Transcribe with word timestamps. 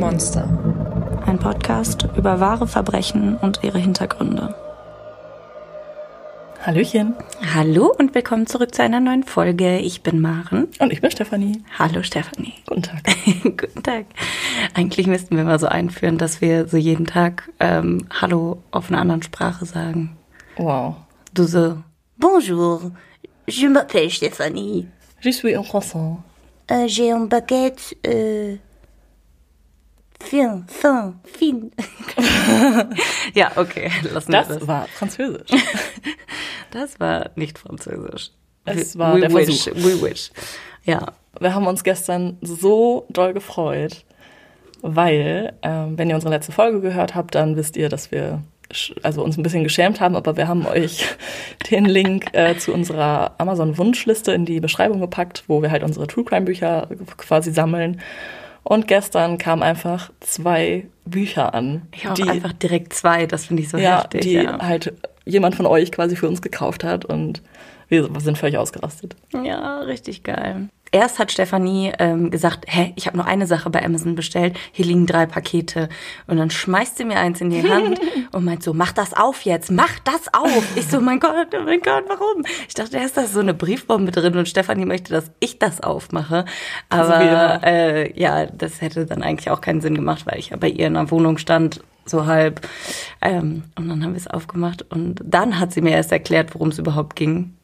Monster. 0.00 0.48
Ein 1.26 1.38
Podcast 1.38 2.08
über 2.16 2.40
wahre 2.40 2.66
Verbrechen 2.66 3.36
und 3.36 3.60
ihre 3.62 3.78
Hintergründe. 3.78 4.54
Hallöchen. 6.62 7.14
Hallo 7.54 7.94
und 7.98 8.14
willkommen 8.14 8.46
zurück 8.46 8.74
zu 8.74 8.82
einer 8.82 9.00
neuen 9.00 9.24
Folge. 9.24 9.78
Ich 9.78 10.02
bin 10.02 10.22
Maren. 10.22 10.68
Und 10.78 10.90
ich 10.90 11.02
bin 11.02 11.10
Stefanie. 11.10 11.62
Hallo 11.78 12.02
Stefanie. 12.02 12.54
Guten 12.66 12.82
Tag. 12.82 13.02
Guten 13.42 13.82
Tag. 13.82 14.06
Eigentlich 14.72 15.06
müssten 15.06 15.36
wir 15.36 15.44
mal 15.44 15.58
so 15.58 15.66
einführen, 15.66 16.16
dass 16.16 16.40
wir 16.40 16.66
so 16.66 16.78
jeden 16.78 17.04
Tag 17.04 17.50
ähm, 17.60 18.06
Hallo 18.22 18.62
auf 18.70 18.88
einer 18.88 19.02
anderen 19.02 19.22
Sprache 19.22 19.66
sagen. 19.66 20.16
Wow. 20.56 20.94
Du 21.34 21.44
so, 21.44 21.76
Bonjour, 22.16 22.90
je 23.46 23.68
m'appelle 23.68 24.08
Stefanie. 24.08 24.88
Je 25.20 25.30
suis 25.30 25.54
un 25.54 25.62
croissant. 25.62 26.22
Euh, 26.70 26.86
J'ai 26.86 27.12
un 27.12 27.26
baguette, 27.26 27.96
euh, 28.06 28.56
fin, 30.20 30.64
fin, 30.68 31.14
fin. 31.24 31.70
ja, 33.34 33.52
okay, 33.56 33.90
lassen 34.12 34.32
wir 34.32 34.38
Das 34.40 34.48
das. 34.48 34.66
war 34.68 34.86
Französisch. 34.88 35.50
Das 36.72 37.00
war 37.00 37.30
nicht 37.34 37.58
französisch. 37.58 38.30
Es 38.64 38.94
We- 38.94 38.98
war 39.00 39.16
we 39.16 39.20
der 39.22 39.34
wish, 39.34 39.64
Versuch. 39.64 39.82
We 39.84 40.00
wish. 40.08 40.30
Ja, 40.84 41.06
Wir 41.40 41.52
haben 41.52 41.66
uns 41.66 41.82
gestern 41.82 42.38
so 42.42 43.06
doll 43.10 43.32
gefreut, 43.32 44.04
weil, 44.80 45.52
ähm, 45.62 45.98
wenn 45.98 46.08
ihr 46.08 46.14
unsere 46.14 46.32
letzte 46.32 46.52
Folge 46.52 46.80
gehört 46.80 47.16
habt, 47.16 47.34
dann 47.34 47.56
wisst 47.56 47.76
ihr, 47.76 47.88
dass 47.88 48.12
wir 48.12 48.42
also 49.02 49.24
uns 49.24 49.36
ein 49.36 49.42
bisschen 49.42 49.64
geschämt 49.64 50.00
haben, 50.00 50.14
aber 50.14 50.36
wir 50.36 50.46
haben 50.46 50.64
euch 50.64 51.04
den 51.72 51.86
Link 51.86 52.26
äh, 52.34 52.56
zu 52.56 52.72
unserer 52.72 53.34
Amazon-Wunschliste 53.38 54.30
in 54.30 54.44
die 54.44 54.60
Beschreibung 54.60 55.00
gepackt, 55.00 55.42
wo 55.48 55.60
wir 55.62 55.72
halt 55.72 55.82
unsere 55.82 56.06
True 56.06 56.24
Crime-Bücher 56.24 56.86
quasi 57.16 57.50
sammeln. 57.50 58.00
Und 58.62 58.88
gestern 58.88 59.38
kamen 59.38 59.62
einfach 59.62 60.10
zwei 60.20 60.86
Bücher 61.04 61.54
an, 61.54 61.82
ich 61.92 62.04
habe 62.04 62.22
die, 62.22 62.28
einfach 62.28 62.52
direkt 62.52 62.92
zwei, 62.92 63.26
das 63.26 63.46
finde 63.46 63.62
ich 63.62 63.68
so 63.68 63.78
ja, 63.78 64.02
heftig. 64.02 64.20
die 64.20 64.34
ja. 64.34 64.58
halt 64.60 64.92
jemand 65.24 65.54
von 65.54 65.66
euch 65.66 65.90
quasi 65.92 66.16
für 66.16 66.28
uns 66.28 66.42
gekauft 66.42 66.84
hat 66.84 67.04
und 67.04 67.42
wir 67.88 68.08
sind 68.18 68.38
völlig 68.38 68.56
ausgerastet. 68.56 69.16
Ja, 69.32 69.80
richtig 69.80 70.22
geil. 70.22 70.68
Erst 70.92 71.20
hat 71.20 71.30
Stefanie 71.30 71.92
ähm, 71.98 72.30
gesagt, 72.30 72.64
hä, 72.66 72.92
ich 72.96 73.06
habe 73.06 73.16
nur 73.16 73.26
eine 73.26 73.46
Sache 73.46 73.70
bei 73.70 73.84
Amazon 73.84 74.16
bestellt, 74.16 74.56
hier 74.72 74.84
liegen 74.84 75.06
drei 75.06 75.26
Pakete. 75.26 75.88
Und 76.26 76.36
dann 76.36 76.50
schmeißt 76.50 76.98
sie 76.98 77.04
mir 77.04 77.18
eins 77.18 77.40
in 77.40 77.50
die 77.50 77.68
Hand 77.68 78.00
und 78.32 78.44
meint 78.44 78.64
so, 78.64 78.74
mach 78.74 78.92
das 78.92 79.14
auf 79.14 79.42
jetzt, 79.42 79.70
mach 79.70 80.00
das 80.00 80.32
auf. 80.34 80.64
Ich 80.76 80.88
so, 80.88 81.00
mein 81.00 81.20
Gott, 81.20 81.48
oh 81.54 81.62
mein 81.64 81.80
Gott, 81.80 82.04
warum? 82.08 82.44
Ich 82.66 82.74
dachte, 82.74 82.96
erst 82.96 83.16
da 83.16 83.22
ist 83.22 83.34
so 83.34 83.40
eine 83.40 83.54
Briefbombe 83.54 84.10
drin 84.10 84.36
und 84.36 84.48
Stefanie 84.48 84.84
möchte, 84.84 85.12
dass 85.12 85.30
ich 85.38 85.60
das 85.60 85.80
aufmache. 85.80 86.44
Aber 86.88 87.60
äh, 87.62 88.18
ja, 88.20 88.46
das 88.46 88.80
hätte 88.80 89.06
dann 89.06 89.22
eigentlich 89.22 89.50
auch 89.50 89.60
keinen 89.60 89.80
Sinn 89.80 89.94
gemacht, 89.94 90.26
weil 90.26 90.40
ich 90.40 90.50
ja 90.50 90.56
bei 90.56 90.68
ihr 90.68 90.88
in 90.88 90.94
der 90.94 91.10
Wohnung 91.12 91.38
stand, 91.38 91.82
so 92.04 92.26
halb. 92.26 92.66
Ähm, 93.20 93.62
und 93.76 93.88
dann 93.88 94.02
haben 94.02 94.12
wir 94.12 94.18
es 94.18 94.26
aufgemacht 94.26 94.84
und 94.90 95.20
dann 95.24 95.60
hat 95.60 95.72
sie 95.72 95.82
mir 95.82 95.92
erst 95.92 96.10
erklärt, 96.10 96.54
worum 96.54 96.68
es 96.68 96.78
überhaupt 96.78 97.14
ging. 97.14 97.54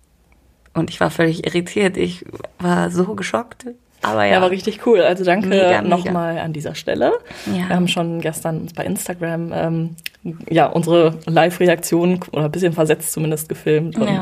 Und 0.76 0.90
ich 0.90 1.00
war 1.00 1.10
völlig 1.10 1.46
irritiert. 1.46 1.96
Ich 1.96 2.24
war 2.58 2.90
so 2.90 3.14
geschockt. 3.14 3.66
Aber 4.02 4.24
ja, 4.24 4.34
Ja, 4.34 4.40
war 4.42 4.50
richtig 4.50 4.86
cool. 4.86 5.00
Also 5.00 5.24
danke 5.24 5.48
nochmal 5.84 6.38
an 6.38 6.52
dieser 6.52 6.74
Stelle. 6.74 7.12
Ja. 7.46 7.68
Wir 7.68 7.76
haben 7.76 7.88
schon 7.88 8.20
gestern 8.20 8.60
uns 8.60 8.74
bei 8.74 8.84
Instagram 8.84 9.52
ähm, 9.54 9.96
ja 10.48 10.66
unsere 10.66 11.18
Live-Reaktion 11.26 12.20
oder 12.32 12.44
ein 12.44 12.50
bisschen 12.52 12.72
versetzt 12.72 13.12
zumindest 13.12 13.48
gefilmt 13.48 13.98
und 13.98 14.06
Ja. 14.08 14.20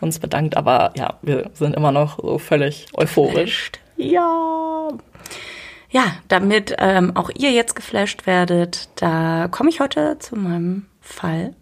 uns 0.00 0.18
bedankt. 0.20 0.56
Aber 0.56 0.92
ja, 0.96 1.14
wir 1.22 1.50
sind 1.54 1.74
immer 1.74 1.92
noch 1.92 2.18
so 2.18 2.38
völlig 2.38 2.86
euphorisch. 2.94 3.72
Ja. 3.96 4.88
Ja, 5.90 6.04
damit 6.28 6.74
ähm, 6.78 7.16
auch 7.16 7.30
ihr 7.36 7.50
jetzt 7.52 7.74
geflasht 7.74 8.26
werdet, 8.26 8.88
da 8.96 9.48
komme 9.50 9.70
ich 9.70 9.80
heute 9.80 10.18
zu 10.18 10.36
meinem 10.36 10.86
Fall. 11.00 11.54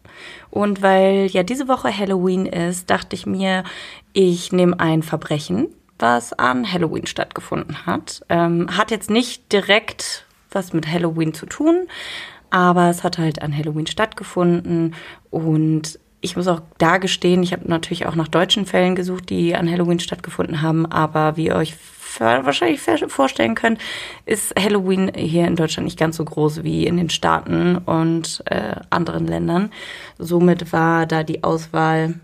Und 0.54 0.82
weil 0.82 1.26
ja 1.32 1.42
diese 1.42 1.66
Woche 1.66 1.90
Halloween 1.90 2.46
ist, 2.46 2.88
dachte 2.88 3.16
ich 3.16 3.26
mir, 3.26 3.64
ich 4.12 4.52
nehme 4.52 4.78
ein 4.78 5.02
Verbrechen, 5.02 5.66
was 5.98 6.32
an 6.32 6.72
Halloween 6.72 7.08
stattgefunden 7.08 7.86
hat. 7.86 8.24
Ähm, 8.28 8.68
hat 8.76 8.92
jetzt 8.92 9.10
nicht 9.10 9.52
direkt 9.52 10.26
was 10.52 10.72
mit 10.72 10.86
Halloween 10.86 11.34
zu 11.34 11.46
tun, 11.46 11.88
aber 12.50 12.88
es 12.88 13.02
hat 13.02 13.18
halt 13.18 13.42
an 13.42 13.52
Halloween 13.52 13.88
stattgefunden 13.88 14.94
und 15.28 15.98
ich 16.20 16.36
muss 16.36 16.46
auch 16.46 16.60
da 16.78 16.98
gestehen, 16.98 17.42
ich 17.42 17.52
habe 17.52 17.68
natürlich 17.68 18.06
auch 18.06 18.14
nach 18.14 18.28
deutschen 18.28 18.64
Fällen 18.64 18.94
gesucht, 18.94 19.30
die 19.30 19.56
an 19.56 19.68
Halloween 19.68 19.98
stattgefunden 19.98 20.62
haben, 20.62 20.86
aber 20.86 21.36
wie 21.36 21.46
ihr 21.46 21.56
euch 21.56 21.74
wahrscheinlich 22.20 22.80
vorstellen 23.08 23.54
könnt, 23.54 23.80
ist 24.26 24.54
Halloween 24.58 25.12
hier 25.14 25.46
in 25.46 25.56
Deutschland 25.56 25.84
nicht 25.84 25.98
ganz 25.98 26.16
so 26.16 26.24
groß 26.24 26.62
wie 26.62 26.86
in 26.86 26.96
den 26.96 27.10
Staaten 27.10 27.76
und 27.78 28.42
äh, 28.46 28.76
anderen 28.90 29.26
Ländern. 29.26 29.70
Somit 30.18 30.72
war 30.72 31.06
da 31.06 31.22
die 31.22 31.44
Auswahl 31.44 32.14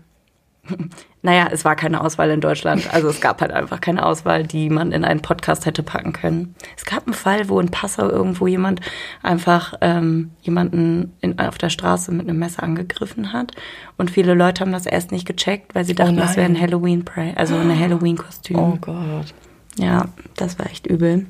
naja, 1.21 1.47
es 1.51 1.65
war 1.65 1.75
keine 1.75 2.01
Auswahl 2.01 2.29
in 2.29 2.41
Deutschland. 2.41 2.93
Also 2.93 3.09
es 3.09 3.21
gab 3.21 3.41
halt 3.41 3.51
einfach 3.51 3.81
keine 3.81 4.05
Auswahl, 4.05 4.43
die 4.43 4.69
man 4.69 4.91
in 4.91 5.03
einen 5.03 5.21
Podcast 5.21 5.65
hätte 5.65 5.83
packen 5.83 6.13
können. 6.13 6.55
Es 6.77 6.85
gab 6.85 7.05
einen 7.05 7.13
Fall, 7.13 7.49
wo 7.49 7.59
in 7.59 7.69
Passau 7.69 8.09
irgendwo 8.09 8.47
jemand 8.47 8.81
einfach 9.21 9.73
ähm, 9.81 10.31
jemanden 10.41 11.13
in, 11.21 11.39
auf 11.39 11.57
der 11.57 11.69
Straße 11.69 12.11
mit 12.11 12.27
einem 12.27 12.39
Messer 12.39 12.63
angegriffen 12.63 13.33
hat. 13.33 13.51
Und 13.97 14.11
viele 14.11 14.33
Leute 14.33 14.61
haben 14.61 14.71
das 14.71 14.85
erst 14.85 15.11
nicht 15.11 15.27
gecheckt, 15.27 15.75
weil 15.75 15.85
sie 15.85 15.95
dachten, 15.95 16.17
das 16.17 16.35
wäre 16.35 16.45
ein 16.45 16.53
nein. 16.53 16.61
Halloween 16.61 17.05
Pray, 17.05 17.33
also 17.35 17.55
ein 17.55 17.79
Halloween-Kostüm. 17.79 18.57
Oh 18.57 18.77
Gott. 18.79 19.33
Ja, 19.81 20.05
das 20.35 20.59
war 20.59 20.67
echt 20.67 20.85
übel. 20.85 21.25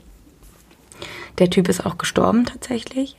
Der 1.39 1.49
Typ 1.49 1.69
ist 1.69 1.85
auch 1.85 1.97
gestorben 1.97 2.45
tatsächlich. 2.45 3.15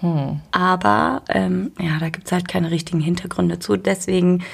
Hm. 0.00 0.40
Aber 0.52 1.22
ähm, 1.28 1.72
ja, 1.80 1.98
da 1.98 2.10
gibt's 2.10 2.30
halt 2.30 2.46
keine 2.46 2.70
richtigen 2.70 3.00
Hintergründe 3.00 3.58
zu. 3.58 3.76
Deswegen 3.76 4.44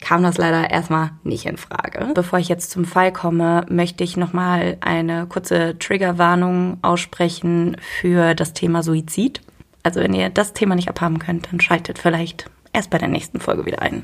kam 0.00 0.24
das 0.24 0.36
leider 0.36 0.68
erstmal 0.68 1.10
nicht 1.22 1.46
in 1.46 1.56
Frage. 1.56 2.10
Bevor 2.14 2.40
ich 2.40 2.48
jetzt 2.48 2.72
zum 2.72 2.84
Fall 2.84 3.12
komme, 3.12 3.64
möchte 3.68 4.02
ich 4.02 4.16
nochmal 4.16 4.78
eine 4.80 5.26
kurze 5.26 5.78
Triggerwarnung 5.78 6.78
aussprechen 6.82 7.76
für 8.00 8.34
das 8.34 8.52
Thema 8.52 8.82
Suizid. 8.82 9.40
Also 9.84 10.00
wenn 10.00 10.12
ihr 10.12 10.28
das 10.28 10.54
Thema 10.54 10.74
nicht 10.74 10.88
abhaben 10.88 11.20
könnt, 11.20 11.52
dann 11.52 11.60
schaltet 11.60 11.98
vielleicht 11.98 12.50
erst 12.72 12.90
bei 12.90 12.98
der 12.98 13.08
nächsten 13.08 13.38
Folge 13.38 13.64
wieder 13.64 13.80
ein. 13.80 14.02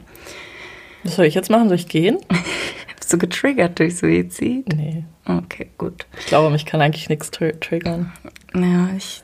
Was 1.03 1.17
soll 1.17 1.27
ich 1.27 1.35
jetzt 1.35 1.51
machen? 1.51 1.69
Soll 1.69 1.77
ich 1.77 1.89
gehen? 1.89 2.19
Bist 2.97 3.13
du 3.13 3.19
getriggert 3.19 3.81
durch 3.81 3.97
Suizid? 3.97 4.69
Nee. 4.73 5.05
Okay, 5.25 5.71
gut. 5.79 6.07
Ich 6.19 6.27
glaube, 6.27 6.51
mich 6.51 6.67
kann 6.67 6.81
eigentlich 6.81 7.09
nichts 7.09 7.31
tr 7.31 7.59
triggern. 7.61 8.13
Ja, 8.55 8.91
ich, 8.97 9.23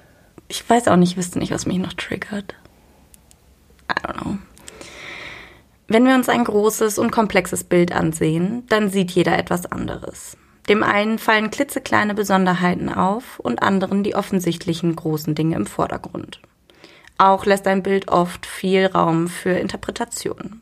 ich 0.48 0.68
weiß 0.68 0.88
auch 0.88 0.96
nicht, 0.96 1.16
wüsste 1.16 1.38
nicht, 1.38 1.52
was 1.52 1.66
mich 1.66 1.78
noch 1.78 1.92
triggert. 1.92 2.54
I 3.90 4.06
don't 4.06 4.22
know. 4.22 4.38
Wenn 5.88 6.06
wir 6.06 6.14
uns 6.14 6.28
ein 6.28 6.44
großes 6.44 6.98
und 6.98 7.10
komplexes 7.10 7.64
Bild 7.64 7.92
ansehen, 7.92 8.64
dann 8.68 8.90
sieht 8.90 9.10
jeder 9.10 9.38
etwas 9.38 9.64
anderes. 9.66 10.36
Dem 10.68 10.82
einen 10.82 11.18
fallen 11.18 11.50
klitzekleine 11.50 12.14
Besonderheiten 12.14 12.90
auf 12.90 13.40
und 13.40 13.62
anderen 13.62 14.04
die 14.04 14.14
offensichtlichen 14.14 14.94
großen 14.94 15.34
Dinge 15.34 15.56
im 15.56 15.64
Vordergrund. 15.64 16.40
Auch 17.16 17.46
lässt 17.46 17.66
ein 17.66 17.82
Bild 17.82 18.08
oft 18.08 18.44
viel 18.44 18.86
Raum 18.86 19.28
für 19.28 19.50
Interpretation. 19.50 20.60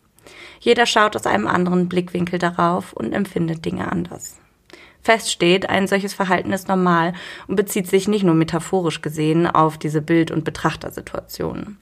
Jeder 0.60 0.86
schaut 0.86 1.16
aus 1.16 1.26
einem 1.26 1.48
anderen 1.48 1.88
Blickwinkel 1.88 2.38
darauf 2.38 2.92
und 2.92 3.12
empfindet 3.12 3.64
Dinge 3.64 3.90
anders. 3.90 4.36
Fest 5.06 5.30
steht, 5.30 5.70
ein 5.70 5.86
solches 5.86 6.14
Verhalten 6.14 6.52
ist 6.52 6.66
normal 6.66 7.12
und 7.46 7.54
bezieht 7.54 7.86
sich 7.86 8.08
nicht 8.08 8.24
nur 8.24 8.34
metaphorisch 8.34 9.02
gesehen 9.02 9.46
auf 9.46 9.78
diese 9.78 10.02
Bild- 10.02 10.32
und 10.32 10.42
Betrachtersituationen. 10.42 11.78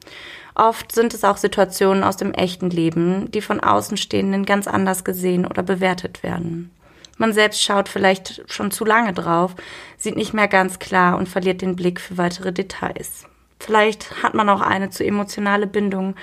Oft 0.55 0.93
sind 0.93 1.15
es 1.15 1.25
auch 1.25 1.39
Situationen 1.39 2.05
aus 2.05 2.19
dem 2.19 2.35
echten 2.35 2.69
Leben, 2.69 3.31
die 3.31 3.41
von 3.41 3.61
Außenstehenden 3.61 4.45
ganz 4.45 4.67
anders 4.69 5.05
gesehen 5.05 5.47
oder 5.47 5.63
bewertet 5.63 6.23
werden. 6.23 6.71
Man 7.17 7.33
selbst 7.33 7.63
schaut 7.63 7.89
vielleicht 7.89 8.43
schon 8.47 8.71
zu 8.71 8.85
lange 8.85 9.15
drauf, 9.15 9.55
sieht 9.97 10.17
nicht 10.17 10.35
mehr 10.35 10.49
ganz 10.49 10.79
klar 10.79 11.17
und 11.17 11.27
verliert 11.27 11.63
den 11.63 11.77
Blick 11.77 12.01
für 12.01 12.19
weitere 12.19 12.53
Details. 12.53 13.25
Vielleicht 13.59 14.23
hat 14.23 14.35
man 14.35 14.51
auch 14.51 14.61
eine 14.61 14.91
zu 14.91 15.03
emotionale 15.03 15.67
Bindung, 15.67 16.15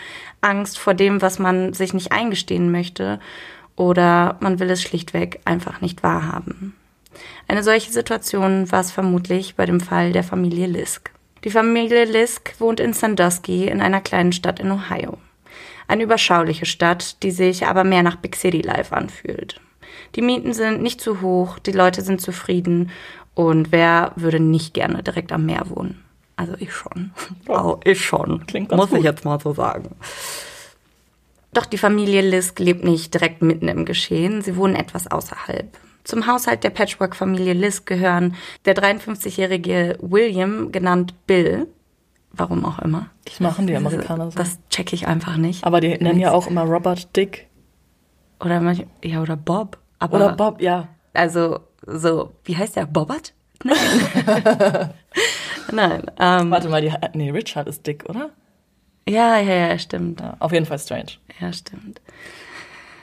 Angst 0.42 0.78
vor 0.78 0.94
dem, 0.94 1.20
was 1.24 1.40
man 1.40 1.74
sich 1.74 1.96
nicht 1.96 2.12
eingestehen 2.12 2.72
möchte, 2.72 3.20
oder 3.76 4.38
man 4.40 4.60
will 4.60 4.70
es 4.70 4.84
schlichtweg 4.84 5.40
einfach 5.46 5.82
nicht 5.82 6.04
wahrhaben. 6.04 6.76
Eine 7.48 7.64
solche 7.64 7.92
Situation 7.92 8.72
war 8.72 8.82
es 8.82 8.92
vermutlich 8.92 9.56
bei 9.56 9.66
dem 9.66 9.80
Fall 9.80 10.12
der 10.12 10.24
Familie 10.24 10.68
Lisk. 10.68 11.12
Die 11.44 11.50
Familie 11.52 12.06
Lisk 12.06 12.54
wohnt 12.60 12.80
in 12.80 12.94
Sandusky 12.94 13.68
in 13.68 13.82
einer 13.82 14.02
kleinen 14.02 14.32
Stadt 14.32 14.60
in 14.60 14.72
Ohio. 14.72 15.18
Eine 15.88 16.04
überschauliche 16.04 16.66
Stadt, 16.66 17.22
die 17.24 17.32
sich 17.32 17.66
aber 17.66 17.84
mehr 17.84 18.04
nach 18.04 18.16
Big 18.16 18.36
City 18.36 18.62
Life 18.62 18.96
anfühlt. 18.96 19.60
Die 20.16 20.22
Mieten 20.22 20.54
sind 20.54 20.82
nicht 20.82 21.02
zu 21.02 21.22
hoch, 21.22 21.60
die 21.60 21.72
Leute 21.74 22.02
sind 22.02 22.22
zufrieden 22.22 22.92
und 23.34 23.72
wer 23.72 24.14
würde 24.16 24.40
nicht 24.40 24.74
gerne 24.74 25.04
direkt 25.04 25.32
am 25.32 25.46
Meer 25.46 25.70
wohnen? 25.70 26.04
Also 26.36 26.54
ich 26.60 26.74
schon. 26.74 27.12
Oh, 27.48 27.80
ich 27.84 28.04
schon. 28.04 28.46
Klingt 28.48 28.70
ganz 28.70 28.80
Muss 28.82 28.92
ich 28.92 28.98
gut. 28.98 29.06
jetzt 29.06 29.26
mal 29.26 29.40
so 29.40 29.54
sagen. 29.54 29.96
Doch 31.54 31.66
die 31.66 31.78
Familie 31.78 32.22
Lisk 32.22 32.60
lebt 32.60 32.84
nicht 32.84 33.14
direkt 33.14 33.42
mitten 33.42 33.68
im 33.68 33.84
Geschehen, 33.86 34.42
sie 34.42 34.56
wohnen 34.56 34.76
etwas 34.76 35.12
außerhalb. 35.12 35.68
Zum 36.04 36.28
Haushalt 36.28 36.64
der 36.64 36.70
Patchwork-Familie 36.72 37.54
Liz 37.54 37.86
gehören 37.86 38.36
der 38.66 38.76
53-jährige 38.76 39.98
William, 40.02 40.72
genannt 40.72 41.14
Bill. 41.28 41.68
Warum 42.34 42.66
auch 42.66 42.80
immer. 42.80 43.08
Das 43.26 43.40
machen 43.40 43.68
die 43.68 43.76
Amerikaner 43.76 44.32
so. 44.32 44.38
Das 44.38 44.58
checke 44.70 44.96
ich 44.96 45.08
einfach 45.08 45.38
nicht. 45.38 45.64
Aber 45.66 45.82
die 45.82 45.98
nennen 45.98 46.20
ja 46.20 46.32
auch 46.32 46.48
immer 46.48 46.64
Robert 46.64 47.16
Dick. 47.16 47.48
Oder 48.40 48.62
manch, 48.62 48.86
ja, 49.04 49.22
oder 49.22 49.36
Bob. 49.36 49.78
Aber, 50.00 50.16
Oder 50.16 50.34
Bob, 50.34 50.62
ja. 50.62 50.88
Also, 51.14 51.60
so, 51.86 52.32
wie 52.46 52.58
heißt 52.58 52.76
der? 52.76 52.86
Bobbert? 52.86 53.34
Nein. 53.64 53.78
Nein. 55.72 56.04
Ähm, 56.20 56.50
Warte 56.50 56.70
mal, 56.70 56.82
die, 56.82 56.92
nee, 57.14 57.30
Richard 57.30 57.68
ist 57.68 57.86
Dick, 57.86 58.06
oder? 58.10 58.32
ja, 59.08 59.38
ja, 59.40 59.68
ja, 59.68 59.78
stimmt. 59.78 60.22
Ja, 60.22 60.38
auf 60.40 60.52
jeden 60.52 60.66
Fall 60.66 60.80
strange. 60.80 61.12
Ja, 61.40 61.52
stimmt. 61.54 62.02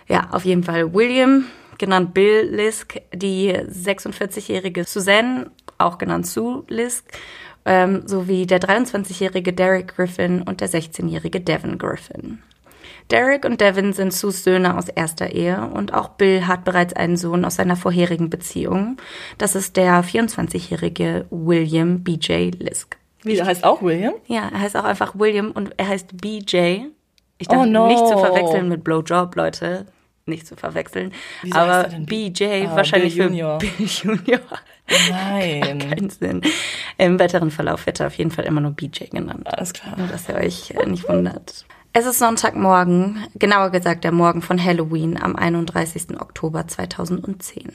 Ja, 0.08 0.28
auf 0.32 0.44
jeden 0.44 0.64
Fall. 0.64 0.92
William, 0.94 1.44
genannt 1.78 2.14
Bill 2.14 2.48
Lisk, 2.50 3.00
die 3.12 3.52
46-jährige 3.52 4.84
Suzanne, 4.84 5.50
auch 5.78 5.98
genannt 5.98 6.26
Sue 6.26 6.64
Lisk, 6.68 7.04
ähm, 7.64 8.06
sowie 8.06 8.46
der 8.46 8.60
23-jährige 8.60 9.52
Derek 9.52 9.94
Griffin 9.94 10.42
und 10.42 10.60
der 10.60 10.68
16-jährige 10.68 11.40
Devin 11.40 11.78
Griffin. 11.78 12.42
Derek 13.10 13.44
und 13.46 13.60
Devin 13.60 13.94
sind 13.94 14.12
Sues 14.12 14.44
Söhne 14.44 14.76
aus 14.76 14.88
erster 14.88 15.32
Ehe 15.32 15.70
und 15.72 15.94
auch 15.94 16.10
Bill 16.10 16.46
hat 16.46 16.64
bereits 16.64 16.92
einen 16.92 17.16
Sohn 17.16 17.44
aus 17.44 17.56
seiner 17.56 17.76
vorherigen 17.76 18.28
Beziehung. 18.28 18.98
Das 19.38 19.54
ist 19.54 19.76
der 19.76 20.04
24-jährige 20.04 21.26
William 21.30 22.04
BJ 22.04 22.50
Lisk. 22.58 22.98
Wie, 23.22 23.36
der 23.36 23.46
heißt 23.46 23.64
auch 23.64 23.82
William? 23.82 24.14
Ja, 24.26 24.48
er 24.52 24.60
heißt 24.60 24.76
auch 24.76 24.84
einfach 24.84 25.18
William 25.18 25.52
und 25.52 25.72
er 25.78 25.88
heißt 25.88 26.20
BJ. 26.20 26.84
Ich 27.38 27.48
Oh 27.48 27.54
darf 27.54 27.66
no. 27.66 27.86
nicht 27.86 28.06
zu 28.06 28.18
verwechseln 28.18 28.68
mit 28.68 28.84
Blowjob, 28.84 29.34
Leute. 29.36 29.86
Nicht 30.28 30.46
zu 30.46 30.56
verwechseln. 30.56 31.12
Wieso 31.42 31.56
Aber 31.58 31.88
er 31.88 32.00
BJ 32.00 32.66
Ah, 32.66 32.76
wahrscheinlich 32.76 33.14
Bill 33.16 33.24
für 33.24 33.28
Junior. 33.30 33.58
Bill 33.58 33.70
Junior. 33.86 34.40
Nein. 35.10 35.78
Keinen 35.78 36.10
Sinn. 36.10 36.42
Im 36.96 37.18
weiteren 37.18 37.50
Verlauf 37.50 37.86
wird 37.86 38.00
er 38.00 38.06
auf 38.08 38.14
jeden 38.14 38.30
Fall 38.30 38.44
immer 38.44 38.60
nur 38.60 38.72
BJ 38.72 39.04
genannt. 39.10 39.46
Alles 39.46 39.72
klar. 39.72 39.96
Nur, 39.98 40.06
dass 40.08 40.28
ihr 40.28 40.34
euch 40.36 40.70
äh, 40.70 40.86
nicht 40.86 41.08
wundert. 41.08 41.64
Es 41.92 42.06
ist 42.06 42.18
Sonntagmorgen, 42.18 43.26
genauer 43.34 43.70
gesagt 43.70 44.04
der 44.04 44.12
Morgen 44.12 44.42
von 44.42 44.62
Halloween 44.62 45.20
am 45.20 45.34
31. 45.34 46.20
Oktober 46.20 46.68
2010. 46.68 47.72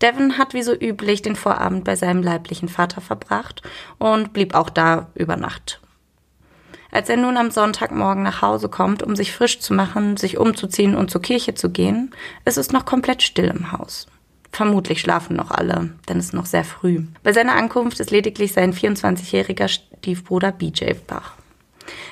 Devin 0.00 0.36
hat 0.38 0.52
wie 0.54 0.62
so 0.62 0.74
üblich 0.74 1.22
den 1.22 1.36
Vorabend 1.36 1.84
bei 1.84 1.96
seinem 1.96 2.22
leiblichen 2.22 2.68
Vater 2.68 3.00
verbracht 3.00 3.62
und 3.98 4.32
blieb 4.32 4.54
auch 4.54 4.68
da 4.70 5.08
über 5.14 5.36
Nacht. 5.36 5.80
Als 6.92 7.08
er 7.08 7.16
nun 7.16 7.38
am 7.38 7.50
Sonntagmorgen 7.50 8.22
nach 8.22 8.42
Hause 8.42 8.68
kommt, 8.68 9.02
um 9.02 9.16
sich 9.16 9.32
frisch 9.32 9.60
zu 9.60 9.72
machen, 9.72 10.18
sich 10.18 10.36
umzuziehen 10.36 10.94
und 10.94 11.10
zur 11.10 11.22
Kirche 11.22 11.54
zu 11.54 11.70
gehen, 11.70 12.14
ist 12.44 12.58
es 12.58 12.70
noch 12.70 12.84
komplett 12.84 13.22
still 13.22 13.46
im 13.46 13.72
Haus. 13.72 14.06
Vermutlich 14.52 15.00
schlafen 15.00 15.34
noch 15.34 15.50
alle, 15.50 15.88
denn 16.06 16.18
es 16.18 16.26
ist 16.26 16.34
noch 16.34 16.44
sehr 16.44 16.64
früh. 16.64 17.04
Bei 17.22 17.32
seiner 17.32 17.54
Ankunft 17.54 17.98
ist 17.98 18.10
lediglich 18.10 18.52
sein 18.52 18.74
24-jähriger 18.74 19.68
Stiefbruder 19.68 20.52
BJ 20.52 20.92
wach. 21.08 21.32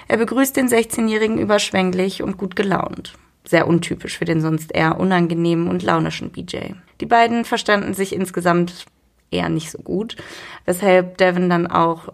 Er 0.09 0.17
begrüßt 0.17 0.57
den 0.57 0.69
16-Jährigen 0.69 1.37
überschwänglich 1.37 2.23
und 2.23 2.39
gut 2.39 2.57
gelaunt. 2.57 3.13
Sehr 3.45 3.69
untypisch 3.69 4.17
für 4.17 4.25
den 4.25 4.41
sonst 4.41 4.75
eher 4.75 4.99
unangenehmen 4.99 5.69
und 5.69 5.83
launischen 5.83 6.31
BJ. 6.31 6.73
Die 7.03 7.07
beiden 7.07 7.45
verstanden 7.45 7.93
sich 7.93 8.15
insgesamt 8.15 8.87
eher 9.31 9.51
nicht 9.51 9.71
so 9.71 9.79
gut, 9.79 10.17
weshalb 10.65 11.19
Devin 11.19 11.51
dann 11.51 11.67
auch 11.67 12.09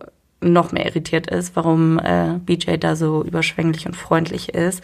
noch 0.53 0.73
mehr 0.73 0.87
irritiert 0.87 1.29
ist, 1.29 1.57
warum 1.57 1.99
äh, 1.99 2.39
BJ 2.45 2.77
da 2.79 2.97
so 2.97 3.23
überschwänglich 3.25 3.87
und 3.87 3.97
freundlich 3.97 4.55
ist. 4.55 4.83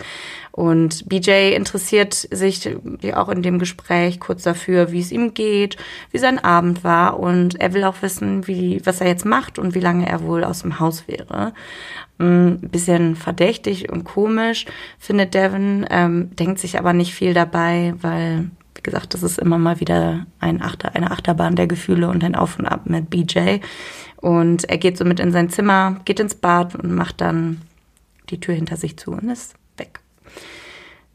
Und 0.53 1.09
BJ 1.09 1.55
interessiert 1.55 2.13
sich 2.15 2.69
auch 3.15 3.31
in 3.31 3.43
dem 3.43 3.59
Gespräch 3.59 4.21
kurz 4.21 4.43
dafür, 4.43 4.93
wie 4.93 5.01
es 5.01 5.11
ihm 5.11 5.33
geht, 5.33 5.77
wie 6.11 6.19
sein 6.19 6.39
Abend 6.39 6.85
war 6.85 7.19
und 7.19 7.59
er 7.59 7.73
will 7.73 7.85
auch 7.85 8.03
wissen, 8.03 8.47
wie, 8.47 8.81
was 8.85 9.01
er 9.01 9.09
jetzt 9.09 9.25
macht 9.25 9.59
und 9.59 9.75
wie 9.75 9.81
lange 9.81 10.07
er 10.07 10.23
wohl 10.23 10.45
aus 10.45 10.61
dem 10.61 10.79
Haus 10.79 11.09
wäre. 11.09 11.55
Ein 12.19 12.61
bisschen 12.61 13.17
verdächtig 13.17 13.91
und 13.91 14.05
komisch 14.05 14.67
findet 14.99 15.33
Devin, 15.33 15.87
ähm, 15.91 16.37
denkt 16.37 16.59
sich 16.59 16.79
aber 16.79 16.93
nicht 16.93 17.15
viel 17.15 17.33
dabei, 17.33 17.95
weil 18.03 18.51
wie 18.75 18.83
gesagt, 18.83 19.15
das 19.15 19.23
ist 19.23 19.39
immer 19.39 19.59
mal 19.59 19.81
wieder 19.81 20.27
ein 20.41 20.63
Achter, 20.63 20.95
eine 20.95 21.11
Achterbahn 21.11 21.57
der 21.57 21.67
Gefühle 21.67 22.09
und 22.09 22.25
ein 22.25 22.35
Auf 22.35 22.59
und 22.59 22.67
Ab 22.67 22.83
mit 22.87 23.11
BJ. 23.11 23.59
Und 24.17 24.69
er 24.69 24.79
geht 24.79 24.97
somit 24.97 25.21
in 25.21 25.33
sein 25.33 25.51
Zimmer, 25.51 26.01
geht 26.05 26.21
ins 26.21 26.35
Bad 26.35 26.75
und 26.75 26.95
macht 26.95 27.21
dann 27.21 27.61
die 28.31 28.41
Tür 28.41 28.55
hinter 28.55 28.77
sich 28.77 28.97
zu 28.97 29.13
und 29.13 29.29
ist 29.29 29.55
weg. 29.77 30.01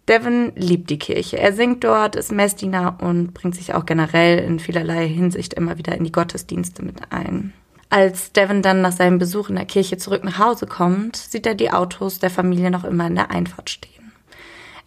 Devin 0.08 0.54
liebt 0.56 0.90
die 0.90 1.00
Kirche. 1.00 1.38
Er 1.38 1.54
singt 1.54 1.84
dort, 1.84 2.16
ist 2.16 2.32
Messdiener 2.32 2.98
und 3.02 3.34
bringt 3.34 3.56
sich 3.56 3.74
auch 3.74 3.86
generell 3.86 4.40
in 4.40 4.60
vielerlei 4.60 5.08
Hinsicht 5.08 5.54
immer 5.54 5.78
wieder 5.78 5.96
in 5.96 6.04
die 6.04 6.12
Gottesdienste 6.12 6.84
mit 6.84 7.12
ein. 7.12 7.54
Als 7.90 8.32
Devin 8.34 8.62
dann 8.62 8.82
nach 8.82 8.92
seinem 8.92 9.18
Besuch 9.18 9.50
in 9.50 9.56
der 9.56 9.66
Kirche 9.66 9.98
zurück 9.98 10.24
nach 10.24 10.40
Hause 10.40 10.68
kommt, 10.68 11.16
sieht 11.16 11.46
er 11.46 11.56
die 11.56 11.72
Autos 11.72 12.20
der 12.20 12.30
Familie 12.30 12.72
noch 12.72 12.84
immer 12.84 13.08
in 13.08 13.16
der 13.16 13.32
Einfahrt 13.32 13.70
stehen. 13.70 13.97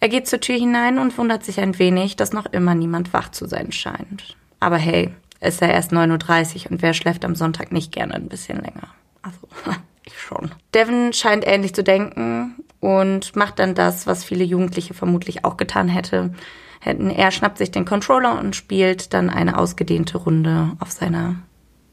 Er 0.01 0.09
geht 0.09 0.27
zur 0.27 0.39
Tür 0.39 0.57
hinein 0.57 0.97
und 0.97 1.15
wundert 1.19 1.43
sich 1.43 1.59
ein 1.59 1.77
wenig, 1.77 2.15
dass 2.15 2.33
noch 2.33 2.47
immer 2.47 2.73
niemand 2.73 3.13
wach 3.13 3.29
zu 3.29 3.45
sein 3.45 3.71
scheint. 3.71 4.35
Aber 4.59 4.77
hey, 4.77 5.11
es 5.39 5.59
sei 5.59 5.69
erst 5.69 5.93
9.30 5.93 6.65
Uhr 6.65 6.71
und 6.71 6.81
wer 6.81 6.95
schläft 6.95 7.23
am 7.23 7.35
Sonntag 7.35 7.71
nicht 7.71 7.91
gerne 7.91 8.15
ein 8.15 8.27
bisschen 8.27 8.57
länger? 8.57 8.87
Also, 9.21 9.37
ich 10.03 10.19
schon. 10.19 10.51
Devin 10.73 11.13
scheint 11.13 11.45
ähnlich 11.45 11.75
zu 11.75 11.83
denken 11.83 12.55
und 12.79 13.35
macht 13.35 13.59
dann 13.59 13.75
das, 13.75 14.07
was 14.07 14.23
viele 14.23 14.43
Jugendliche 14.43 14.95
vermutlich 14.95 15.45
auch 15.45 15.55
getan 15.55 15.87
hätte. 15.87 16.33
hätten. 16.79 17.11
Er 17.11 17.29
schnappt 17.29 17.59
sich 17.59 17.69
den 17.69 17.85
Controller 17.85 18.39
und 18.39 18.55
spielt 18.55 19.13
dann 19.13 19.29
eine 19.29 19.55
ausgedehnte 19.55 20.17
Runde 20.17 20.71
auf 20.79 20.89
seiner 20.91 21.35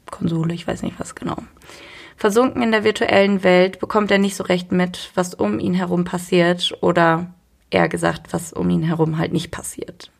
Konsole, 0.09 0.55
ich 0.55 0.65
weiß 0.65 0.81
nicht 0.81 0.99
was 0.99 1.13
genau. 1.13 1.37
Versunken 2.17 2.63
in 2.63 2.71
der 2.71 2.83
virtuellen 2.83 3.43
Welt 3.43 3.79
bekommt 3.79 4.09
er 4.09 4.17
nicht 4.17 4.35
so 4.35 4.43
recht 4.43 4.71
mit, 4.71 5.11
was 5.13 5.35
um 5.35 5.59
ihn 5.59 5.75
herum 5.75 6.05
passiert 6.05 6.75
oder 6.81 7.27
eher 7.69 7.89
gesagt, 7.89 8.33
was 8.33 8.53
um 8.53 8.69
ihn 8.69 8.83
herum 8.83 9.17
halt 9.17 9.33
nicht 9.33 9.51
passiert. 9.51 10.11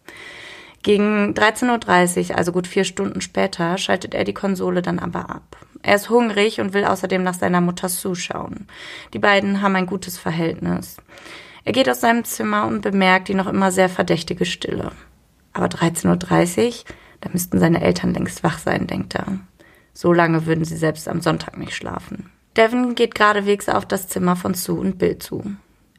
Gegen 0.82 1.34
13.30 1.34 2.30
Uhr, 2.30 2.38
also 2.38 2.52
gut 2.52 2.68
vier 2.68 2.86
Stunden 2.86 3.22
später, 3.22 3.78
schaltet 3.78 4.14
er 4.14 4.24
die 4.24 4.34
Konsole 4.34 4.82
dann 4.82 5.00
aber 5.00 5.30
ab. 5.30 5.58
Er 5.82 5.96
ist 5.96 6.10
hungrig 6.10 6.62
und 6.62 6.74
will 6.74 6.86
außerdem 6.86 7.24
nach 7.24 7.34
seiner 7.34 7.62
Mutter 7.62 7.90
Sue 7.90 8.16
schauen. 8.16 8.68
Die 9.14 9.20
beiden 9.20 9.62
haben 9.62 9.76
ein 9.76 9.86
gutes 9.86 10.18
Verhältnis. 10.18 10.98
Er 11.66 11.74
geht 11.74 11.90
aus 11.90 12.02
seinem 12.02 12.24
Zimmer 12.24 12.66
und 12.66 12.82
bemerkt 12.82 13.28
die 13.28 13.34
noch 13.34 13.48
immer 13.48 13.72
sehr 13.72 13.90
verdächtige 13.90 14.46
Stille. 14.46 14.92
Aber 15.54 15.68
13.30 15.68 16.68
Uhr, 16.68 16.74
da 17.22 17.30
müssten 17.34 17.60
seine 17.60 17.82
Eltern 17.82 18.14
längst 18.14 18.44
wach 18.44 18.60
sein, 18.60 18.88
denkt 18.88 19.16
er. 19.16 19.40
So 19.94 20.14
lange 20.14 20.46
würden 20.46 20.64
sie 20.64 20.78
selbst 20.78 21.10
am 21.10 21.20
Sonntag 21.22 21.58
nicht 21.58 21.74
schlafen. 21.74 22.30
Devin 22.56 22.96
geht 22.96 23.16
geradewegs 23.16 23.68
auf 23.68 23.86
das 23.86 24.08
Zimmer 24.08 24.36
von 24.36 24.54
Sue 24.54 24.80
und 24.80 24.98
Bill 24.98 25.18
zu. 25.18 25.44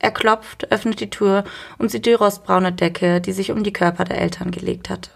Er 0.01 0.11
klopft, 0.11 0.73
öffnet 0.73 0.99
die 1.01 1.11
Tür 1.11 1.45
und 1.79 1.91
sieht 1.91 2.07
die 2.07 2.15
rostbraune 2.15 2.73
Decke, 2.73 3.21
die 3.21 3.33
sich 3.33 3.53
um 3.53 3.63
die 3.63 3.73
Körper 3.73 4.05
der 4.05 4.19
Eltern 4.19 4.51
gelegt 4.51 4.91
hatte. 4.91 5.11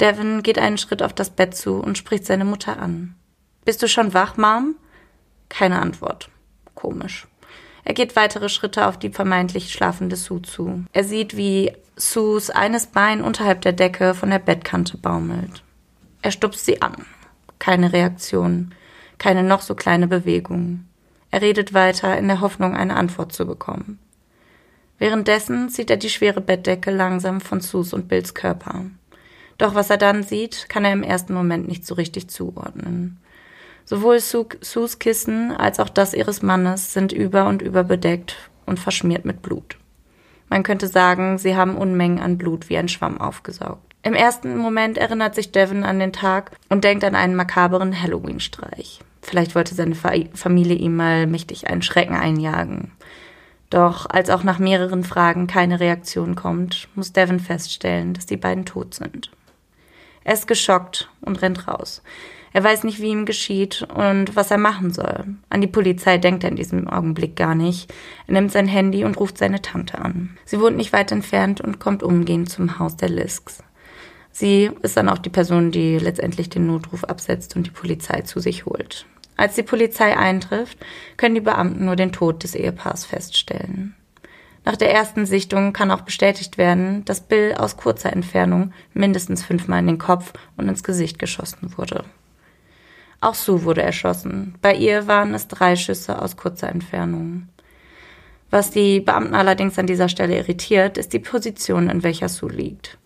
Devin 0.00 0.42
geht 0.42 0.58
einen 0.58 0.76
Schritt 0.76 1.02
auf 1.02 1.14
das 1.14 1.30
Bett 1.30 1.56
zu 1.56 1.76
und 1.76 1.96
spricht 1.96 2.26
seine 2.26 2.44
Mutter 2.44 2.78
an. 2.78 3.14
Bist 3.64 3.82
du 3.82 3.88
schon 3.88 4.12
wach, 4.12 4.36
Mom? 4.36 4.74
Keine 5.48 5.80
Antwort. 5.80 6.28
Komisch. 6.74 7.26
Er 7.84 7.94
geht 7.94 8.16
weitere 8.16 8.48
Schritte 8.48 8.86
auf 8.86 8.98
die 8.98 9.10
vermeintlich 9.10 9.72
schlafende 9.72 10.16
Sue 10.16 10.42
zu. 10.42 10.84
Er 10.92 11.04
sieht, 11.04 11.36
wie 11.36 11.72
Sues 11.94 12.50
eines 12.50 12.88
Bein 12.88 13.22
unterhalb 13.22 13.62
der 13.62 13.72
Decke 13.72 14.12
von 14.12 14.30
der 14.30 14.40
Bettkante 14.40 14.98
baumelt. 14.98 15.62
Er 16.20 16.32
stupst 16.32 16.66
sie 16.66 16.82
an. 16.82 17.06
Keine 17.60 17.92
Reaktion, 17.92 18.74
keine 19.18 19.44
noch 19.44 19.62
so 19.62 19.76
kleine 19.76 20.08
Bewegung. 20.08 20.84
Er 21.36 21.42
redet 21.42 21.74
weiter 21.74 22.16
in 22.16 22.28
der 22.28 22.40
Hoffnung, 22.40 22.74
eine 22.74 22.96
Antwort 22.96 23.30
zu 23.30 23.44
bekommen. 23.44 23.98
Währenddessen 24.98 25.68
sieht 25.68 25.90
er 25.90 25.98
die 25.98 26.08
schwere 26.08 26.40
Bettdecke 26.40 26.90
langsam 26.90 27.42
von 27.42 27.60
Sus 27.60 27.92
und 27.92 28.08
Bills 28.08 28.32
Körper. 28.32 28.86
Doch 29.58 29.74
was 29.74 29.90
er 29.90 29.98
dann 29.98 30.22
sieht, 30.22 30.70
kann 30.70 30.86
er 30.86 30.94
im 30.94 31.02
ersten 31.02 31.34
Moment 31.34 31.68
nicht 31.68 31.84
so 31.84 31.94
richtig 31.94 32.28
zuordnen. 32.28 33.18
Sowohl 33.84 34.18
Su 34.20 34.46
Sus 34.62 34.98
Kissen 34.98 35.52
als 35.52 35.78
auch 35.78 35.90
das 35.90 36.14
ihres 36.14 36.40
Mannes 36.40 36.94
sind 36.94 37.12
über 37.12 37.44
und 37.48 37.60
über 37.60 37.84
bedeckt 37.84 38.36
und 38.64 38.80
verschmiert 38.80 39.26
mit 39.26 39.42
Blut. 39.42 39.76
Man 40.48 40.62
könnte 40.62 40.88
sagen, 40.88 41.36
sie 41.36 41.54
haben 41.54 41.76
Unmengen 41.76 42.18
an 42.18 42.38
Blut 42.38 42.70
wie 42.70 42.78
ein 42.78 42.88
Schwamm 42.88 43.20
aufgesaugt. 43.20 43.94
Im 44.02 44.14
ersten 44.14 44.56
Moment 44.56 44.96
erinnert 44.96 45.34
sich 45.34 45.52
Devin 45.52 45.84
an 45.84 45.98
den 45.98 46.14
Tag 46.14 46.52
und 46.70 46.82
denkt 46.82 47.04
an 47.04 47.14
einen 47.14 47.36
makaberen 47.36 48.00
Halloween-Streich. 48.00 49.00
Vielleicht 49.26 49.56
wollte 49.56 49.74
seine 49.74 49.96
Fa 49.96 50.12
Familie 50.34 50.76
ihm 50.76 50.94
mal 50.94 51.26
mächtig 51.26 51.68
einen 51.68 51.82
Schrecken 51.82 52.14
einjagen. 52.14 52.92
Doch 53.70 54.06
als 54.08 54.30
auch 54.30 54.44
nach 54.44 54.60
mehreren 54.60 55.02
Fragen 55.02 55.48
keine 55.48 55.80
Reaktion 55.80 56.36
kommt, 56.36 56.86
muss 56.94 57.12
Devin 57.12 57.40
feststellen, 57.40 58.14
dass 58.14 58.26
die 58.26 58.36
beiden 58.36 58.64
tot 58.64 58.94
sind. 58.94 59.32
Er 60.22 60.34
ist 60.34 60.46
geschockt 60.46 61.10
und 61.22 61.42
rennt 61.42 61.66
raus. 61.66 62.02
Er 62.52 62.62
weiß 62.62 62.84
nicht, 62.84 63.00
wie 63.00 63.10
ihm 63.10 63.26
geschieht 63.26 63.82
und 63.92 64.36
was 64.36 64.52
er 64.52 64.58
machen 64.58 64.92
soll. 64.92 65.24
An 65.50 65.60
die 65.60 65.66
Polizei 65.66 66.18
denkt 66.18 66.44
er 66.44 66.50
in 66.50 66.56
diesem 66.56 66.86
Augenblick 66.86 67.34
gar 67.34 67.56
nicht. 67.56 67.92
Er 68.28 68.34
nimmt 68.34 68.52
sein 68.52 68.68
Handy 68.68 69.02
und 69.02 69.18
ruft 69.18 69.38
seine 69.38 69.60
Tante 69.60 69.98
an. 69.98 70.38
Sie 70.44 70.60
wohnt 70.60 70.76
nicht 70.76 70.92
weit 70.92 71.10
entfernt 71.10 71.60
und 71.60 71.80
kommt 71.80 72.04
umgehend 72.04 72.48
zum 72.48 72.78
Haus 72.78 72.96
der 72.96 73.08
Lisks. 73.08 73.64
Sie 74.30 74.70
ist 74.82 74.96
dann 74.96 75.08
auch 75.08 75.18
die 75.18 75.30
Person, 75.30 75.72
die 75.72 75.98
letztendlich 75.98 76.48
den 76.48 76.68
Notruf 76.68 77.02
absetzt 77.02 77.56
und 77.56 77.66
die 77.66 77.70
Polizei 77.70 78.20
zu 78.20 78.38
sich 78.38 78.66
holt. 78.66 79.06
Als 79.36 79.54
die 79.54 79.62
Polizei 79.62 80.16
eintrifft, 80.16 80.78
können 81.16 81.34
die 81.34 81.40
Beamten 81.40 81.84
nur 81.84 81.96
den 81.96 82.12
Tod 82.12 82.42
des 82.42 82.54
Ehepaars 82.54 83.04
feststellen. 83.04 83.94
Nach 84.64 84.76
der 84.76 84.92
ersten 84.92 85.26
Sichtung 85.26 85.72
kann 85.72 85.92
auch 85.92 86.00
bestätigt 86.00 86.58
werden, 86.58 87.04
dass 87.04 87.20
Bill 87.20 87.54
aus 87.54 87.76
kurzer 87.76 88.12
Entfernung 88.12 88.72
mindestens 88.94 89.44
fünfmal 89.44 89.78
in 89.78 89.86
den 89.86 89.98
Kopf 89.98 90.32
und 90.56 90.68
ins 90.68 90.82
Gesicht 90.82 91.18
geschossen 91.20 91.76
wurde. 91.76 92.04
Auch 93.20 93.34
Sue 93.34 93.62
wurde 93.62 93.82
erschossen. 93.82 94.56
Bei 94.62 94.74
ihr 94.74 95.06
waren 95.06 95.34
es 95.34 95.48
drei 95.48 95.76
Schüsse 95.76 96.20
aus 96.20 96.36
kurzer 96.36 96.68
Entfernung. 96.68 97.48
Was 98.50 98.70
die 98.70 99.00
Beamten 99.00 99.34
allerdings 99.34 99.78
an 99.78 99.86
dieser 99.86 100.08
Stelle 100.08 100.36
irritiert, 100.36 100.98
ist 100.98 101.12
die 101.12 101.18
Position, 101.18 101.88
in 101.88 102.02
welcher 102.02 102.28
Sue 102.28 102.50
liegt. 102.50 102.98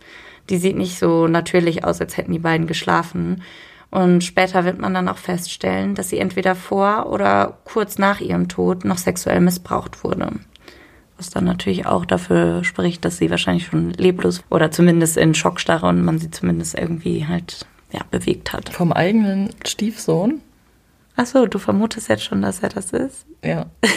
Die 0.48 0.58
sieht 0.58 0.76
nicht 0.76 0.98
so 0.98 1.28
natürlich 1.28 1.84
aus, 1.84 2.00
als 2.00 2.16
hätten 2.16 2.32
die 2.32 2.38
beiden 2.38 2.66
geschlafen. 2.66 3.42
Und 3.90 4.22
später 4.22 4.64
wird 4.64 4.78
man 4.78 4.94
dann 4.94 5.08
auch 5.08 5.16
feststellen, 5.16 5.94
dass 5.94 6.10
sie 6.10 6.18
entweder 6.18 6.54
vor 6.54 7.10
oder 7.10 7.58
kurz 7.64 7.98
nach 7.98 8.20
ihrem 8.20 8.48
Tod 8.48 8.84
noch 8.84 8.98
sexuell 8.98 9.40
missbraucht 9.40 10.04
wurde. 10.04 10.30
Was 11.16 11.30
dann 11.30 11.44
natürlich 11.44 11.86
auch 11.86 12.06
dafür 12.06 12.64
spricht, 12.64 13.04
dass 13.04 13.18
sie 13.18 13.30
wahrscheinlich 13.30 13.66
schon 13.66 13.90
leblos 13.90 14.42
oder 14.48 14.70
zumindest 14.70 15.16
in 15.16 15.34
Schockstarre 15.34 15.86
und 15.86 16.04
man 16.04 16.18
sie 16.18 16.30
zumindest 16.30 16.78
irgendwie 16.78 17.26
halt 17.26 17.66
ja, 17.92 18.00
bewegt 18.10 18.52
hat. 18.52 18.68
Vom 18.68 18.92
eigenen 18.92 19.50
Stiefsohn? 19.66 20.40
Achso, 21.16 21.46
du 21.46 21.58
vermutest 21.58 22.08
jetzt 22.08 22.24
schon, 22.24 22.40
dass 22.40 22.60
er 22.60 22.68
das 22.68 22.92
ist? 22.92 23.26
Ja. 23.44 23.66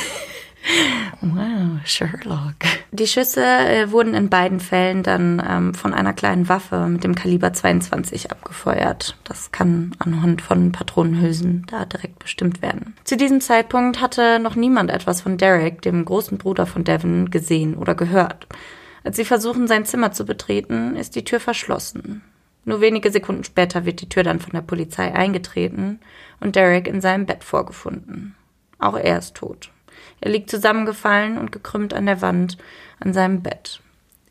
Wow, 1.22 1.86
Sherlock. 1.86 2.56
Die 2.92 3.08
Schüsse 3.08 3.44
äh, 3.44 3.92
wurden 3.92 4.14
in 4.14 4.30
beiden 4.30 4.60
Fällen 4.60 5.04
dann 5.04 5.42
ähm, 5.48 5.74
von 5.74 5.94
einer 5.94 6.14
kleinen 6.14 6.48
Waffe 6.48 6.88
mit 6.88 7.04
dem 7.04 7.16
Kaliber 7.16 7.54
22 7.54 8.32
abgefeuert. 8.32 9.18
Das 9.24 9.52
kann 9.52 9.96
anhand 10.00 10.42
von 10.42 10.72
Patronenhülsen 10.72 11.66
da 11.70 11.86
direkt 11.86 12.20
bestimmt 12.20 12.62
werden. 12.62 12.96
Zu 13.04 13.18
diesem 13.18 13.42
Zeitpunkt 13.42 14.00
hatte 14.00 14.40
noch 14.40 14.56
niemand 14.56 14.90
etwas 14.90 15.22
von 15.22 15.38
Derek, 15.38 15.82
dem 15.82 16.06
großen 16.06 16.38
Bruder 16.38 16.66
von 16.66 16.84
Devon, 16.84 17.30
gesehen 17.30 17.76
oder 17.76 17.96
gehört. 17.96 18.48
Als 19.04 19.18
sie 19.18 19.26
versuchen, 19.26 19.68
sein 19.68 19.86
Zimmer 19.86 20.12
zu 20.12 20.26
betreten, 20.26 20.96
ist 20.96 21.16
die 21.16 21.26
Tür 21.26 21.40
verschlossen. 21.40 22.22
Nur 22.66 22.80
wenige 22.80 23.12
Sekunden 23.12 23.44
später 23.44 23.86
wird 23.86 24.00
die 24.00 24.08
Tür 24.08 24.24
dann 24.24 24.40
von 24.40 24.54
der 24.54 24.62
Polizei 24.62 25.14
eingetreten 25.14 26.00
und 26.40 26.56
Derek 26.56 26.88
in 26.88 27.02
seinem 27.02 27.26
Bett 27.26 27.44
vorgefunden. 27.44 28.36
Auch 28.80 28.96
er 28.96 29.18
ist 29.18 29.36
tot. 29.36 29.73
Er 30.24 30.32
liegt 30.32 30.50
zusammengefallen 30.50 31.38
und 31.38 31.52
gekrümmt 31.52 31.94
an 31.94 32.06
der 32.06 32.22
Wand 32.22 32.58
an 33.02 33.14
seinem 33.14 33.42
Bett. 33.42 33.82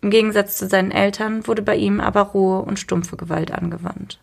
Im 0.00 0.08
Gegensatz 0.08 0.56
zu 0.56 0.66
seinen 0.66 0.90
Eltern 0.90 1.46
wurde 1.46 1.60
bei 1.60 1.76
ihm 1.76 2.00
aber 2.00 2.22
rohe 2.22 2.62
und 2.62 2.78
stumpfe 2.78 3.18
Gewalt 3.18 3.50
angewandt. 3.52 4.18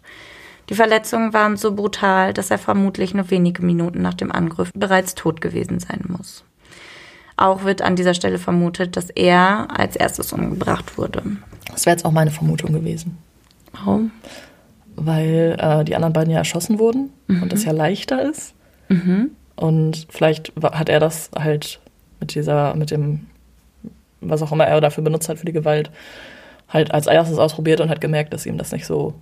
Die 0.69 0.73
Verletzungen 0.73 1.31
waren 1.31 1.57
so 1.57 1.75
brutal, 1.75 2.33
dass 2.33 2.49
er 2.49 2.57
vermutlich 2.57 3.13
nur 3.13 3.29
wenige 3.29 3.63
Minuten 3.63 4.01
nach 4.01 4.15
dem 4.15 4.31
Angriff 4.31 4.71
bereits 4.73 5.13
tot 5.13 5.41
gewesen 5.41 5.79
sein 5.79 6.05
muss. 6.07 6.43
Auch 7.38 7.65
wird 7.65 7.83
an 7.83 7.95
dieser 7.95 8.15
Stelle 8.15 8.39
vermutet, 8.39 8.97
dass 8.97 9.11
er 9.11 9.67
als 9.69 9.95
erstes 9.95 10.33
umgebracht 10.33 10.97
wurde. 10.97 11.21
Das 11.71 11.85
wäre 11.85 11.95
jetzt 11.95 12.03
auch 12.03 12.11
meine 12.11 12.31
Vermutung 12.31 12.73
gewesen. 12.73 13.19
Warum? 13.73 14.09
Weil 14.95 15.55
äh, 15.59 15.85
die 15.85 15.95
anderen 15.95 16.13
beiden 16.13 16.31
ja 16.31 16.39
erschossen 16.39 16.79
wurden 16.79 17.13
mhm. 17.27 17.43
und 17.43 17.53
es 17.53 17.63
ja 17.63 17.73
leichter 17.73 18.27
ist. 18.27 18.55
Mhm. 18.89 19.35
Und 19.59 20.07
vielleicht 20.09 20.53
hat 20.61 20.87
er 20.87 21.01
das 21.01 21.31
halt 21.37 21.81
mit 22.21 22.33
dieser, 22.33 22.75
mit 22.75 22.91
dem, 22.91 23.27
was 24.21 24.41
auch 24.41 24.53
immer 24.53 24.65
er 24.65 24.79
dafür 24.79 25.03
benutzt 25.03 25.27
hat 25.27 25.37
für 25.37 25.45
die 25.45 25.51
Gewalt, 25.51 25.91
halt 26.69 26.93
als 26.93 27.07
erstes 27.07 27.37
ausprobiert 27.37 27.81
und 27.81 27.89
hat 27.89 27.99
gemerkt, 27.99 28.33
dass 28.33 28.45
ihm 28.45 28.57
das 28.57 28.71
nicht 28.71 28.85
so 28.85 29.15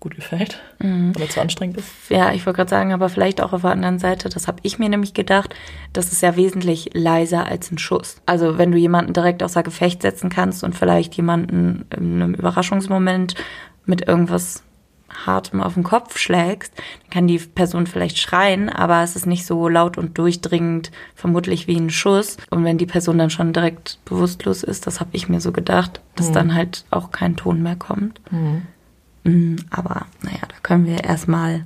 gut 0.00 0.16
gefällt 0.16 0.60
mhm. 0.80 1.12
oder 1.16 1.28
zu 1.28 1.40
anstrengend 1.40 1.76
ist. 1.76 1.88
Ja, 2.08 2.32
ich 2.32 2.44
wollte 2.44 2.56
gerade 2.56 2.70
sagen, 2.70 2.92
aber 2.92 3.08
vielleicht 3.08 3.40
auch 3.40 3.52
auf 3.52 3.62
der 3.62 3.70
anderen 3.70 4.00
Seite, 4.00 4.28
das 4.28 4.48
habe 4.48 4.58
ich 4.62 4.80
mir 4.80 4.88
nämlich 4.88 5.14
gedacht, 5.14 5.54
das 5.92 6.10
ist 6.10 6.22
ja 6.22 6.34
wesentlich 6.34 6.90
leiser 6.94 7.46
als 7.46 7.70
ein 7.70 7.78
Schuss. 7.78 8.20
Also 8.26 8.58
wenn 8.58 8.72
du 8.72 8.78
jemanden 8.78 9.12
direkt 9.12 9.44
außer 9.44 9.62
Gefecht 9.62 10.02
setzen 10.02 10.28
kannst 10.28 10.64
und 10.64 10.74
vielleicht 10.74 11.14
jemanden 11.14 11.86
in 11.96 12.20
einem 12.20 12.34
Überraschungsmoment 12.34 13.36
mit 13.86 14.06
irgendwas 14.08 14.64
Hartem 15.10 15.62
auf 15.62 15.74
den 15.74 15.84
Kopf 15.84 16.18
schlägst, 16.18 16.72
dann 16.76 17.10
kann 17.10 17.26
die 17.26 17.38
Person 17.38 17.86
vielleicht 17.86 18.18
schreien, 18.18 18.68
aber 18.68 19.02
es 19.02 19.16
ist 19.16 19.26
nicht 19.26 19.46
so 19.46 19.68
laut 19.68 19.98
und 19.98 20.18
durchdringend, 20.18 20.90
vermutlich 21.14 21.66
wie 21.66 21.76
ein 21.76 21.90
Schuss. 21.90 22.36
Und 22.50 22.64
wenn 22.64 22.78
die 22.78 22.86
Person 22.86 23.18
dann 23.18 23.30
schon 23.30 23.52
direkt 23.52 23.98
bewusstlos 24.04 24.62
ist, 24.62 24.86
das 24.86 25.00
habe 25.00 25.10
ich 25.12 25.28
mir 25.28 25.40
so 25.40 25.52
gedacht, 25.52 26.00
dass 26.16 26.30
mhm. 26.30 26.34
dann 26.34 26.54
halt 26.54 26.84
auch 26.90 27.10
kein 27.10 27.36
Ton 27.36 27.62
mehr 27.62 27.76
kommt. 27.76 28.20
Mhm. 28.30 28.62
mhm 29.24 29.56
aber 29.70 30.06
naja, 30.22 30.40
da 30.48 30.54
können 30.62 30.86
wir 30.86 31.04
erstmal 31.04 31.64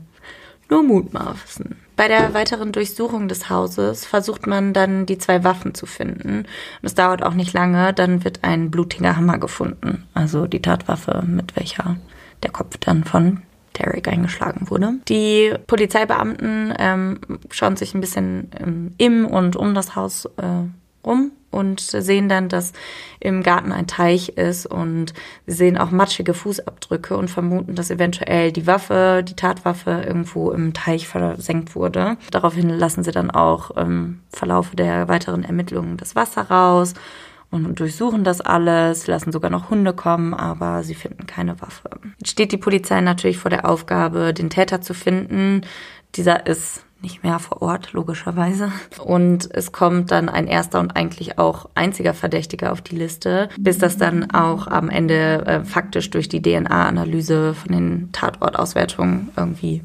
nur 0.70 0.82
mutmaßen. 0.82 1.76
Bei 1.96 2.08
der 2.08 2.32
weiteren 2.32 2.72
Durchsuchung 2.72 3.28
des 3.28 3.50
Hauses 3.50 4.06
versucht 4.06 4.46
man 4.46 4.72
dann 4.72 5.04
die 5.04 5.18
zwei 5.18 5.44
Waffen 5.44 5.74
zu 5.74 5.84
finden. 5.84 6.38
Und 6.38 6.46
es 6.82 6.94
dauert 6.94 7.22
auch 7.22 7.34
nicht 7.34 7.52
lange, 7.52 7.92
dann 7.92 8.24
wird 8.24 8.40
ein 8.42 8.70
blutiger 8.70 9.16
Hammer 9.16 9.38
gefunden. 9.38 10.04
Also 10.14 10.46
die 10.46 10.62
Tatwaffe, 10.62 11.22
mit 11.26 11.54
welcher 11.54 11.96
der 12.42 12.50
Kopf 12.50 12.76
dann 12.78 13.04
von 13.04 13.42
Derek 13.78 14.08
eingeschlagen 14.08 14.70
wurde. 14.70 14.94
Die 15.08 15.54
Polizeibeamten 15.66 16.74
ähm, 16.78 17.20
schauen 17.50 17.76
sich 17.76 17.94
ein 17.94 18.00
bisschen 18.00 18.50
ähm, 18.58 18.94
im 18.98 19.26
und 19.26 19.56
um 19.56 19.74
das 19.74 19.96
Haus 19.96 20.26
äh, 20.36 20.68
rum 21.06 21.32
und 21.50 21.80
sehen 21.80 22.28
dann, 22.28 22.48
dass 22.48 22.72
im 23.20 23.42
Garten 23.42 23.72
ein 23.72 23.86
Teich 23.86 24.30
ist 24.30 24.66
und 24.66 25.12
sie 25.46 25.54
sehen 25.54 25.78
auch 25.78 25.90
matschige 25.90 26.32
Fußabdrücke 26.32 27.16
und 27.16 27.28
vermuten, 27.28 27.74
dass 27.74 27.90
eventuell 27.90 28.52
die 28.52 28.66
Waffe, 28.66 29.22
die 29.26 29.36
Tatwaffe 29.36 30.02
irgendwo 30.06 30.50
im 30.50 30.72
Teich 30.72 31.06
versenkt 31.06 31.74
wurde. 31.74 32.16
Daraufhin 32.30 32.70
lassen 32.70 33.04
sie 33.04 33.12
dann 33.12 33.30
auch 33.30 33.70
im 33.72 34.20
Verlaufe 34.30 34.76
der 34.76 35.08
weiteren 35.08 35.44
Ermittlungen 35.44 35.98
das 35.98 36.16
Wasser 36.16 36.42
raus 36.42 36.94
und 37.52 37.78
durchsuchen 37.78 38.24
das 38.24 38.40
alles, 38.40 39.06
lassen 39.06 39.30
sogar 39.30 39.50
noch 39.50 39.68
Hunde 39.68 39.92
kommen, 39.92 40.32
aber 40.32 40.82
sie 40.82 40.94
finden 40.94 41.26
keine 41.26 41.60
Waffe. 41.60 41.90
Steht 42.24 42.50
die 42.50 42.56
Polizei 42.56 43.00
natürlich 43.02 43.36
vor 43.36 43.50
der 43.50 43.68
Aufgabe, 43.68 44.32
den 44.32 44.48
Täter 44.48 44.80
zu 44.80 44.94
finden. 44.94 45.60
Dieser 46.16 46.46
ist 46.46 46.84
nicht 47.02 47.22
mehr 47.22 47.38
vor 47.38 47.60
Ort, 47.60 47.92
logischerweise. 47.92 48.72
Und 49.04 49.50
es 49.52 49.70
kommt 49.70 50.10
dann 50.10 50.30
ein 50.30 50.46
erster 50.46 50.80
und 50.80 50.96
eigentlich 50.96 51.38
auch 51.38 51.68
einziger 51.74 52.14
Verdächtiger 52.14 52.72
auf 52.72 52.80
die 52.80 52.96
Liste, 52.96 53.50
bis 53.58 53.76
das 53.76 53.98
dann 53.98 54.30
auch 54.30 54.66
am 54.66 54.88
Ende 54.88 55.44
äh, 55.46 55.64
faktisch 55.64 56.08
durch 56.08 56.30
die 56.30 56.40
DNA-Analyse 56.40 57.52
von 57.52 57.72
den 57.72 58.12
Tatortauswertungen 58.12 59.28
irgendwie 59.36 59.82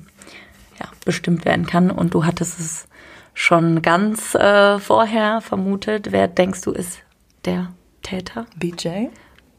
ja, 0.79 0.85
bestimmt 1.03 1.43
werden 1.43 1.65
kann. 1.65 1.91
Und 1.91 2.13
du 2.13 2.23
hattest 2.23 2.59
es 2.59 2.87
schon 3.33 3.81
ganz 3.81 4.35
äh, 4.35 4.79
vorher 4.79 5.41
vermutet. 5.41 6.11
Wer 6.11 6.29
denkst 6.29 6.61
du 6.61 6.71
ist 6.71 7.01
der 7.45 7.73
Täter? 8.01 8.45
BJ? 8.55 9.07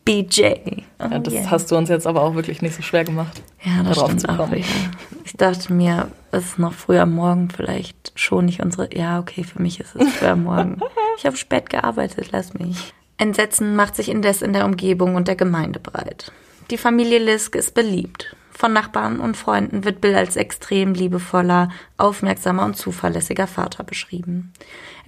BJ. 0.04 0.54
Oh, 0.98 1.08
ja, 1.10 1.18
das 1.18 1.34
yeah. 1.34 1.50
hast 1.50 1.70
du 1.70 1.76
uns 1.76 1.90
jetzt 1.90 2.06
aber 2.06 2.22
auch 2.22 2.34
wirklich 2.34 2.62
nicht 2.62 2.74
so 2.74 2.80
schwer 2.80 3.04
gemacht. 3.04 3.42
Ja, 3.62 3.82
das 3.82 4.00
stimmt 4.00 4.26
auch. 4.28 4.50
Ja. 4.50 4.64
Ich 5.24 5.34
dachte 5.34 5.70
mir, 5.72 6.08
es 6.32 6.44
ist 6.46 6.58
noch 6.58 6.72
früh 6.72 6.98
am 6.98 7.12
Morgen, 7.12 7.50
vielleicht 7.50 8.12
schon 8.14 8.46
nicht 8.46 8.62
unsere. 8.62 8.88
Ja, 8.94 9.18
okay, 9.20 9.44
für 9.44 9.60
mich 9.60 9.80
ist 9.80 9.94
es 9.94 10.14
früh 10.14 10.26
am 10.26 10.44
Morgen. 10.44 10.80
Ich 11.18 11.26
habe 11.26 11.36
spät 11.36 11.68
gearbeitet, 11.68 12.28
lass 12.30 12.54
mich. 12.54 12.94
Entsetzen 13.16 13.74
macht 13.74 13.96
sich 13.96 14.08
indes 14.08 14.40
in 14.40 14.52
der 14.52 14.64
Umgebung 14.64 15.16
und 15.16 15.26
der 15.26 15.34
Gemeinde 15.34 15.80
breit. 15.80 16.30
Die 16.70 16.78
Familie 16.78 17.18
Lisk 17.18 17.56
ist 17.56 17.74
beliebt. 17.74 18.36
Von 18.52 18.72
Nachbarn 18.72 19.18
und 19.18 19.36
Freunden 19.36 19.84
wird 19.84 20.00
Bill 20.00 20.14
als 20.14 20.36
extrem 20.36 20.94
liebevoller, 20.94 21.70
aufmerksamer 21.96 22.64
und 22.64 22.76
zuverlässiger 22.76 23.48
Vater 23.48 23.82
beschrieben. 23.82 24.52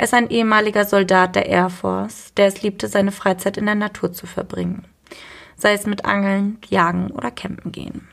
Er 0.01 0.05
ist 0.05 0.15
ein 0.15 0.31
ehemaliger 0.31 0.87
Soldat 0.87 1.37
der 1.37 1.45
Air 1.45 1.69
Force, 1.69 2.33
der 2.35 2.47
es 2.47 2.63
liebte, 2.63 2.89
seine 2.89 3.13
Freizeit 3.13 3.59
in 3.59 3.67
der 3.67 3.75
Natur 3.75 4.15
zu 4.15 4.27
verbringen. 4.27 4.87
Sei 5.57 5.75
es 5.75 5.85
mit 5.85 6.07
Angeln, 6.07 6.57
Jagen 6.71 7.11
oder 7.11 7.31
Campen 7.31 7.71
gehen. 7.71 8.09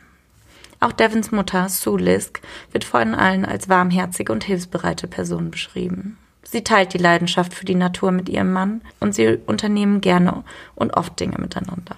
Auch 0.82 0.92
Devons 0.92 1.32
Mutter, 1.32 1.70
Sue 1.70 1.98
Lisk, 1.98 2.42
wird 2.74 2.84
von 2.84 3.16
allen 3.16 3.46
als 3.46 3.70
warmherzige 3.70 4.34
und 4.34 4.44
hilfsbereite 4.44 5.08
Person 5.08 5.50
beschrieben. 5.50 6.18
Sie 6.44 6.62
teilt 6.62 6.94
die 6.94 6.98
Leidenschaft 6.98 7.54
für 7.54 7.64
die 7.64 7.74
Natur 7.74 8.12
mit 8.12 8.28
ihrem 8.28 8.52
Mann 8.52 8.82
und 9.00 9.16
sie 9.16 9.40
unternehmen 9.46 10.02
gerne 10.02 10.44
und 10.76 10.94
oft 10.98 11.18
Dinge 11.18 11.38
miteinander. 11.40 11.96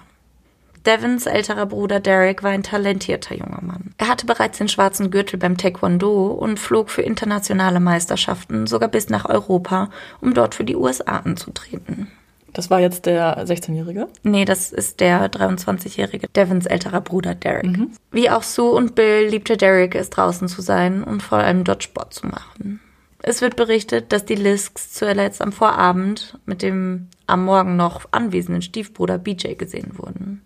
Devons 0.86 1.26
älterer 1.26 1.66
Bruder 1.66 2.00
Derek 2.00 2.42
war 2.42 2.50
ein 2.50 2.62
talentierter 2.62 3.34
junger 3.34 3.62
Mann. 3.62 3.94
Er 3.98 4.08
hatte 4.08 4.26
bereits 4.26 4.58
den 4.58 4.68
schwarzen 4.68 5.10
Gürtel 5.10 5.38
beim 5.38 5.56
Taekwondo 5.56 6.28
und 6.28 6.58
flog 6.58 6.90
für 6.90 7.02
internationale 7.02 7.80
Meisterschaften 7.80 8.66
sogar 8.66 8.88
bis 8.88 9.08
nach 9.08 9.26
Europa, 9.26 9.90
um 10.20 10.34
dort 10.34 10.54
für 10.54 10.64
die 10.64 10.76
USA 10.76 11.18
anzutreten. 11.18 12.08
Das 12.52 12.70
war 12.70 12.80
jetzt 12.80 13.06
der 13.06 13.46
16-Jährige? 13.46 14.08
Nee, 14.22 14.44
das 14.44 14.72
ist 14.72 15.00
der 15.00 15.30
23-jährige 15.30 16.28
Devons 16.28 16.66
älterer 16.66 17.00
Bruder 17.00 17.34
Derek. 17.34 17.76
Mhm. 17.76 17.92
Wie 18.10 18.30
auch 18.30 18.42
Sue 18.42 18.72
und 18.72 18.94
Bill 18.94 19.28
liebte 19.28 19.56
Derek 19.56 19.94
es 19.94 20.10
draußen 20.10 20.48
zu 20.48 20.60
sein 20.60 21.04
und 21.04 21.22
vor 21.22 21.38
allem 21.38 21.62
dort 21.62 21.84
Sport 21.84 22.14
zu 22.14 22.26
machen. 22.26 22.80
Es 23.22 23.42
wird 23.42 23.56
berichtet, 23.56 24.12
dass 24.12 24.24
die 24.24 24.34
Lisks 24.34 24.92
zuletzt 24.92 25.42
am 25.42 25.52
Vorabend 25.52 26.38
mit 26.46 26.62
dem 26.62 27.08
am 27.26 27.44
Morgen 27.44 27.76
noch 27.76 28.06
anwesenden 28.10 28.62
Stiefbruder 28.62 29.18
BJ 29.18 29.54
gesehen 29.54 29.92
wurden. 29.98 30.42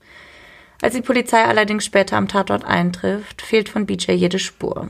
Als 0.83 0.95
die 0.95 1.03
Polizei 1.03 1.43
allerdings 1.45 1.85
später 1.85 2.17
am 2.17 2.29
Tatort 2.29 2.65
eintrifft, 2.65 3.43
fehlt 3.43 3.69
von 3.69 3.87
BJ 3.87 4.13
jede 4.13 4.39
Spur. 4.39 4.89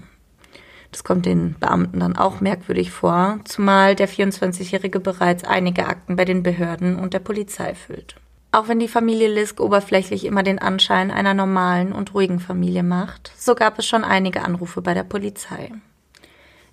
Das 0.90 1.02
kommt 1.02 1.26
den 1.26 1.56
Beamten 1.58 2.00
dann 2.00 2.16
auch 2.16 2.40
merkwürdig 2.40 2.92
vor, 2.92 3.40
zumal 3.44 3.96
der 3.96 4.08
24-Jährige 4.08 5.00
bereits 5.00 5.42
einige 5.42 5.86
Akten 5.86 6.14
bei 6.14 6.24
den 6.24 6.44
Behörden 6.44 6.96
und 6.96 7.14
der 7.14 7.18
Polizei 7.18 7.74
füllt. 7.74 8.14
Auch 8.52 8.68
wenn 8.68 8.78
die 8.78 8.86
Familie 8.86 9.26
Lisk 9.26 9.58
oberflächlich 9.58 10.24
immer 10.24 10.44
den 10.44 10.60
Anschein 10.60 11.10
einer 11.10 11.34
normalen 11.34 11.92
und 11.92 12.14
ruhigen 12.14 12.38
Familie 12.38 12.84
macht, 12.84 13.32
so 13.36 13.56
gab 13.56 13.80
es 13.80 13.86
schon 13.86 14.04
einige 14.04 14.42
Anrufe 14.42 14.80
bei 14.82 14.94
der 14.94 15.02
Polizei. 15.02 15.72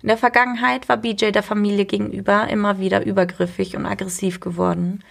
In 0.00 0.08
der 0.08 0.16
Vergangenheit 0.16 0.88
war 0.88 0.96
BJ 0.96 1.32
der 1.32 1.42
Familie 1.42 1.84
gegenüber 1.84 2.46
immer 2.48 2.78
wieder 2.78 3.04
übergriffig 3.04 3.76
und 3.76 3.86
aggressiv 3.86 4.38
geworden, 4.38 5.02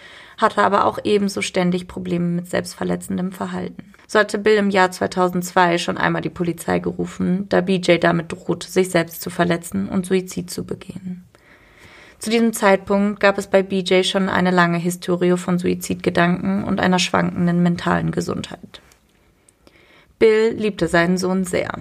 hatte 0.42 0.64
aber 0.64 0.86
auch 0.86 1.00
ebenso 1.04 1.42
ständig 1.42 1.88
Probleme 1.88 2.26
mit 2.26 2.50
selbstverletzendem 2.50 3.32
Verhalten. 3.32 3.94
So 4.08 4.20
hatte 4.20 4.38
Bill 4.38 4.58
im 4.58 4.70
Jahr 4.70 4.92
2002 4.92 5.78
schon 5.78 5.98
einmal 5.98 6.22
die 6.22 6.30
Polizei 6.30 6.80
gerufen, 6.80 7.48
da 7.50 7.62
BJ 7.62 7.98
damit 7.98 8.32
drohte, 8.32 8.70
sich 8.70 8.90
selbst 8.90 9.22
zu 9.22 9.30
verletzen 9.30 9.88
und 9.88 10.06
Suizid 10.06 10.50
zu 10.50 10.66
begehen. 10.66 11.24
Zu 12.20 12.30
diesem 12.30 12.54
Zeitpunkt 12.54 13.20
gab 13.20 13.38
es 13.38 13.48
bei 13.48 13.64
BJ 13.64 14.04
schon 14.04 14.30
eine 14.30 14.52
lange 14.52 14.78
Historie 14.78 15.38
von 15.38 15.58
Suizidgedanken 15.58 16.64
und 16.64 16.80
einer 16.80 17.00
schwankenden 17.00 17.64
mentalen 17.64 18.12
Gesundheit. 18.12 18.82
Bill 20.20 20.54
liebte 20.56 20.88
seinen 20.88 21.18
Sohn 21.18 21.46
sehr. 21.46 21.72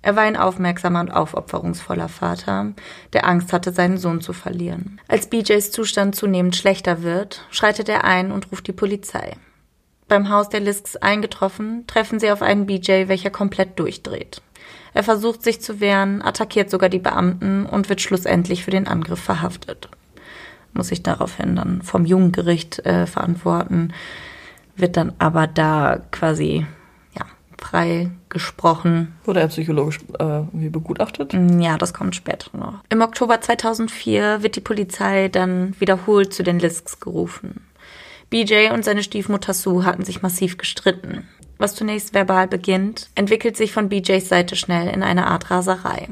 Er 0.00 0.14
war 0.14 0.22
ein 0.22 0.36
aufmerksamer 0.36 1.00
und 1.00 1.10
aufopferungsvoller 1.10 2.08
Vater, 2.08 2.72
der 3.12 3.26
Angst 3.26 3.52
hatte, 3.52 3.72
seinen 3.72 3.98
Sohn 3.98 4.20
zu 4.20 4.32
verlieren. 4.32 5.00
Als 5.08 5.28
BJs 5.28 5.72
Zustand 5.72 6.14
zunehmend 6.14 6.54
schlechter 6.54 7.02
wird, 7.02 7.44
schreitet 7.50 7.88
er 7.88 8.04
ein 8.04 8.30
und 8.30 8.52
ruft 8.52 8.66
die 8.68 8.72
Polizei. 8.72 9.36
Beim 10.06 10.30
Haus 10.30 10.48
der 10.48 10.60
Lisks 10.60 10.96
eingetroffen, 10.96 11.84
treffen 11.86 12.18
sie 12.18 12.30
auf 12.30 12.42
einen 12.42 12.66
BJ, 12.66 13.08
welcher 13.08 13.30
komplett 13.30 13.78
durchdreht. 13.78 14.40
Er 14.94 15.02
versucht 15.02 15.42
sich 15.42 15.60
zu 15.60 15.80
wehren, 15.80 16.22
attackiert 16.22 16.70
sogar 16.70 16.88
die 16.88 16.98
Beamten 16.98 17.66
und 17.66 17.88
wird 17.88 18.00
schlussendlich 18.00 18.64
für 18.64 18.70
den 18.70 18.88
Angriff 18.88 19.20
verhaftet. 19.20 19.88
Muss 20.72 20.88
sich 20.88 21.02
daraufhin 21.02 21.56
dann 21.56 21.82
vom 21.82 22.06
Jugendgericht 22.06 22.84
äh, 22.86 23.06
verantworten, 23.06 23.92
wird 24.76 24.96
dann 24.96 25.12
aber 25.18 25.46
da 25.46 26.00
quasi 26.10 26.66
frei 27.60 28.10
gesprochen. 28.28 29.14
Wurde 29.24 29.40
er 29.40 29.48
psychologisch 29.48 29.98
äh, 30.18 30.40
begutachtet? 30.52 31.32
Mm, 31.32 31.60
ja, 31.60 31.76
das 31.78 31.94
kommt 31.94 32.16
später 32.16 32.56
noch. 32.56 32.74
Im 32.88 33.02
Oktober 33.02 33.40
2004 33.40 34.42
wird 34.42 34.56
die 34.56 34.60
Polizei 34.60 35.28
dann 35.28 35.74
wiederholt 35.78 36.32
zu 36.32 36.42
den 36.42 36.58
Lisks 36.58 37.00
gerufen. 37.00 37.66
BJ 38.30 38.70
und 38.72 38.84
seine 38.84 39.02
Stiefmutter 39.02 39.54
Sue 39.54 39.84
hatten 39.84 40.04
sich 40.04 40.22
massiv 40.22 40.58
gestritten. 40.58 41.26
Was 41.56 41.74
zunächst 41.74 42.14
verbal 42.14 42.46
beginnt, 42.46 43.08
entwickelt 43.14 43.56
sich 43.56 43.72
von 43.72 43.88
BJs 43.88 44.28
Seite 44.28 44.54
schnell 44.54 44.88
in 44.88 45.02
eine 45.02 45.26
Art 45.26 45.50
Raserei. 45.50 46.08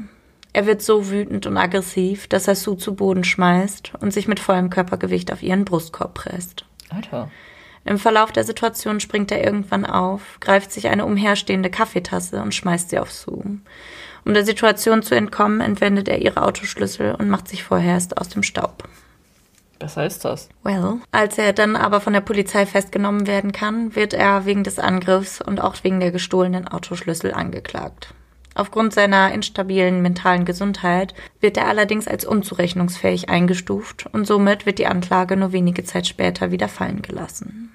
Er 0.51 0.65
wird 0.65 0.81
so 0.81 1.09
wütend 1.09 1.45
und 1.45 1.55
aggressiv, 1.55 2.27
dass 2.27 2.47
er 2.47 2.55
Sue 2.55 2.77
zu 2.77 2.95
Boden 2.95 3.23
schmeißt 3.23 3.93
und 4.01 4.11
sich 4.11 4.27
mit 4.27 4.39
vollem 4.39 4.69
Körpergewicht 4.69 5.31
auf 5.31 5.43
ihren 5.43 5.65
Brustkorb 5.65 6.15
presst. 6.15 6.65
Alter. 6.89 7.29
Im 7.87 7.97
Verlauf 7.97 8.33
der 8.33 8.43
Situation 8.43 8.99
springt 8.99 9.31
er 9.31 9.43
irgendwann 9.43 9.85
auf, 9.85 10.39
greift 10.41 10.73
sich 10.73 10.89
eine 10.89 11.05
umherstehende 11.05 11.69
Kaffeetasse 11.69 12.41
und 12.41 12.53
schmeißt 12.53 12.89
sie 12.89 12.99
auf 12.99 13.11
Sue. 13.13 13.59
Um 14.25 14.33
der 14.33 14.45
Situation 14.45 15.03
zu 15.03 15.15
entkommen, 15.15 15.61
entwendet 15.61 16.09
er 16.09 16.21
ihre 16.21 16.43
Autoschlüssel 16.43 17.15
und 17.15 17.29
macht 17.29 17.47
sich 17.47 17.63
vorerst 17.63 18.17
aus 18.17 18.27
dem 18.27 18.43
Staub. 18.43 18.83
Besser 19.79 20.05
ist 20.05 20.25
das. 20.25 20.49
Well, 20.63 20.99
als 21.11 21.37
er 21.37 21.53
dann 21.53 21.77
aber 21.77 22.01
von 22.01 22.11
der 22.11 22.19
Polizei 22.19 22.65
festgenommen 22.65 23.25
werden 23.25 23.53
kann, 23.53 23.95
wird 23.95 24.13
er 24.13 24.45
wegen 24.45 24.65
des 24.65 24.79
Angriffs 24.79 25.39
und 25.41 25.61
auch 25.61 25.75
wegen 25.83 26.01
der 26.01 26.11
gestohlenen 26.11 26.67
Autoschlüssel 26.67 27.33
angeklagt. 27.33 28.13
Aufgrund 28.57 28.91
seiner 28.91 29.31
instabilen 29.33 30.01
mentalen 30.01 30.43
Gesundheit 30.43 31.13
wird 31.39 31.57
er 31.57 31.67
allerdings 31.67 32.07
als 32.07 32.25
unzurechnungsfähig 32.25 33.29
eingestuft 33.29 34.07
und 34.11 34.25
somit 34.25 34.65
wird 34.65 34.79
die 34.79 34.87
Anklage 34.87 35.37
nur 35.37 35.51
wenige 35.51 35.83
Zeit 35.83 36.07
später 36.07 36.49
wieder 36.49 36.67
fallen 36.67 37.03
gelassen. 37.03 37.71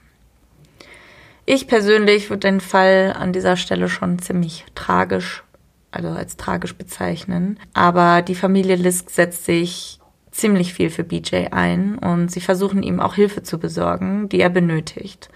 Ich 1.46 1.68
persönlich 1.68 2.30
würde 2.30 2.48
den 2.48 2.60
Fall 2.60 3.14
an 3.16 3.32
dieser 3.32 3.56
Stelle 3.56 3.88
schon 3.88 4.18
ziemlich 4.18 4.64
tragisch, 4.74 5.44
also 5.92 6.08
als 6.08 6.36
tragisch 6.36 6.74
bezeichnen. 6.74 7.60
Aber 7.74 8.20
die 8.20 8.34
Familie 8.34 8.74
Lisk 8.74 9.10
setzt 9.10 9.44
sich 9.44 10.00
ziemlich 10.32 10.74
viel 10.74 10.90
für 10.90 11.04
BJ 11.04 11.46
ein 11.52 11.96
und 11.96 12.32
sie 12.32 12.40
versuchen 12.40 12.82
ihm 12.82 12.98
auch 12.98 13.14
Hilfe 13.14 13.44
zu 13.44 13.58
besorgen, 13.58 14.28
die 14.28 14.40
er 14.40 14.50
benötigt. 14.50 15.28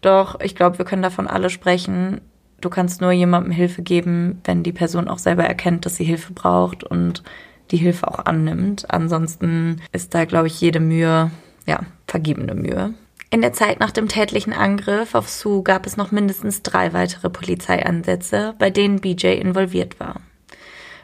Doch 0.00 0.40
ich 0.40 0.54
glaube, 0.54 0.78
wir 0.78 0.86
können 0.86 1.02
davon 1.02 1.26
alle 1.26 1.50
sprechen. 1.50 2.22
Du 2.60 2.70
kannst 2.70 3.00
nur 3.00 3.12
jemandem 3.12 3.52
Hilfe 3.52 3.82
geben, 3.82 4.40
wenn 4.44 4.62
die 4.62 4.72
Person 4.72 5.08
auch 5.08 5.18
selber 5.18 5.44
erkennt, 5.44 5.84
dass 5.86 5.96
sie 5.96 6.04
Hilfe 6.04 6.32
braucht 6.32 6.84
und 6.84 7.22
die 7.70 7.76
Hilfe 7.76 8.08
auch 8.08 8.20
annimmt. 8.24 8.90
Ansonsten 8.90 9.82
ist 9.92 10.14
da, 10.14 10.24
glaube 10.24 10.46
ich, 10.46 10.60
jede 10.60 10.80
Mühe, 10.80 11.30
ja, 11.66 11.80
vergebene 12.06 12.54
Mühe. 12.54 12.94
In 13.30 13.42
der 13.42 13.52
Zeit 13.52 13.80
nach 13.80 13.90
dem 13.90 14.08
tätlichen 14.08 14.52
Angriff 14.52 15.14
auf 15.14 15.28
Sue 15.28 15.62
gab 15.62 15.84
es 15.84 15.96
noch 15.96 16.12
mindestens 16.12 16.62
drei 16.62 16.92
weitere 16.92 17.28
Polizeieinsätze, 17.28 18.54
bei 18.58 18.70
denen 18.70 19.00
BJ 19.00 19.26
involviert 19.26 19.98
war. 19.98 20.20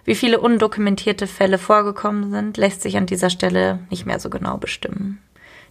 Wie 0.04 0.14
viele 0.14 0.40
undokumentierte 0.40 1.26
Fälle 1.26 1.58
vorgekommen 1.58 2.30
sind, 2.30 2.56
lässt 2.56 2.82
sich 2.82 2.96
an 2.96 3.06
dieser 3.06 3.30
Stelle 3.30 3.80
nicht 3.90 4.06
mehr 4.06 4.18
so 4.18 4.30
genau 4.30 4.56
bestimmen. 4.56 5.20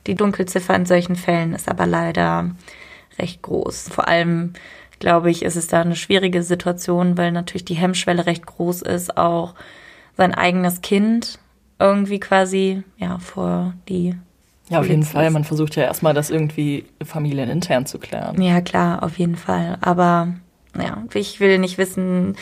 Die 0.07 0.15
Dunkelziffer 0.15 0.75
in 0.75 0.85
solchen 0.85 1.15
Fällen 1.15 1.53
ist 1.53 1.69
aber 1.69 1.85
leider 1.85 2.51
recht 3.19 3.41
groß. 3.41 3.89
Vor 3.89 4.07
allem, 4.07 4.53
glaube 5.01 5.29
ich, 5.29 5.43
ist 5.43 5.57
es 5.57 5.67
da 5.67 5.81
eine 5.81 5.97
schwierige 5.97 6.43
Situation, 6.43 7.17
weil 7.17 7.33
natürlich 7.33 7.65
die 7.65 7.73
Hemmschwelle 7.73 8.25
recht 8.25 8.45
groß 8.45 8.83
ist, 8.83 9.17
auch 9.17 9.55
sein 10.15 10.33
eigenes 10.33 10.81
Kind 10.81 11.39
irgendwie 11.79 12.19
quasi 12.19 12.83
ja 12.97 13.17
vor 13.17 13.73
die 13.89 14.15
ja, 14.69 14.79
auf 14.79 14.87
jeden 14.87 15.03
Fall. 15.03 15.29
Man 15.31 15.43
versucht 15.43 15.75
ja 15.75 15.83
erstmal, 15.83 16.13
das 16.13 16.29
irgendwie 16.29 16.85
familienintern 17.03 17.85
zu 17.85 17.99
klären. 17.99 18.41
Ja, 18.41 18.61
klar, 18.61 19.03
auf 19.03 19.19
jeden 19.19 19.35
Fall. 19.35 19.77
Aber 19.81 20.29
ja, 20.81 21.03
ich 21.13 21.41
will 21.41 21.57
nicht 21.57 21.77
wissen, 21.77 22.37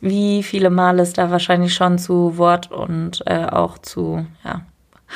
wie 0.00 0.44
viele 0.44 0.70
Male 0.70 1.02
es 1.02 1.12
da 1.12 1.32
wahrscheinlich 1.32 1.74
schon 1.74 1.98
zu 1.98 2.38
Wort 2.38 2.70
und 2.70 3.24
äh, 3.26 3.46
auch 3.46 3.78
zu 3.78 4.24
ja, 4.44 4.60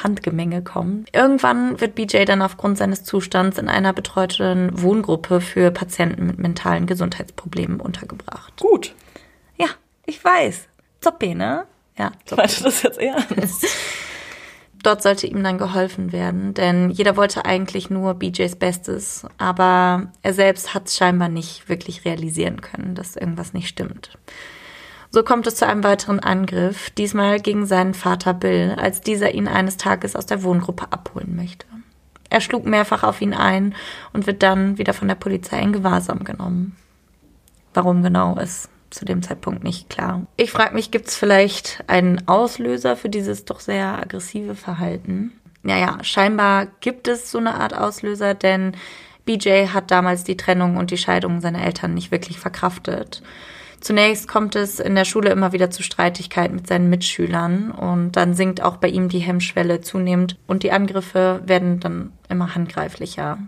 Handgemenge 0.03 0.63
kommt. 0.63 1.09
Irgendwann 1.13 1.81
wird 1.81 1.95
BJ 1.95 2.25
dann 2.25 2.43
aufgrund 2.43 2.79
seines 2.79 3.05
Zustands 3.05 3.59
in 3.59 3.69
einer 3.69 3.93
betreuten 3.93 4.71
Wohngruppe 4.73 5.41
für 5.41 5.71
Patienten 5.71 6.27
mit 6.27 6.39
mentalen 6.39 6.87
Gesundheitsproblemen 6.87 7.81
untergebracht. 7.81 8.61
Gut. 8.61 8.95
Ja, 9.57 9.69
ich 10.05 10.23
weiß. 10.23 10.69
Zoppi, 11.01 11.35
ne? 11.35 11.65
Ja. 11.99 12.13
Zoppi. 12.25 12.43
Ich 12.45 12.61
meinte 12.61 12.63
das 12.65 12.83
jetzt 12.83 12.99
ernst. 12.99 13.67
Dort 14.83 15.03
sollte 15.03 15.27
ihm 15.27 15.43
dann 15.43 15.59
geholfen 15.59 16.13
werden, 16.13 16.55
denn 16.55 16.91
jeder 16.91 17.17
wollte 17.17 17.45
eigentlich 17.45 17.91
nur 17.91 18.15
BJs 18.15 18.55
Bestes, 18.55 19.27
aber 19.37 20.13
er 20.23 20.33
selbst 20.33 20.75
hat 20.75 20.87
es 20.87 20.97
scheinbar 20.97 21.29
nicht 21.29 21.69
wirklich 21.69 22.05
realisieren 22.05 22.61
können, 22.61 22.95
dass 22.95 23.17
irgendwas 23.17 23.53
nicht 23.53 23.67
stimmt. 23.67 24.17
So 25.11 25.23
kommt 25.23 25.47
es 25.47 25.57
zu 25.57 25.67
einem 25.67 25.85
weiteren 25.85 26.21
Angriff, 26.21 26.91
diesmal 26.91 27.41
gegen 27.41 27.67
seinen 27.67 27.95
Vater 27.95 28.35
Bill, 28.35 28.77
als 28.79 29.01
dieser 29.01 29.35
ihn 29.35 29.49
eines 29.49 29.77
Tages 29.77 30.17
aus 30.17 30.27
der 30.27 30.43
Wohngruppe 30.43 30.93
abholen 30.93 31.37
möchte. 31.37 31.67
Er 32.29 32.41
schlug 32.41 32.67
mehrfach 32.67 33.03
auf 33.03 33.21
ihn 33.21 33.35
ein 33.35 33.75
und 34.13 34.27
wird 34.27 34.43
dann 34.43 34.79
wieder 34.79 34.93
von 34.93 35.09
der 35.09 35.15
Polizei 35.15 35.61
in 35.61 35.73
Gewahrsam 35.73 36.25
genommen. 36.25 36.77
Warum 37.73 38.03
genau 38.03 38.37
ist 38.37 38.69
zu 38.91 39.05
dem 39.05 39.23
Zeitpunkt 39.23 39.65
nicht 39.65 39.91
klar. 39.91 40.27
Ich 40.37 40.51
frage 40.51 40.75
mich, 40.75 40.91
gibt 40.91 41.09
es 41.09 41.17
vielleicht 41.17 41.85
einen 41.87 42.27
Auslöser 42.27 42.97
für 42.97 43.09
dieses 43.09 43.45
doch 43.45 43.61
sehr 43.61 43.99
aggressive 43.99 44.55
Verhalten? 44.55 45.33
Naja, 45.63 45.99
scheinbar 46.03 46.69
gibt 46.81 47.09
es 47.09 47.31
so 47.31 47.39
eine 47.39 47.55
Art 47.57 47.77
Auslöser, 47.77 48.35
denn 48.35 48.73
BJ 49.25 49.69
hat 49.69 49.91
damals 49.91 50.25
die 50.25 50.37
Trennung 50.37 50.77
und 50.77 50.91
die 50.91 50.99
Scheidung 50.99 51.41
seiner 51.41 51.65
Eltern 51.65 51.95
nicht 51.95 52.13
wirklich 52.13 52.39
verkraftet. 52.39 53.23
Zunächst 53.87 54.27
kommt 54.27 54.57
es 54.57 54.81
in 54.81 54.97
der 54.97 55.05
Schule 55.05 55.31
immer 55.31 55.53
wieder 55.53 55.71
zu 55.71 55.85
Streitigkeiten 55.85 56.57
mit 56.57 56.67
seinen 56.67 56.91
Mitschülern 56.91 57.71
und 57.71 58.17
dann 58.17 58.35
sinkt 58.35 58.61
auch 58.61 58.79
bei 58.79 58.89
ihm 58.89 59.09
die 59.09 59.21
Hemmschwelle 59.21 59.81
zunehmend 59.81 60.37
und 60.49 60.65
die 60.65 60.73
Angriffe 60.73 61.41
werden 61.47 61.79
dann 61.79 62.11
immer 62.29 62.57
handgreiflicher. 62.57 63.39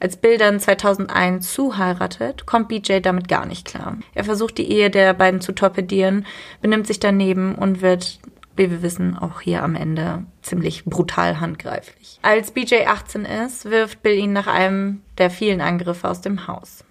Als 0.00 0.18
Bill 0.18 0.36
dann 0.36 0.60
2001 0.60 1.54
Sue 1.54 1.78
heiratet, 1.78 2.44
kommt 2.44 2.68
BJ 2.68 2.98
damit 3.00 3.26
gar 3.26 3.46
nicht 3.46 3.66
klar. 3.66 3.96
Er 4.14 4.24
versucht 4.24 4.58
die 4.58 4.70
Ehe 4.70 4.90
der 4.90 5.14
beiden 5.14 5.40
zu 5.40 5.52
torpedieren, 5.52 6.26
benimmt 6.60 6.86
sich 6.86 7.00
daneben 7.00 7.54
und 7.54 7.80
wird, 7.80 8.18
wie 8.56 8.70
wir 8.70 8.82
wissen, 8.82 9.16
auch 9.16 9.40
hier 9.40 9.62
am 9.62 9.76
Ende 9.76 10.26
ziemlich 10.42 10.84
brutal 10.84 11.40
handgreiflich. 11.40 12.18
Als 12.20 12.50
BJ 12.50 12.84
18 12.86 13.24
ist, 13.24 13.64
wirft 13.70 14.02
Bill 14.02 14.18
ihn 14.18 14.34
nach 14.34 14.46
einem 14.46 15.00
der 15.16 15.30
vielen 15.30 15.62
Angriffe 15.62 16.06
aus 16.06 16.20
dem 16.20 16.48
Haus. 16.48 16.83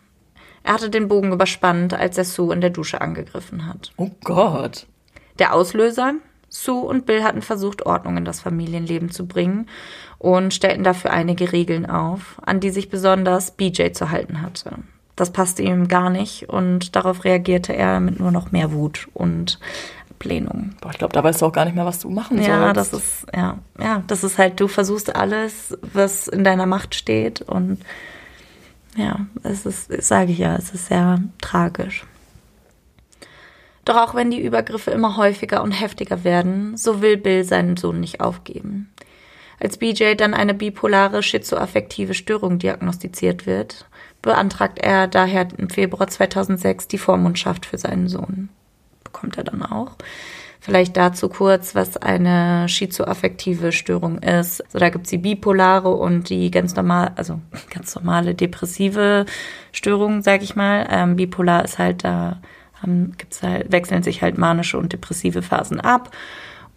Er 0.64 0.74
hatte 0.74 0.90
den 0.90 1.08
Bogen 1.08 1.34
überspannt, 1.34 1.94
als 1.94 2.18
er 2.18 2.26
Sue 2.26 2.54
in 2.54 2.62
der 2.62 2.70
Dusche 2.70 3.02
angegriffen 3.02 3.68
hat. 3.68 3.92
Oh 3.98 4.12
Gott. 4.24 4.88
Der 5.40 5.54
Auslöser? 5.54 6.14
Sue 6.50 6.84
und 6.84 7.06
Bill 7.06 7.24
hatten 7.24 7.42
versucht, 7.42 7.86
Ordnung 7.86 8.18
in 8.18 8.26
das 8.26 8.40
Familienleben 8.40 9.10
zu 9.10 9.26
bringen 9.26 9.68
und 10.20 10.54
stellten 10.54 10.84
dafür 10.84 11.12
einige 11.12 11.52
Regeln 11.52 11.88
auf, 11.88 12.38
an 12.46 12.60
die 12.60 12.70
sich 12.70 12.90
besonders 12.90 13.52
BJ 13.52 13.92
zu 13.92 14.12
halten 14.12 14.42
hatte. 14.42 14.76
Das 15.16 15.32
passte 15.32 15.64
ihm 15.64 15.88
gar 15.88 16.10
nicht 16.10 16.50
und 16.50 16.96
darauf 16.96 17.24
reagierte 17.24 17.76
er 17.76 18.00
mit 18.00 18.20
nur 18.20 18.32
noch 18.32 18.52
mehr 18.52 18.72
Wut 18.72 19.08
und 19.14 19.60
Ablehnung. 20.24 20.72
Boah, 20.80 20.92
ich 20.92 20.98
glaube, 20.98 21.14
da 21.14 21.24
weißt 21.24 21.42
du 21.42 21.48
auch 21.48 21.52
gar 21.52 21.66
nicht 21.66 21.76
mehr, 21.76 21.86
was 21.86 22.00
du 22.00 22.10
machen 22.10 22.38
sollst. 22.38 22.50
Ja, 22.50 22.74
das 22.74 22.94
ist, 22.94 23.26
ja, 23.36 23.58
ja, 23.80 24.04
das 24.08 24.24
ist 24.24 24.38
halt, 24.38 24.60
du 24.60 24.68
versuchst 24.68 25.16
alles, 25.16 25.78
was 25.82 26.28
in 26.28 26.44
deiner 26.44 26.66
Macht 26.66 26.96
steht 26.96 27.42
und 27.42 27.80
ja, 28.96 29.26
es 29.44 29.66
ist, 29.66 30.04
sage 30.04 30.32
ich 30.32 30.38
ja, 30.38 30.56
es 30.56 30.74
ist 30.74 30.88
sehr 30.88 31.22
tragisch. 31.42 32.06
Doch 33.86 33.98
auch 33.98 34.16
wenn 34.16 34.32
die 34.32 34.42
Übergriffe 34.42 34.92
immer 34.92 35.18
häufiger 35.18 35.62
und 35.62 35.72
heftiger 35.72 36.24
werden, 36.24 36.78
so 36.78 37.02
will 37.02 37.18
Bill 37.18 37.44
seinen 37.44 37.76
Sohn 37.76 38.00
nicht 38.00 38.22
aufgeben. 38.22 38.90
Als 39.60 39.78
BJ 39.78 40.16
dann 40.16 40.34
eine 40.34 40.54
bipolare 40.54 41.24
schizoaffektive 41.24 42.14
Störung 42.14 42.60
diagnostiziert 42.60 43.46
wird, 43.46 43.86
beantragt 44.22 44.80
er 44.80 45.08
daher 45.08 45.48
im 45.58 45.70
Februar 45.70 46.08
2006 46.08 46.88
die 46.88 46.98
Vormundschaft 46.98 47.66
für 47.66 47.78
seinen 47.78 48.08
Sohn. 48.08 48.50
Bekommt 49.04 49.38
er 49.38 49.44
dann 49.44 49.64
auch. 49.64 49.96
Vielleicht 50.64 50.96
dazu 50.96 51.28
kurz, 51.28 51.76
was 51.76 51.98
eine 51.98 52.70
schizoaffektive 52.70 53.74
Störung 53.74 54.20
ist. 54.20 54.64
Also 54.64 54.80
da 54.80 54.88
gibt's 54.88 55.10
die 55.10 55.18
bipolare 55.18 55.90
und 55.90 56.30
die 56.30 56.52
ganz 56.52 56.74
normal, 56.74 57.12
also 57.18 57.42
ganz 57.70 57.94
normale 57.96 58.34
depressive 58.34 59.26
Störung, 59.74 60.22
sag 60.22 60.42
ich 60.42 60.56
mal. 60.56 60.88
Ähm, 60.90 61.18
bipolar 61.18 61.66
ist 61.66 61.80
halt, 61.80 62.06
da 62.06 62.40
haben, 62.82 63.12
gibt's 63.18 63.44
halt, 63.44 63.74
wechseln 63.74 64.04
sich 64.04 64.22
halt 64.22 64.38
manische 64.38 64.78
und 64.78 64.94
depressive 64.94 65.42
Phasen 65.42 65.82
ab. 65.82 66.16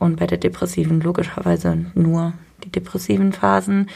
Und 0.01 0.17
bei 0.17 0.27
der 0.27 0.39
depressiven 0.39 1.01
logischerweise 1.01 1.87
nur 1.95 2.33
die 2.65 2.73
depressiven 2.73 3.33
Phasen. 3.33 3.89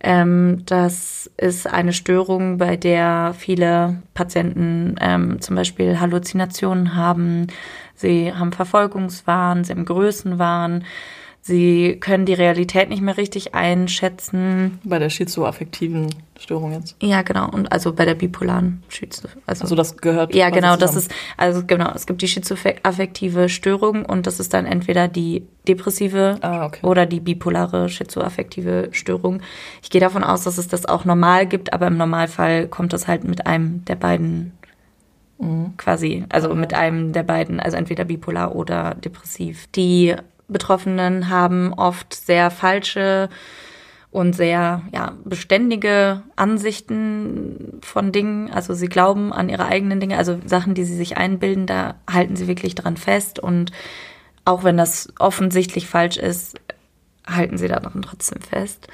Ähm, 0.00 0.62
das 0.64 1.30
ist 1.36 1.66
eine 1.66 1.92
Störung, 1.92 2.58
bei 2.58 2.76
der 2.76 3.34
viele 3.36 4.02
Patienten 4.14 4.96
ähm, 5.00 5.40
zum 5.40 5.56
Beispiel 5.56 6.00
Halluzinationen 6.00 6.94
haben, 6.94 7.48
sie 7.96 8.32
haben 8.32 8.52
Verfolgungswahn, 8.52 9.64
sie 9.64 9.72
haben 9.72 9.84
Größenwahn, 9.84 10.84
Sie 11.46 11.98
können 12.00 12.26
die 12.26 12.34
Realität 12.34 12.88
nicht 12.88 13.02
mehr 13.02 13.16
richtig 13.16 13.54
einschätzen. 13.54 14.80
Bei 14.82 14.98
der 14.98 15.10
schizoaffektiven 15.10 16.08
Störung 16.36 16.72
jetzt? 16.72 16.96
Ja, 17.00 17.22
genau. 17.22 17.48
Und 17.48 17.70
also 17.70 17.92
bei 17.92 18.04
der 18.04 18.16
bipolaren 18.16 18.82
Schizo. 18.88 19.28
Also, 19.46 19.62
also 19.62 19.76
das 19.76 19.96
gehört. 19.96 20.34
Ja, 20.34 20.50
genau. 20.50 20.74
Das 20.74 20.96
ist, 20.96 21.08
also 21.36 21.62
genau. 21.64 21.92
Es 21.94 22.06
gibt 22.06 22.20
die 22.20 22.26
schizoaffektive 22.26 23.48
Störung 23.48 24.04
und 24.04 24.26
das 24.26 24.40
ist 24.40 24.54
dann 24.54 24.66
entweder 24.66 25.06
die 25.06 25.46
depressive 25.68 26.38
ah, 26.40 26.66
okay. 26.66 26.84
oder 26.84 27.06
die 27.06 27.20
bipolare 27.20 27.90
schizoaffektive 27.90 28.88
Störung. 28.90 29.40
Ich 29.84 29.90
gehe 29.90 30.00
davon 30.00 30.24
aus, 30.24 30.42
dass 30.42 30.58
es 30.58 30.66
das 30.66 30.84
auch 30.86 31.04
normal 31.04 31.46
gibt, 31.46 31.72
aber 31.72 31.86
im 31.86 31.96
Normalfall 31.96 32.66
kommt 32.66 32.92
das 32.92 33.06
halt 33.06 33.22
mit 33.22 33.46
einem 33.46 33.84
der 33.84 33.94
beiden 33.94 34.50
mhm. 35.38 35.76
quasi, 35.76 36.24
also 36.28 36.54
mit 36.54 36.74
einem 36.74 37.12
der 37.12 37.22
beiden, 37.22 37.60
also 37.60 37.76
entweder 37.76 38.04
bipolar 38.04 38.54
oder 38.54 38.94
depressiv. 38.94 39.66
Die 39.68 40.14
Betroffenen 40.48 41.28
haben 41.28 41.72
oft 41.74 42.14
sehr 42.14 42.50
falsche 42.50 43.28
und 44.10 44.34
sehr 44.34 44.82
ja, 44.94 45.12
beständige 45.24 46.22
Ansichten 46.36 47.80
von 47.82 48.12
Dingen. 48.12 48.50
Also 48.50 48.72
sie 48.72 48.88
glauben 48.88 49.32
an 49.32 49.48
ihre 49.48 49.66
eigenen 49.66 50.00
Dinge, 50.00 50.16
also 50.16 50.38
Sachen, 50.46 50.74
die 50.74 50.84
sie 50.84 50.96
sich 50.96 51.18
einbilden, 51.18 51.66
da 51.66 51.96
halten 52.10 52.36
sie 52.36 52.46
wirklich 52.46 52.74
dran 52.74 52.96
fest. 52.96 53.38
Und 53.38 53.72
auch 54.44 54.64
wenn 54.64 54.76
das 54.76 55.12
offensichtlich 55.18 55.86
falsch 55.86 56.16
ist, 56.16 56.58
halten 57.26 57.58
sie 57.58 57.68
daran 57.68 58.02
trotzdem 58.02 58.40
fest. 58.40 58.88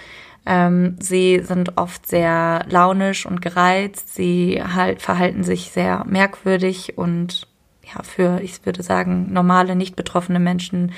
Ähm, 0.44 0.96
sie 1.00 1.40
sind 1.40 1.76
oft 1.78 2.06
sehr 2.06 2.64
launisch 2.68 3.26
und 3.26 3.40
gereizt. 3.42 4.14
Sie 4.14 4.62
halt, 4.62 5.00
verhalten 5.00 5.44
sich 5.44 5.70
sehr 5.70 6.04
merkwürdig 6.04 6.98
und 6.98 7.46
ja, 7.84 8.02
für, 8.02 8.40
ich 8.40 8.64
würde 8.64 8.82
sagen, 8.82 9.32
normale, 9.32 9.76
nicht 9.76 9.96
betroffene 9.96 10.40
Menschen 10.40 10.92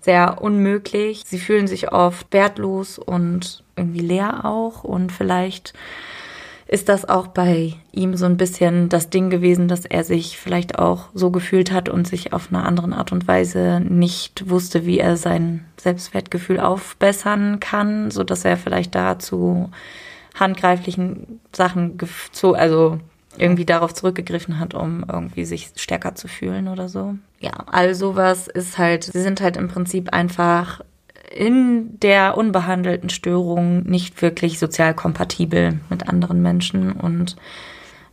sehr 0.00 0.40
unmöglich. 0.40 1.22
Sie 1.26 1.38
fühlen 1.38 1.66
sich 1.66 1.92
oft 1.92 2.32
wertlos 2.32 2.98
und 2.98 3.62
irgendwie 3.76 4.00
leer 4.00 4.44
auch 4.44 4.84
und 4.84 5.12
vielleicht 5.12 5.74
ist 6.68 6.90
das 6.90 7.08
auch 7.08 7.28
bei 7.28 7.74
ihm 7.92 8.14
so 8.16 8.26
ein 8.26 8.36
bisschen 8.36 8.90
das 8.90 9.08
Ding 9.08 9.30
gewesen, 9.30 9.68
dass 9.68 9.86
er 9.86 10.04
sich 10.04 10.36
vielleicht 10.38 10.78
auch 10.78 11.06
so 11.14 11.30
gefühlt 11.30 11.72
hat 11.72 11.88
und 11.88 12.06
sich 12.06 12.34
auf 12.34 12.48
eine 12.50 12.62
andere 12.64 12.94
Art 12.94 13.10
und 13.10 13.26
Weise 13.26 13.80
nicht 13.80 14.50
wusste, 14.50 14.84
wie 14.84 14.98
er 14.98 15.16
sein 15.16 15.64
Selbstwertgefühl 15.78 16.60
aufbessern 16.60 17.58
kann, 17.58 18.10
so 18.10 18.22
dass 18.22 18.44
er 18.44 18.58
vielleicht 18.58 18.94
dazu 18.94 19.70
handgreiflichen 20.38 21.40
Sachen, 21.52 21.98
also 22.54 23.00
irgendwie 23.38 23.64
darauf 23.64 23.94
zurückgegriffen 23.94 24.58
hat, 24.58 24.74
um 24.74 25.04
irgendwie 25.10 25.46
sich 25.46 25.70
stärker 25.76 26.14
zu 26.14 26.28
fühlen 26.28 26.68
oder 26.68 26.88
so. 26.88 27.14
Ja, 27.40 27.52
all 27.66 27.94
sowas 27.94 28.48
ist 28.48 28.78
halt, 28.78 29.04
sie 29.04 29.22
sind 29.22 29.40
halt 29.40 29.56
im 29.56 29.68
Prinzip 29.68 30.12
einfach 30.12 30.82
in 31.30 31.98
der 32.00 32.36
unbehandelten 32.36 33.10
Störung 33.10 33.82
nicht 33.84 34.22
wirklich 34.22 34.58
sozial 34.58 34.94
kompatibel 34.94 35.80
mit 35.90 36.08
anderen 36.08 36.42
Menschen 36.42 36.92
und 36.92 37.36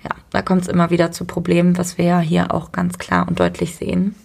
ja, 0.04 0.12
da 0.30 0.42
kommt 0.42 0.62
es 0.62 0.68
immer 0.68 0.92
wieder 0.92 1.12
zu 1.12 1.26
Problemen, 1.26 1.78
was 1.78 1.98
wir 1.98 2.06
ja 2.06 2.20
hier 2.20 2.54
auch 2.54 2.72
ganz 2.72 3.00
klar 3.00 3.28
und 3.28 3.40
deutlich 3.40 3.76
sehen. 3.76 4.16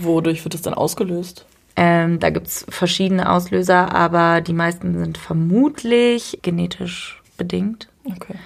Wodurch 0.00 0.44
wird 0.44 0.54
es 0.54 0.62
dann 0.62 0.72
ausgelöst? 0.72 1.44
Ähm, 1.76 2.18
da 2.20 2.30
gibt's 2.30 2.64
verschiedene 2.70 3.30
Auslöser, 3.30 3.94
aber 3.94 4.40
die 4.40 4.54
meisten 4.54 4.98
sind 4.98 5.18
vermutlich 5.18 6.38
genetisch 6.40 7.22
bedingt. 7.36 7.88
Okay. 8.04 8.36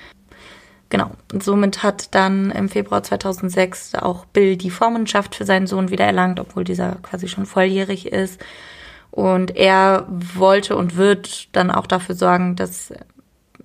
Genau. 0.89 1.13
Und 1.33 1.45
somit 1.45 1.85
hat 1.85 2.13
dann 2.17 2.51
im 2.51 2.69
Februar 2.69 3.05
2006 3.05 3.95
auch 3.95 4.25
Bill 4.25 4.57
die 4.57 4.71
Vormundschaft 4.71 5.37
für 5.37 5.45
seinen 5.45 5.69
Sohn 5.69 5.91
wieder 5.91 6.05
erlangt, 6.05 6.41
obwohl 6.41 6.65
dieser 6.65 6.97
quasi 6.97 7.29
schon 7.29 7.47
volljährig 7.47 8.07
ist. 8.11 8.45
Und 9.11 9.57
er 9.57 10.07
wollte 10.09 10.77
und 10.77 10.97
wird 10.97 11.55
dann 11.57 11.71
auch 11.71 11.87
dafür 11.87 12.15
sorgen, 12.15 12.57
dass 12.57 12.93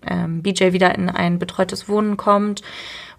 ähm, 0.05 0.41
BJ 0.41 0.73
wieder 0.73 0.95
in 0.95 1.09
ein 1.09 1.39
betreutes 1.39 1.87
Wohnen 1.87 2.17
kommt 2.17 2.61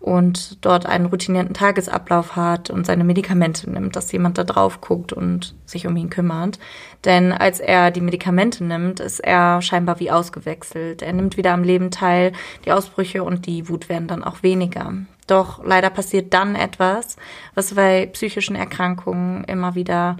und 0.00 0.64
dort 0.64 0.86
einen 0.86 1.06
routinierten 1.06 1.54
Tagesablauf 1.54 2.36
hat 2.36 2.70
und 2.70 2.86
seine 2.86 3.04
Medikamente 3.04 3.68
nimmt, 3.68 3.96
dass 3.96 4.12
jemand 4.12 4.38
da 4.38 4.44
drauf 4.44 4.80
guckt 4.80 5.12
und 5.12 5.54
sich 5.64 5.86
um 5.86 5.96
ihn 5.96 6.10
kümmert. 6.10 6.58
Denn 7.04 7.32
als 7.32 7.60
er 7.60 7.90
die 7.90 8.00
Medikamente 8.00 8.62
nimmt, 8.62 9.00
ist 9.00 9.20
er 9.20 9.62
scheinbar 9.62 9.98
wie 9.98 10.10
ausgewechselt. 10.10 11.02
Er 11.02 11.12
nimmt 11.12 11.36
wieder 11.36 11.52
am 11.52 11.64
Leben 11.64 11.90
teil, 11.90 12.32
die 12.64 12.72
Ausbrüche 12.72 13.24
und 13.24 13.46
die 13.46 13.68
Wut 13.68 13.88
werden 13.88 14.08
dann 14.08 14.22
auch 14.22 14.42
weniger. 14.42 14.92
Doch 15.26 15.64
leider 15.64 15.90
passiert 15.90 16.32
dann 16.32 16.54
etwas, 16.54 17.16
was 17.54 17.74
bei 17.74 18.06
psychischen 18.06 18.54
Erkrankungen 18.54 19.42
immer 19.44 19.74
wieder 19.74 20.18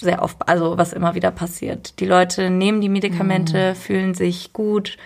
sehr 0.00 0.22
oft, 0.22 0.48
also 0.48 0.78
was 0.78 0.92
immer 0.92 1.14
wieder 1.14 1.30
passiert. 1.30 2.00
Die 2.00 2.06
Leute 2.06 2.50
nehmen 2.50 2.80
die 2.80 2.88
Medikamente, 2.88 3.70
mhm. 3.70 3.76
fühlen 3.76 4.14
sich 4.14 4.52
gut, 4.52 4.96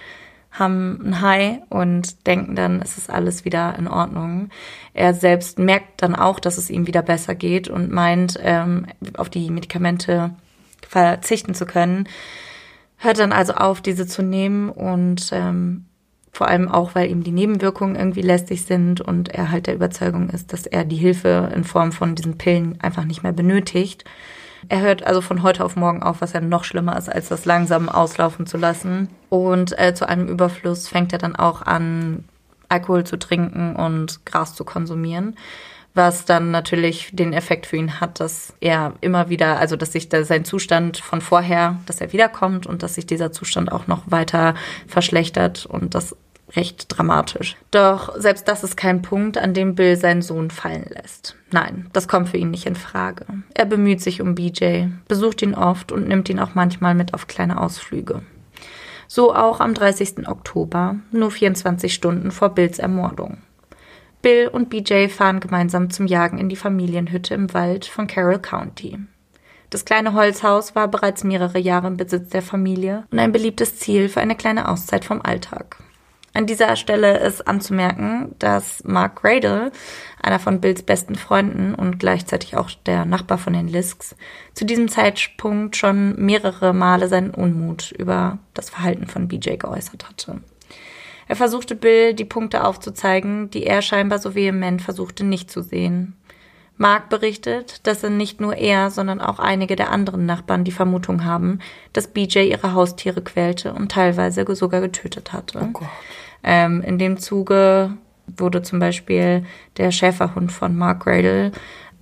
haben 0.51 1.01
ein 1.03 1.21
High 1.23 1.59
und 1.71 2.27
denken 2.27 2.55
dann, 2.55 2.83
es 2.83 2.99
ist 2.99 3.09
alles 3.09 3.45
wieder 3.45 3.75
in 3.79 3.89
Ordnung. 3.89 4.51
Er 4.93 5.15
selbst 5.15 5.59
merkt 5.59 6.03
dann 6.03 6.15
auch, 6.15 6.39
dass 6.39 6.59
es 6.59 6.69
ihm 6.69 6.87
wieder 6.87 7.03
besser 7.03 7.35
geht 7.35 7.69
und 7.69 7.91
meint, 7.91 8.39
ähm, 8.43 8.87
auf 9.17 9.31
die 9.31 9.51
Medikamente 9.51 10.31
verzichten 10.87 11.55
zu 11.55 11.65
können. 11.65 12.07
Hört 12.99 13.19
dann 13.19 13.33
also 13.33 13.55
auf, 13.55 13.81
diese 13.81 14.07
zu 14.07 14.23
nehmen 14.23 14.69
und 14.69 15.31
ähm, 15.33 15.87
vor 16.33 16.49
allem 16.49 16.69
auch, 16.69 16.95
weil 16.95 17.11
ihm 17.11 17.23
die 17.23 17.33
Nebenwirkungen 17.33 17.97
irgendwie 17.97 18.23
lästig 18.23 18.65
sind 18.65 19.01
und 19.01 19.29
er 19.29 19.51
halt 19.51 19.67
der 19.67 19.75
Überzeugung 19.75 20.31
ist, 20.31 20.53
dass 20.53 20.67
er 20.67 20.85
die 20.85 20.97
Hilfe 20.97 21.51
in 21.55 21.65
Form 21.65 21.93
von 21.93 22.15
diesen 22.15 22.39
Pillen 22.39 22.81
einfach 22.81 23.05
nicht 23.05 23.23
mehr 23.23 23.33
benötigt. 23.33 24.05
Er 24.69 24.81
hört 24.81 25.05
also 25.07 25.21
von 25.21 25.43
heute 25.43 25.65
auf 25.65 25.77
morgen 25.77 26.03
auf, 26.03 26.21
was 26.21 26.33
ja 26.33 26.41
noch 26.41 26.65
schlimmer 26.65 26.97
ist, 26.97 27.09
als 27.09 27.29
das 27.29 27.45
langsam 27.45 27.89
auslaufen 27.89 28.47
zu 28.47 28.57
lassen. 28.57 29.09
Und 29.29 29.79
äh, 29.79 29.95
zu 29.95 30.09
einem 30.09 30.29
Überfluss 30.29 30.89
fängt 30.89 31.13
er 31.13 31.19
dann 31.19 31.37
auch 31.37 31.63
an, 31.63 32.25
Alkohol 32.69 33.05
zu 33.05 33.19
trinken 33.19 33.77
und 33.77 34.25
Gras 34.25 34.55
zu 34.55 34.65
konsumieren. 34.65 35.37
Was 35.95 36.25
dann 36.25 36.51
natürlich 36.51 37.11
den 37.13 37.35
Effekt 37.35 37.67
für 37.67 37.77
ihn 37.77 38.01
hat, 38.01 38.19
dass 38.19 38.55
er 38.61 38.95
immer 39.03 39.29
wieder, 39.29 39.59
also 39.59 39.77
dass 39.77 39.93
sich 39.93 40.09
da 40.09 40.25
sein 40.25 40.47
Zustand 40.47 40.97
von 40.97 41.21
vorher, 41.21 41.77
dass 41.85 42.01
er 42.01 42.15
wiederkommt 42.15 42.67
und 42.67 42.83
dass 42.83 42.95
sich 42.95 43.05
dieser 43.05 43.31
Zustand 43.31 43.71
auch 43.71 43.87
noch 43.87 44.11
weiter 44.11 44.55
verschlechtert 44.87 45.67
und 45.67 45.95
das 45.95 46.17
recht 46.55 46.87
dramatisch. 46.89 47.57
Doch 47.71 48.19
selbst 48.19 48.49
das 48.49 48.65
ist 48.65 48.77
kein 48.77 49.03
Punkt, 49.03 49.39
an 49.39 49.55
dem 49.55 49.75
Bill 49.75 49.97
seinen 49.97 50.23
Sohn 50.23 50.51
fallen 50.51 50.87
lässt. 50.89 51.37
Nein, 51.51 51.89
das 51.93 52.09
kommt 52.09 52.29
für 52.29 52.37
ihn 52.37 52.51
nicht 52.51 52.67
in 52.67 52.77
Frage. 52.77 53.27
Er 53.55 53.65
bemüht 53.65 54.01
sich 54.01 54.21
um 54.21 54.35
BJ, 54.35 54.87
besucht 55.09 55.43
ihn 55.43 55.55
oft 55.55 55.93
und 55.93 56.09
nimmt 56.09 56.29
ihn 56.29 56.41
auch 56.41 56.55
manchmal 56.55 56.95
mit 56.95 57.15
auf 57.15 57.27
kleine 57.27 57.61
Ausflüge. 57.61 58.23
So 59.09 59.35
auch 59.35 59.61
am 59.61 59.75
30. 59.75 60.29
Oktober, 60.29 60.97
nur 61.11 61.31
24 61.31 61.93
Stunden 61.93 62.31
vor 62.31 62.51
Bills 62.51 62.79
Ermordung. 62.79 63.39
Bill 64.23 64.49
und 64.49 64.71
BJ 64.71 65.09
fahren 65.09 65.41
gemeinsam 65.41 65.91
zum 65.91 66.07
Jagen 66.07 66.39
in 66.39 66.49
die 66.49 66.57
Familienhütte 66.57 67.35
im 67.35 67.53
Wald 67.53 67.85
von 67.85 68.07
Carroll 68.07 68.39
County. 68.39 68.99
Das 69.69 69.85
kleine 69.85 70.13
Holzhaus 70.13 70.75
war 70.75 70.87
bereits 70.87 71.25
mehrere 71.25 71.59
Jahre 71.59 71.89
im 71.89 71.97
Besitz 71.97 72.29
der 72.29 72.43
Familie 72.43 73.05
und 73.11 73.19
ein 73.19 73.33
beliebtes 73.33 73.79
Ziel 73.79 74.09
für 74.09 74.21
eine 74.21 74.37
kleine 74.37 74.69
Auszeit 74.69 75.05
vom 75.05 75.21
Alltag. 75.23 75.79
An 76.35 76.47
dieser 76.47 76.77
Stelle 76.77 77.19
ist 77.19 77.47
anzumerken, 77.47 78.35
dass 78.39 78.83
Mark 78.85 79.21
Gradle, 79.21 79.71
einer 80.23 80.39
von 80.39 80.63
Bills 80.63 80.83
besten 80.83 81.15
Freunden 81.15 81.75
und 81.75 81.99
gleichzeitig 81.99 82.57
auch 82.57 82.71
der 82.87 83.05
Nachbar 83.05 83.37
von 83.37 83.53
den 83.53 83.69
Lisks, 83.69 84.17
zu 84.55 84.65
diesem 84.65 84.89
Zeitpunkt 84.89 85.77
schon 85.77 86.17
mehrere 86.17 86.73
Male 86.73 87.09
seinen 87.09 87.33
Unmut 87.33 87.93
über 87.93 88.39
das 88.55 88.71
Verhalten 88.71 89.07
von 89.07 89.29
BJ 89.29 89.57
geäußert 89.57 90.09
hatte. 90.09 90.41
Er 91.29 91.37
versuchte 91.37 91.75
Bill 91.75 92.15
die 92.15 92.25
Punkte 92.25 92.65
aufzuzeigen, 92.65 93.51
die 93.51 93.65
er 93.65 93.83
scheinbar 93.83 94.19
so 94.19 94.35
vehement 94.35 94.81
versuchte 94.81 95.25
nicht 95.25 95.51
zu 95.51 95.63
sehen. 95.63 96.15
Mark 96.83 97.11
berichtet, 97.11 97.87
dass 97.87 98.03
er 98.03 98.11
nicht 98.11 98.41
nur 98.41 98.57
er, 98.57 98.91
sondern 98.91 99.21
auch 99.21 99.39
einige 99.39 99.77
der 99.77 99.93
anderen 99.93 100.27
Nachbarn 100.27 100.65
die 100.65 100.73
Vermutung 100.73 101.25
haben, 101.25 101.61
dass 101.93 102.09
BJ 102.09 102.41
ihre 102.41 102.75
Haustiere 102.75 103.23
quälte 103.23 103.73
und 103.73 103.93
teilweise 103.93 104.45
sogar 104.57 104.81
getötet 104.81 105.33
hatte. 105.33 105.71
Oh 105.73 105.81
ähm, 106.43 106.83
in 106.83 106.99
dem 106.99 107.19
Zuge 107.19 107.93
wurde 108.27 108.63
zum 108.63 108.81
Beispiel 108.81 109.47
der 109.77 109.93
Schäferhund 109.93 110.51
von 110.51 110.77
Mark 110.77 111.05
Gradle 111.05 111.53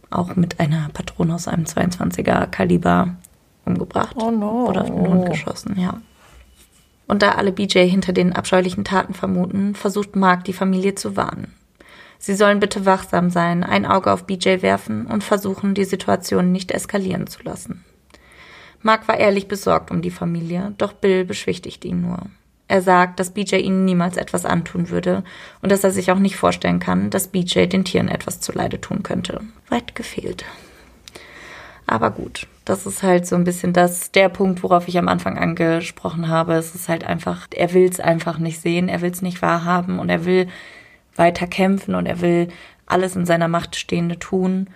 auch 0.09 0.35
mit 0.35 0.59
einer 0.59 0.89
Patrone 0.95 1.35
aus 1.35 1.47
einem 1.47 1.65
22er 1.65 2.47
Kaliber 2.47 3.17
umgebracht. 3.67 4.17
Oh 4.19 4.31
no. 4.31 4.67
Oder 4.67 4.81
auf 4.81 4.87
den 4.89 5.09
Hund 5.09 5.29
geschossen, 5.29 5.79
ja. 5.79 6.01
Und 7.07 7.21
da 7.21 7.33
alle 7.33 7.53
BJ 7.53 7.81
hinter 7.81 8.15
den 8.15 8.33
abscheulichen 8.33 8.85
Taten 8.85 9.13
vermuten, 9.13 9.75
versucht 9.75 10.17
Mark 10.17 10.45
die 10.45 10.55
Familie 10.55 10.95
zu 10.95 11.17
warnen. 11.19 11.55
Sie 12.23 12.35
sollen 12.35 12.61
bitte 12.61 12.85
wachsam 12.85 13.31
sein, 13.31 13.65
ein 13.65 13.87
Auge 13.87 14.13
auf 14.13 14.27
BJ 14.27 14.61
werfen 14.61 15.07
und 15.07 15.25
versuchen, 15.25 15.73
die 15.73 15.87
Situation 15.87 16.53
nicht 16.53 16.71
eskalieren 16.71 17.27
zu 17.27 17.43
lassen. 17.43 17.83
Mark 18.83 19.09
war 19.09 19.19
ehrlich 19.19 19.49
besorgt 19.49 19.91
um 19.91 20.03
die 20.03 20.11
Familie, 20.11 20.75
doch 20.77 20.93
Bill 20.93 21.25
beschwichtigt 21.25 21.83
ihn 21.87 22.03
nur. 22.03 22.27
Er 22.69 22.83
sagt, 22.83 23.19
dass 23.19 23.31
BJ 23.31 23.57
ihnen 23.57 23.87
niemals 23.87 24.19
etwas 24.19 24.45
antun 24.45 24.91
würde 24.91 25.25
und 25.63 25.73
dass 25.73 25.83
er 25.83 25.93
sich 25.93 26.13
auch 26.13 26.19
nicht 26.19 26.37
vorstellen 26.37 26.79
kann, 26.79 27.09
dass 27.09 27.29
BJ 27.29 27.65
den 27.65 27.85
Tieren 27.85 28.09
etwas 28.09 28.41
zuleide 28.41 28.81
tun 28.83 29.03
könnte. 29.03 29.41
Weit 29.71 29.95
gefehlt. 29.95 30.45
Aber 31.87 32.11
gut, 32.11 32.47
das 32.67 32.87
ist 32.87 33.03
halt 33.03 33.27
so 33.27 33.35
ein 33.35 33.45
bisschen 33.45 33.73
das, 33.73 34.13
der 34.13 34.29
Punkt, 34.29 34.63
worauf 34.63 34.89
ich 34.89 34.99
am 34.99 35.09
Anfang 35.09 35.39
angesprochen 35.39 36.29
habe. 36.29 36.53
Es 36.53 36.75
ist 36.75 36.89
halt 36.91 37.03
einfach, 37.03 37.49
er 37.51 37.73
will 37.73 37.89
es 37.89 37.99
einfach 37.99 38.39
nicht 38.39 38.61
sehen, 38.61 38.91
er 38.91 39.01
will 39.01 39.11
es 39.11 39.23
nicht 39.23 39.41
wahrhaben 39.41 39.99
und 39.99 40.11
er 40.11 40.27
will 40.27 40.47
weiter 41.21 41.47
kämpfen 41.47 41.95
und 41.95 42.07
er 42.07 42.21
will 42.21 42.49
alles 42.87 43.15
in 43.15 43.27
seiner 43.27 43.47
Macht 43.47 43.77
Stehende 43.77 44.19
tun. 44.19 44.69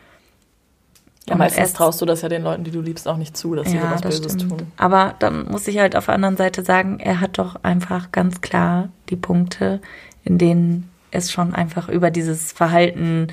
Ja, 1.28 1.36
meistens 1.36 1.72
traust 1.72 2.00
du 2.00 2.06
das 2.06 2.22
ja 2.22 2.28
den 2.28 2.42
Leuten, 2.42 2.64
die 2.64 2.70
du 2.70 2.80
liebst, 2.80 3.08
auch 3.08 3.16
nicht 3.16 3.36
zu, 3.36 3.54
dass 3.54 3.70
sie 3.70 3.76
ja, 3.76 3.82
sowas 3.82 4.02
das 4.02 4.20
Böses 4.20 4.32
stimmt. 4.34 4.58
tun. 4.58 4.72
Aber 4.76 5.14
dann 5.18 5.46
muss 5.50 5.66
ich 5.66 5.78
halt 5.78 5.96
auf 5.96 6.04
der 6.04 6.14
anderen 6.14 6.36
Seite 6.36 6.62
sagen, 6.62 7.00
er 7.00 7.20
hat 7.20 7.38
doch 7.38 7.56
einfach 7.64 8.12
ganz 8.12 8.42
klar 8.42 8.90
die 9.08 9.16
Punkte, 9.16 9.80
in 10.22 10.38
denen 10.38 10.90
es 11.10 11.32
schon 11.32 11.54
einfach 11.54 11.88
über 11.88 12.10
dieses 12.10 12.52
Verhalten 12.52 13.28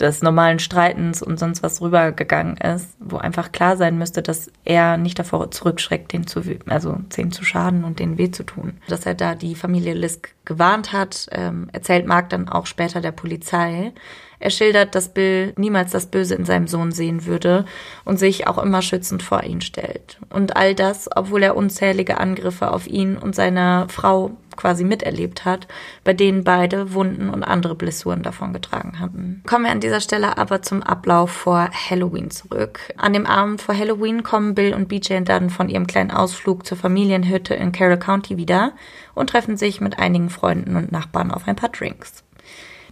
des 0.00 0.22
normalen 0.22 0.58
Streitens 0.58 1.22
und 1.22 1.38
sonst 1.38 1.62
was 1.62 1.80
rübergegangen 1.80 2.56
ist, 2.56 2.96
wo 2.98 3.18
einfach 3.18 3.52
klar 3.52 3.76
sein 3.76 3.98
müsste, 3.98 4.22
dass 4.22 4.50
er 4.64 4.96
nicht 4.96 5.18
davor 5.18 5.50
zurückschreckt, 5.50 6.12
den 6.12 6.26
zu, 6.26 6.42
also 6.66 6.98
denen 7.16 7.32
zu 7.32 7.44
schaden 7.44 7.84
und 7.84 7.98
denen 7.98 8.18
weh 8.18 8.30
zu 8.30 8.44
tun. 8.44 8.78
Dass 8.88 9.06
er 9.06 9.14
da 9.14 9.34
die 9.34 9.54
Familie 9.54 9.94
Lisk 9.94 10.34
gewarnt 10.44 10.92
hat, 10.92 11.28
ähm, 11.32 11.68
erzählt 11.72 12.06
Mark 12.06 12.30
dann 12.30 12.48
auch 12.48 12.66
später 12.66 13.00
der 13.00 13.12
Polizei. 13.12 13.92
Er 14.40 14.50
schildert, 14.50 14.94
dass 14.94 15.10
Bill 15.10 15.52
niemals 15.56 15.92
das 15.92 16.06
Böse 16.06 16.34
in 16.34 16.46
seinem 16.46 16.66
Sohn 16.66 16.92
sehen 16.92 17.26
würde 17.26 17.66
und 18.04 18.18
sich 18.18 18.46
auch 18.46 18.58
immer 18.58 18.80
schützend 18.80 19.22
vor 19.22 19.44
ihn 19.44 19.60
stellt. 19.60 20.18
Und 20.30 20.56
all 20.56 20.74
das, 20.74 21.08
obwohl 21.14 21.42
er 21.42 21.56
unzählige 21.56 22.18
Angriffe 22.18 22.72
auf 22.72 22.86
ihn 22.86 23.16
und 23.16 23.34
seine 23.34 23.86
Frau 23.90 24.32
quasi 24.56 24.84
miterlebt 24.84 25.44
hat, 25.44 25.68
bei 26.04 26.12
denen 26.12 26.44
beide 26.44 26.92
Wunden 26.92 27.30
und 27.30 27.44
andere 27.44 27.74
Blessuren 27.74 28.22
davongetragen 28.22 28.98
hatten. 28.98 29.42
Kommen 29.46 29.64
wir 29.64 29.72
an 29.72 29.80
dieser 29.80 30.00
Stelle 30.00 30.38
aber 30.38 30.62
zum 30.62 30.82
Ablauf 30.82 31.30
vor 31.30 31.70
Halloween 31.70 32.30
zurück. 32.30 32.80
An 32.96 33.12
dem 33.12 33.26
Abend 33.26 33.60
vor 33.62 33.76
Halloween 33.76 34.22
kommen 34.22 34.54
Bill 34.54 34.74
und 34.74 34.88
BJ 34.88 35.20
dann 35.24 35.50
von 35.50 35.68
ihrem 35.68 35.86
kleinen 35.86 36.10
Ausflug 36.10 36.66
zur 36.66 36.76
Familienhütte 36.76 37.54
in 37.54 37.72
Carroll 37.72 37.98
County 37.98 38.36
wieder 38.36 38.72
und 39.14 39.30
treffen 39.30 39.56
sich 39.56 39.80
mit 39.80 39.98
einigen 39.98 40.30
Freunden 40.30 40.76
und 40.76 40.92
Nachbarn 40.92 41.30
auf 41.30 41.46
ein 41.46 41.56
paar 41.56 41.70
Drinks. 41.70 42.24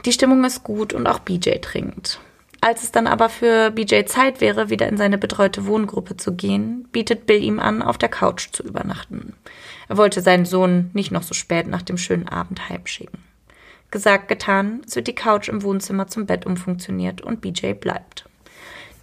Die 0.09 0.15
Stimmung 0.15 0.43
ist 0.45 0.65
gut 0.65 0.95
und 0.95 1.07
auch 1.07 1.19
BJ 1.19 1.59
trinkt. 1.61 2.19
Als 2.63 2.83
es 2.83 2.93
dann 2.93 3.07
aber 3.07 3.29
für 3.29 3.71
BJ 3.71 4.07
Zeit 4.07 4.41
wäre, 4.41 4.71
wieder 4.71 4.89
in 4.89 4.97
seine 4.97 5.19
betreute 5.19 5.67
Wohngruppe 5.67 6.17
zu 6.17 6.33
gehen, 6.33 6.89
bietet 6.93 7.27
Bill 7.27 7.45
ihm 7.45 7.61
an, 7.61 7.83
auf 7.83 7.99
der 7.99 8.09
Couch 8.09 8.49
zu 8.51 8.63
übernachten. 8.63 9.35
Er 9.87 9.99
wollte 9.99 10.23
seinen 10.23 10.47
Sohn 10.47 10.91
nicht 10.95 11.11
noch 11.11 11.23
so 11.23 11.35
spät 11.35 11.67
nach 11.67 11.83
dem 11.83 11.99
schönen 11.99 12.27
Abend 12.27 12.71
heimschicken. 12.71 13.19
Gesagt, 13.91 14.29
getan, 14.29 14.81
es 14.87 14.97
wird 14.97 15.09
die 15.09 15.15
Couch 15.15 15.51
im 15.51 15.63
Wohnzimmer 15.63 16.07
zum 16.07 16.25
Bett 16.25 16.47
umfunktioniert 16.47 17.21
und 17.21 17.43
BJ 17.43 17.75
bleibt. 17.75 18.25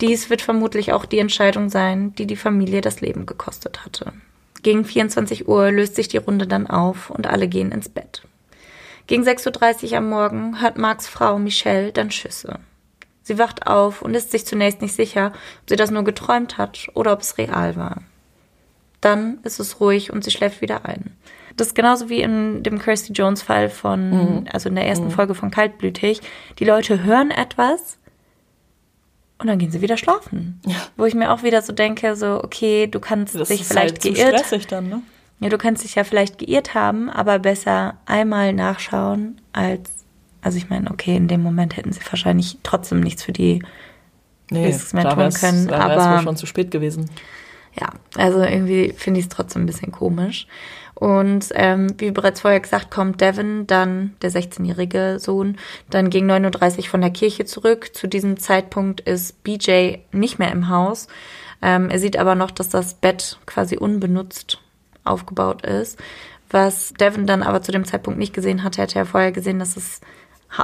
Dies 0.01 0.31
wird 0.31 0.41
vermutlich 0.41 0.91
auch 0.91 1.05
die 1.05 1.19
Entscheidung 1.19 1.69
sein, 1.69 2.15
die 2.15 2.25
die 2.25 2.35
Familie 2.35 2.81
das 2.81 3.01
Leben 3.01 3.27
gekostet 3.27 3.85
hatte. 3.85 4.11
Gegen 4.63 4.83
24 4.83 5.47
Uhr 5.47 5.69
löst 5.69 5.93
sich 5.97 6.07
die 6.07 6.17
Runde 6.17 6.47
dann 6.47 6.65
auf 6.65 7.11
und 7.11 7.27
alle 7.27 7.47
gehen 7.47 7.71
ins 7.71 7.89
Bett. 7.89 8.23
Gegen 9.07 9.23
6.30 9.23 9.91
Uhr 9.91 9.97
am 9.97 10.09
Morgen 10.09 10.61
hört 10.61 10.77
Marks 10.77 11.07
Frau 11.07 11.37
Michelle 11.37 11.91
dann 11.91 12.11
Schüsse. 12.11 12.59
Sie 13.21 13.37
wacht 13.39 13.67
auf 13.67 14.01
und 14.01 14.13
ist 14.15 14.31
sich 14.31 14.45
zunächst 14.45 14.81
nicht 14.81 14.95
sicher, 14.95 15.27
ob 15.63 15.69
sie 15.69 15.75
das 15.75 15.91
nur 15.91 16.03
geträumt 16.03 16.57
hat 16.57 16.87
oder 16.93 17.13
ob 17.13 17.21
es 17.21 17.37
real 17.37 17.75
war. 17.75 18.01
Dann 19.01 19.39
ist 19.43 19.59
es 19.59 19.79
ruhig 19.79 20.11
und 20.11 20.23
sie 20.23 20.31
schläft 20.31 20.61
wieder 20.61 20.85
ein. 20.85 21.15
Das 21.57 21.67
ist 21.67 21.75
genauso 21.75 22.09
wie 22.09 22.21
in 22.21 22.63
dem 22.63 22.79
Kirsty 22.79 23.13
Jones 23.13 23.41
Fall 23.41 23.69
von, 23.69 24.09
Mhm. 24.09 24.47
also 24.51 24.69
in 24.69 24.75
der 24.75 24.87
ersten 24.87 25.09
Folge 25.11 25.35
von 25.35 25.51
Kaltblütig. 25.51 26.21
Die 26.59 26.65
Leute 26.65 27.03
hören 27.03 27.31
etwas 27.31 27.97
und 29.37 29.47
dann 29.47 29.57
gehen 29.59 29.71
sie 29.71 29.81
wieder 29.81 29.97
schlafen. 29.97 30.59
Ja. 30.65 30.75
Wo 30.97 31.05
ich 31.05 31.13
mir 31.15 31.31
auch 31.31 31.43
wieder 31.43 31.61
so 31.61 31.71
denke, 31.73 32.15
so, 32.15 32.43
okay, 32.43 32.87
du 32.87 32.99
kannst 32.99 33.35
Das 33.35 33.47
dich 33.49 33.63
vielleicht 33.65 34.03
halt 34.03 34.15
geirrt 34.15 34.39
stressig 34.39 34.67
dann, 34.67 34.89
ne? 34.89 35.01
Ja, 35.39 35.49
du 35.49 35.57
kannst 35.57 35.83
dich 35.83 35.95
ja 35.95 36.03
vielleicht 36.03 36.37
geirrt 36.39 36.73
haben, 36.73 37.09
aber 37.09 37.39
besser 37.39 37.97
einmal 38.05 38.53
nachschauen 38.53 39.41
als, 39.53 39.91
also 40.41 40.57
ich 40.57 40.69
meine, 40.69 40.89
okay, 40.91 41.15
in 41.15 41.27
dem 41.27 41.41
Moment 41.43 41.75
hätten 41.77 41.91
sie 41.91 42.01
wahrscheinlich 42.09 42.57
trotzdem 42.63 42.99
nichts 43.01 43.23
für 43.23 43.31
die, 43.33 43.63
Nee, 44.51 44.67
Nichts 44.67 44.93
mehr 44.93 45.09
tun 45.09 45.31
können, 45.33 45.67
da 45.67 45.79
aber- 45.79 46.17
wohl 46.17 46.23
schon 46.23 46.37
zu 46.37 46.45
spät 46.45 46.69
gewesen. 46.69 47.09
ja, 47.79 47.89
also 48.15 48.41
irgendwie 48.43 48.93
finde 48.95 49.19
ich 49.19 49.25
es 49.25 49.29
trotzdem 49.29 49.63
ein 49.63 49.65
bisschen 49.65 49.91
komisch. 49.91 50.45
Und 50.93 51.49
ähm, 51.55 51.87
wie 51.97 52.11
bereits 52.11 52.41
vorher 52.41 52.59
gesagt, 52.59 52.91
kommt 52.91 53.19
Devin, 53.21 53.65
dann 53.67 54.15
der 54.21 54.31
16-jährige 54.31 55.17
Sohn, 55.19 55.57
dann 55.89 56.11
gegen 56.11 56.29
9.30 56.31 56.77
Uhr 56.77 56.83
von 56.85 57.01
der 57.01 57.09
Kirche 57.09 57.45
zurück. 57.45 57.93
Zu 57.95 58.07
diesem 58.07 58.37
Zeitpunkt 58.39 59.01
ist 59.01 59.43
BJ 59.43 59.95
nicht 60.11 60.37
mehr 60.39 60.51
im 60.51 60.69
Haus. 60.69 61.07
Ähm, 61.63 61.89
er 61.89 61.97
sieht 61.99 62.15
aber 62.17 62.35
noch, 62.35 62.51
dass 62.51 62.69
das 62.69 62.93
Bett 62.93 63.39
quasi 63.47 63.77
unbenutzt 63.77 64.61
aufgebaut 65.05 65.65
ist. 65.65 65.97
Was 66.49 66.93
Devin 66.93 67.25
dann 67.25 67.43
aber 67.43 67.61
zu 67.61 67.71
dem 67.71 67.85
Zeitpunkt 67.85 68.19
nicht 68.19 68.33
gesehen 68.33 68.63
hatte, 68.63 68.79
er 68.79 68.83
hatte 68.83 68.99
ja 68.99 69.05
vorher 69.05 69.31
gesehen, 69.31 69.59
dass 69.59 69.77
es 69.77 70.01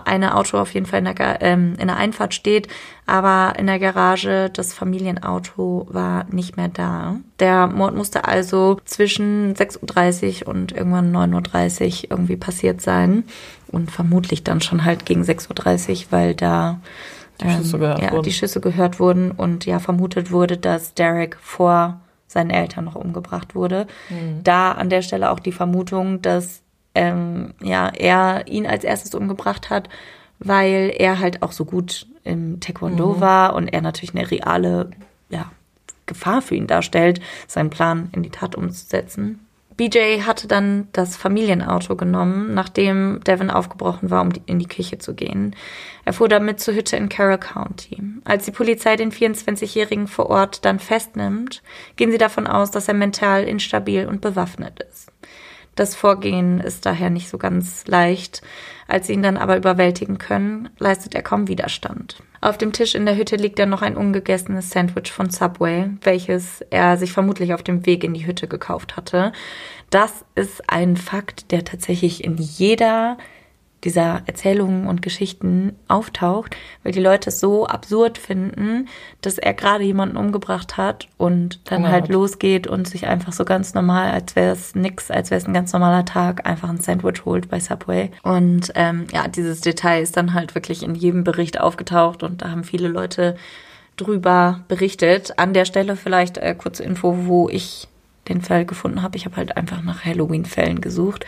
eine 0.06 0.36
Auto 0.36 0.58
auf 0.58 0.74
jeden 0.74 0.86
Fall 0.86 1.00
in 1.00 1.06
der, 1.06 1.42
ähm, 1.42 1.76
in 1.78 1.88
der 1.88 1.98
Einfahrt 1.98 2.34
steht, 2.34 2.68
aber 3.06 3.56
in 3.58 3.68
der 3.68 3.80
Garage 3.80 4.50
das 4.54 4.74
Familienauto 4.74 5.88
war 5.90 6.26
nicht 6.32 6.58
mehr 6.58 6.70
da. 6.70 7.18
Der 7.40 7.68
Mord 7.68 7.96
musste 7.96 8.26
also 8.26 8.80
zwischen 8.86 9.54
6.30 9.56 10.44
Uhr 10.44 10.48
und 10.50 10.72
irgendwann 10.72 11.14
9.30 11.14 12.06
Uhr 12.06 12.12
irgendwie 12.12 12.38
passiert 12.38 12.82
sein 12.82 13.26
und 13.68 13.92
vermutlich 13.92 14.44
dann 14.44 14.62
schon 14.62 14.86
halt 14.86 15.06
gegen 15.06 15.24
6.30 15.24 15.90
Uhr, 15.90 16.12
weil 16.12 16.36
da 16.36 16.80
Die 17.42 17.50
Schüsse 17.50 17.80
gehört 17.80 18.02
ja, 18.02 18.22
die 18.22 18.32
Schüsse 18.32 18.62
gehört 18.62 19.00
wurden 19.00 19.32
und 19.32 19.66
ja 19.66 19.80
vermutet 19.80 20.32
wurde, 20.32 20.58
dass 20.58 20.94
Derek 20.94 21.38
vor 21.42 22.00
seinen 22.32 22.50
Eltern 22.50 22.86
noch 22.86 22.96
umgebracht 22.96 23.56
wurde. 23.56 23.88
Mhm. 24.10 24.44
Da 24.44 24.72
an 24.72 24.90
der 24.90 25.02
Stelle 25.02 25.32
auch 25.32 25.40
die 25.40 25.52
Vermutung, 25.52 26.22
dass 26.22 26.62
ähm, 26.96 27.54
ja, 27.62 27.90
er 27.90 28.48
ihn 28.48 28.66
als 28.66 28.84
erstes 28.84 29.14
umgebracht 29.16 29.70
hat, 29.70 29.90
weil 30.40 30.94
er 30.98 31.20
halt 31.20 31.42
auch 31.44 31.52
so 31.52 31.66
gut 31.66 32.08
im 32.24 32.60
Taekwondo 32.60 33.16
Mhm. 33.16 33.22
war 33.22 33.56
und 33.56 33.68
er 33.68 33.82
natürlich 33.82 34.16
eine 34.16 34.30
reale 34.30 34.92
ja, 35.30 35.52
Gefahr 36.06 36.42
für 36.42 36.56
ihn 36.56 36.68
darstellt, 36.68 37.22
seinen 37.48 37.70
Plan 37.70 38.10
in 38.14 38.24
die 38.24 38.30
Tat 38.30 38.56
umzusetzen. 38.56 39.46
BJ 39.82 40.22
hatte 40.28 40.48
dann 40.48 40.90
das 40.92 41.18
Familienauto 41.18 41.96
genommen, 41.96 42.54
nachdem 42.54 43.20
Devin 43.26 43.50
aufgebrochen 43.50 44.12
war, 44.12 44.22
um 44.22 44.30
in 44.46 44.60
die 44.60 44.68
Küche 44.68 45.00
zu 45.00 45.16
gehen. 45.16 45.56
Er 46.06 46.14
fuhr 46.14 46.30
damit 46.30 46.60
zur 46.60 46.76
Hütte 46.76 46.98
in 46.98 47.10
Carroll 47.10 47.40
County. 47.40 47.98
Als 48.24 48.46
die 48.46 48.52
Polizei 48.52 48.96
den 48.96 49.12
24-Jährigen 49.12 50.06
vor 50.06 50.30
Ort 50.30 50.66
dann 50.66 50.78
festnimmt, 50.78 51.64
gehen 51.96 52.12
sie 52.12 52.20
davon 52.20 52.46
aus, 52.46 52.70
dass 52.70 52.90
er 52.90 52.94
mental 52.94 53.46
instabil 53.46 54.06
und 54.06 54.22
bewaffnet 54.22 54.86
ist. 54.88 55.12
Das 55.74 55.96
Vorgehen 55.96 56.60
ist 56.60 56.86
daher 56.86 57.10
nicht 57.10 57.30
so 57.30 57.40
ganz 57.40 57.88
leicht. 57.88 58.44
Als 58.88 59.08
sie 59.08 59.14
ihn 59.14 59.24
dann 59.24 59.38
aber 59.38 59.58
überwältigen 59.58 60.20
können, 60.20 60.70
leistet 60.78 61.16
er 61.16 61.24
kaum 61.24 61.48
Widerstand. 61.48 62.22
Auf 62.44 62.58
dem 62.58 62.74
Tisch 62.74 62.96
in 62.96 63.06
der 63.06 63.16
Hütte 63.18 63.36
liegt 63.36 63.60
dann 63.60 63.70
noch 63.70 63.84
ein 63.84 63.96
ungegessenes 63.96 64.72
Sandwich 64.72 65.12
von 65.12 65.30
Subway, 65.30 65.92
welches 66.02 66.62
er 66.72 66.98
sich 66.98 67.12
vermutlich 67.12 67.54
auf 67.54 67.62
dem 67.62 67.86
Weg 67.86 68.04
in 68.04 68.16
die 68.16 68.26
Hütte 68.26 68.48
gekauft 68.48 68.98
hatte. 68.98 69.32
Das 69.92 70.26
ist 70.34 70.68
ein 70.68 70.98
Fakt, 70.98 71.52
der 71.52 71.64
tatsächlich 71.64 72.24
in 72.24 72.38
jeder 72.38 73.18
dieser 73.84 74.22
Erzählungen 74.26 74.88
und 74.88 75.02
Geschichten 75.02 75.76
auftaucht, 75.88 76.56
weil 76.84 76.92
die 76.92 77.00
Leute 77.00 77.30
es 77.30 77.40
so 77.40 77.66
absurd 77.66 78.18
finden, 78.18 78.88
dass 79.22 79.38
er 79.38 79.54
gerade 79.54 79.84
jemanden 79.84 80.18
umgebracht 80.18 80.78
hat 80.78 81.08
und 81.18 81.60
dann 81.66 81.80
Hunger 81.80 81.92
halt 81.92 82.04
hat. 82.04 82.12
losgeht 82.12 82.68
und 82.68 82.88
sich 82.88 83.08
einfach 83.08 83.34
so 83.34 83.44
ganz 83.44 83.74
normal, 83.74 84.12
als 84.12 84.36
wäre 84.36 84.54
es 84.54 84.76
nix, 84.76 85.10
als 85.10 85.32
wäre 85.32 85.40
es 85.40 85.48
ein 85.48 85.54
ganz 85.54 85.74
normaler 85.74 86.06
Tag, 86.06 86.48
einfach 86.48 86.70
ein 86.70 86.80
Sandwich 86.80 87.26
holt 87.26 87.50
bei 87.50 87.60
Subway. 87.60 88.12
Und 88.24 88.72
ähm, 88.76 89.08
ja, 89.12 89.28
dieses 89.28 89.62
Detail 89.62 90.02
ist 90.02 90.16
dann 90.16 90.34
halt 90.34 90.54
wirklich 90.54 90.84
in 90.84 90.94
jedem 90.94 91.24
Bericht 91.24 91.60
aufgetaucht 91.60 92.22
und 92.24 92.44
da 92.44 92.52
haben 92.52 92.64
viele 92.64 92.88
Leute 92.88 93.36
drüber 93.98 94.62
berichtet. 94.68 95.38
An 95.40 95.54
der 95.54 95.66
Stelle 95.66 95.96
vielleicht 95.96 96.38
äh, 96.38 96.56
kurze 96.56 96.84
Info, 96.84 97.26
wo 97.26 97.50
ich 97.50 97.88
den 98.30 98.42
Fall 98.42 98.66
gefunden 98.66 99.02
habe. 99.02 99.18
Ich 99.18 99.26
habe 99.26 99.38
halt 99.38 99.58
einfach 99.58 99.82
nach 99.82 100.06
Halloween-Fällen 100.06 100.82
gesucht 100.82 101.26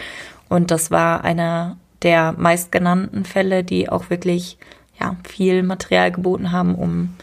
und 0.49 0.69
das 0.69 0.91
war 0.91 1.23
einer 1.23 1.77
der 2.03 2.33
meistgenannten 2.37 3.25
Fälle, 3.25 3.63
die 3.63 3.89
auch 3.89 4.09
wirklich 4.09 4.57
ja, 4.99 5.15
viel 5.27 5.63
Material 5.63 6.11
geboten 6.11 6.51
haben, 6.51 6.75
um 6.75 7.15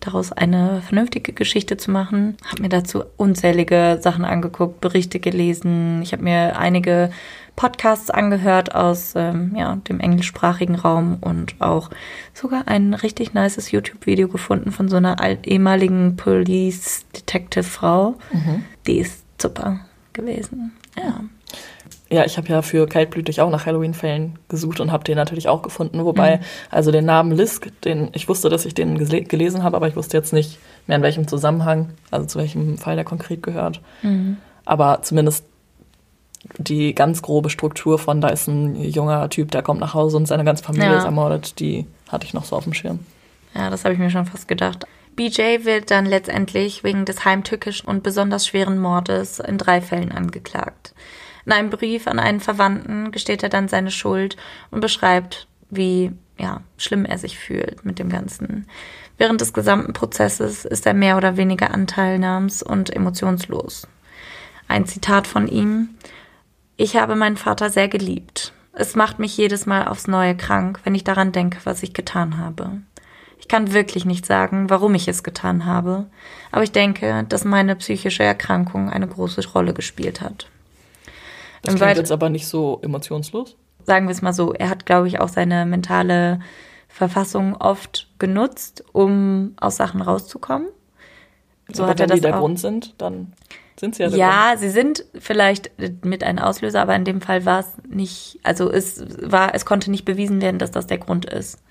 daraus 0.00 0.30
eine 0.32 0.82
vernünftige 0.82 1.32
Geschichte 1.32 1.76
zu 1.76 1.90
machen. 1.90 2.36
Habe 2.48 2.62
mir 2.62 2.68
dazu 2.68 3.02
unzählige 3.16 3.98
Sachen 4.00 4.24
angeguckt, 4.24 4.80
Berichte 4.80 5.18
gelesen. 5.18 6.02
Ich 6.02 6.12
habe 6.12 6.22
mir 6.22 6.56
einige 6.58 7.10
Podcasts 7.56 8.08
angehört 8.10 8.72
aus 8.74 9.14
ähm, 9.16 9.54
ja, 9.56 9.74
dem 9.88 9.98
englischsprachigen 9.98 10.76
Raum 10.76 11.16
und 11.20 11.56
auch 11.58 11.90
sogar 12.32 12.68
ein 12.68 12.94
richtig 12.94 13.34
nices 13.34 13.72
YouTube-Video 13.72 14.28
gefunden 14.28 14.70
von 14.70 14.88
so 14.88 14.96
einer 14.96 15.20
alt 15.20 15.48
ehemaligen 15.48 16.14
Police-Detective-Frau. 16.16 18.14
Die 18.86 18.98
ist 18.98 19.24
super 19.42 19.80
gewesen. 20.12 20.72
Ja. 20.96 21.24
Ja, 22.10 22.24
ich 22.24 22.38
habe 22.38 22.48
ja 22.48 22.62
für 22.62 22.86
Kaltblütig 22.86 23.40
auch 23.42 23.50
nach 23.50 23.66
Halloween-Fällen 23.66 24.38
gesucht 24.48 24.80
und 24.80 24.90
habe 24.92 25.04
den 25.04 25.16
natürlich 25.16 25.46
auch 25.48 25.60
gefunden. 25.60 26.04
Wobei, 26.06 26.40
also 26.70 26.90
den 26.90 27.04
Namen 27.04 27.32
Lisk, 27.32 27.70
den 27.82 28.08
ich 28.14 28.28
wusste, 28.28 28.48
dass 28.48 28.64
ich 28.64 28.72
den 28.72 28.96
gele 28.96 29.22
gelesen 29.22 29.62
habe, 29.62 29.76
aber 29.76 29.88
ich 29.88 29.96
wusste 29.96 30.16
jetzt 30.16 30.32
nicht 30.32 30.58
mehr 30.86 30.96
in 30.96 31.02
welchem 31.02 31.28
Zusammenhang, 31.28 31.90
also 32.10 32.26
zu 32.26 32.38
welchem 32.38 32.78
Fall 32.78 32.96
der 32.96 33.04
konkret 33.04 33.42
gehört. 33.42 33.82
Aber 34.64 35.02
zumindest 35.02 35.44
die 36.56 36.94
ganz 36.94 37.20
grobe 37.20 37.50
Struktur 37.50 37.98
von, 37.98 38.20
da 38.22 38.28
ist 38.28 38.46
ein 38.48 38.76
junger 38.76 39.28
Typ, 39.28 39.50
der 39.50 39.62
kommt 39.62 39.80
nach 39.80 39.92
Hause 39.92 40.16
und 40.16 40.26
seine 40.26 40.44
ganze 40.44 40.64
Familie 40.64 40.88
Ja. 40.92 40.98
ist 40.98 41.04
ermordet, 41.04 41.60
die 41.60 41.84
hatte 42.08 42.24
ich 42.26 42.32
noch 42.32 42.44
so 42.44 42.56
auf 42.56 42.64
dem 42.64 42.72
Schirm. 42.74 43.00
Ja, 43.54 43.68
das 43.70 43.84
habe 43.84 43.92
ich 43.92 44.00
mir 44.00 44.10
schon 44.10 44.24
fast 44.24 44.48
gedacht. 44.48 44.86
BJ 45.16 45.64
wird 45.64 45.90
dann 45.90 46.06
letztendlich 46.06 46.84
wegen 46.84 47.04
des 47.04 47.24
heimtückischen 47.24 47.88
und 47.88 48.02
besonders 48.02 48.46
schweren 48.46 48.78
Mordes 48.78 49.40
in 49.40 49.58
drei 49.58 49.80
Fällen 49.80 50.12
angeklagt. 50.12 50.94
In 51.48 51.54
einem 51.54 51.70
Brief 51.70 52.06
an 52.06 52.18
einen 52.18 52.40
Verwandten 52.40 53.10
gesteht 53.10 53.42
er 53.42 53.48
dann 53.48 53.68
seine 53.68 53.90
Schuld 53.90 54.36
und 54.70 54.80
beschreibt, 54.80 55.48
wie 55.70 56.12
ja, 56.36 56.60
schlimm 56.76 57.06
er 57.06 57.16
sich 57.16 57.38
fühlt 57.38 57.86
mit 57.86 57.98
dem 57.98 58.10
Ganzen. 58.10 58.66
Während 59.16 59.40
des 59.40 59.54
gesamten 59.54 59.94
Prozesses 59.94 60.66
ist 60.66 60.84
er 60.84 60.92
mehr 60.92 61.16
oder 61.16 61.38
weniger 61.38 61.74
anteilnahms- 61.74 62.62
und 62.62 62.94
emotionslos. 62.94 63.88
Ein 64.68 64.84
Zitat 64.84 65.26
von 65.26 65.48
ihm. 65.48 65.94
Ich 66.76 66.96
habe 66.96 67.16
meinen 67.16 67.38
Vater 67.38 67.70
sehr 67.70 67.88
geliebt. 67.88 68.52
Es 68.74 68.94
macht 68.94 69.18
mich 69.18 69.34
jedes 69.34 69.64
Mal 69.64 69.88
aufs 69.88 70.06
Neue 70.06 70.36
krank, 70.36 70.80
wenn 70.84 70.94
ich 70.94 71.04
daran 71.04 71.32
denke, 71.32 71.60
was 71.64 71.82
ich 71.82 71.94
getan 71.94 72.36
habe. 72.36 72.82
Ich 73.38 73.48
kann 73.48 73.72
wirklich 73.72 74.04
nicht 74.04 74.26
sagen, 74.26 74.68
warum 74.68 74.94
ich 74.94 75.08
es 75.08 75.22
getan 75.22 75.64
habe, 75.64 76.10
aber 76.52 76.64
ich 76.64 76.72
denke, 76.72 77.24
dass 77.26 77.46
meine 77.46 77.74
psychische 77.74 78.22
Erkrankung 78.22 78.90
eine 78.90 79.08
große 79.08 79.48
Rolle 79.48 79.72
gespielt 79.72 80.20
hat. 80.20 80.50
Das 81.62 81.74
klingt 81.74 81.96
jetzt 81.96 82.12
aber 82.12 82.28
nicht 82.28 82.46
so 82.46 82.80
emotionslos. 82.82 83.56
Sagen 83.84 84.06
wir 84.06 84.12
es 84.12 84.22
mal 84.22 84.32
so, 84.32 84.52
er 84.52 84.68
hat, 84.70 84.86
glaube 84.86 85.08
ich, 85.08 85.20
auch 85.20 85.28
seine 85.28 85.66
mentale 85.66 86.40
Verfassung 86.88 87.56
oft 87.56 88.08
genutzt, 88.18 88.84
um 88.92 89.54
aus 89.58 89.76
Sachen 89.76 90.02
rauszukommen. 90.02 90.68
So 91.72 91.82
aber 91.82 91.90
hat 91.90 92.00
er 92.00 92.08
wenn 92.08 92.16
die 92.16 92.20
das 92.22 92.30
der 92.30 92.36
auch. 92.36 92.40
Grund 92.40 92.58
sind, 92.58 92.94
dann 92.98 93.32
sind 93.78 93.94
sie 93.94 94.02
ja 94.02 94.08
der 94.08 94.18
Ja, 94.18 94.54
sie 94.56 94.70
sind 94.70 95.04
vielleicht 95.18 95.70
mit 96.04 96.24
ein 96.24 96.38
Auslöser, 96.38 96.82
aber 96.82 96.96
in 96.96 97.04
dem 97.04 97.20
Fall 97.20 97.44
war 97.44 97.60
es 97.60 97.72
nicht, 97.88 98.38
also 98.42 98.70
es 98.70 99.04
war, 99.22 99.54
es 99.54 99.64
konnte 99.64 99.90
nicht 99.90 100.04
bewiesen 100.04 100.40
werden, 100.40 100.58
dass 100.58 100.70
das 100.70 100.86
der 100.86 100.98
Grund 100.98 101.24
ist. 101.26 101.62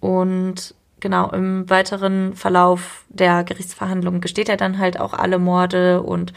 Und 0.00 0.74
genau, 1.00 1.30
im 1.30 1.68
weiteren 1.70 2.34
Verlauf 2.34 3.04
der 3.08 3.44
Gerichtsverhandlungen 3.44 4.20
gesteht 4.20 4.48
er 4.48 4.56
dann 4.56 4.78
halt 4.78 5.00
auch 5.00 5.12
alle 5.14 5.38
Morde 5.38 6.02
und 6.02 6.32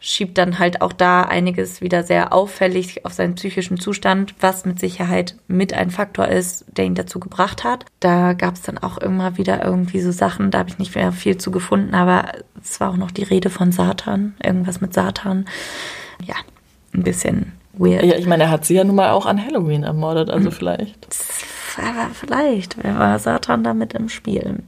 schiebt 0.00 0.38
dann 0.38 0.58
halt 0.58 0.80
auch 0.80 0.92
da 0.92 1.22
einiges 1.22 1.80
wieder 1.80 2.04
sehr 2.04 2.32
auffällig 2.32 3.04
auf 3.04 3.12
seinen 3.12 3.34
psychischen 3.34 3.80
Zustand, 3.80 4.34
was 4.40 4.64
mit 4.64 4.78
Sicherheit 4.78 5.34
mit 5.48 5.74
ein 5.74 5.90
Faktor 5.90 6.28
ist, 6.28 6.64
der 6.68 6.84
ihn 6.84 6.94
dazu 6.94 7.18
gebracht 7.18 7.64
hat. 7.64 7.84
Da 7.98 8.32
gab 8.32 8.54
es 8.54 8.62
dann 8.62 8.78
auch 8.78 8.98
immer 8.98 9.38
wieder 9.38 9.64
irgendwie 9.64 10.00
so 10.00 10.12
Sachen, 10.12 10.50
da 10.50 10.58
habe 10.58 10.70
ich 10.70 10.78
nicht 10.78 10.94
mehr 10.94 11.10
viel 11.12 11.36
zu 11.36 11.50
gefunden, 11.50 11.94
aber 11.94 12.32
es 12.62 12.80
war 12.80 12.90
auch 12.90 12.96
noch 12.96 13.10
die 13.10 13.24
Rede 13.24 13.50
von 13.50 13.72
Satan, 13.72 14.36
irgendwas 14.42 14.80
mit 14.80 14.94
Satan. 14.94 15.46
Ja, 16.24 16.36
ein 16.94 17.02
bisschen 17.02 17.52
weird. 17.72 18.04
Ja, 18.04 18.16
ich 18.16 18.26
meine, 18.26 18.44
er 18.44 18.50
hat 18.50 18.64
sie 18.64 18.74
ja 18.74 18.84
nun 18.84 18.96
mal 18.96 19.10
auch 19.10 19.26
an 19.26 19.44
Halloween 19.44 19.82
ermordet, 19.82 20.30
also 20.30 20.50
vielleicht. 20.50 21.08
Aber 21.76 22.10
vielleicht 22.12 22.76
wer 22.82 22.98
war 22.98 23.18
Satan 23.18 23.64
damit 23.64 23.94
im 23.94 24.08
Spiel. 24.08 24.62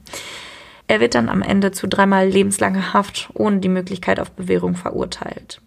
Er 0.91 0.99
wird 0.99 1.15
dann 1.15 1.29
am 1.29 1.41
Ende 1.41 1.71
zu 1.71 1.87
dreimal 1.87 2.27
lebenslanger 2.27 2.91
Haft 2.93 3.29
ohne 3.33 3.59
die 3.59 3.69
Möglichkeit 3.69 4.19
auf 4.19 4.29
Bewährung 4.31 4.75
verurteilt. 4.75 5.61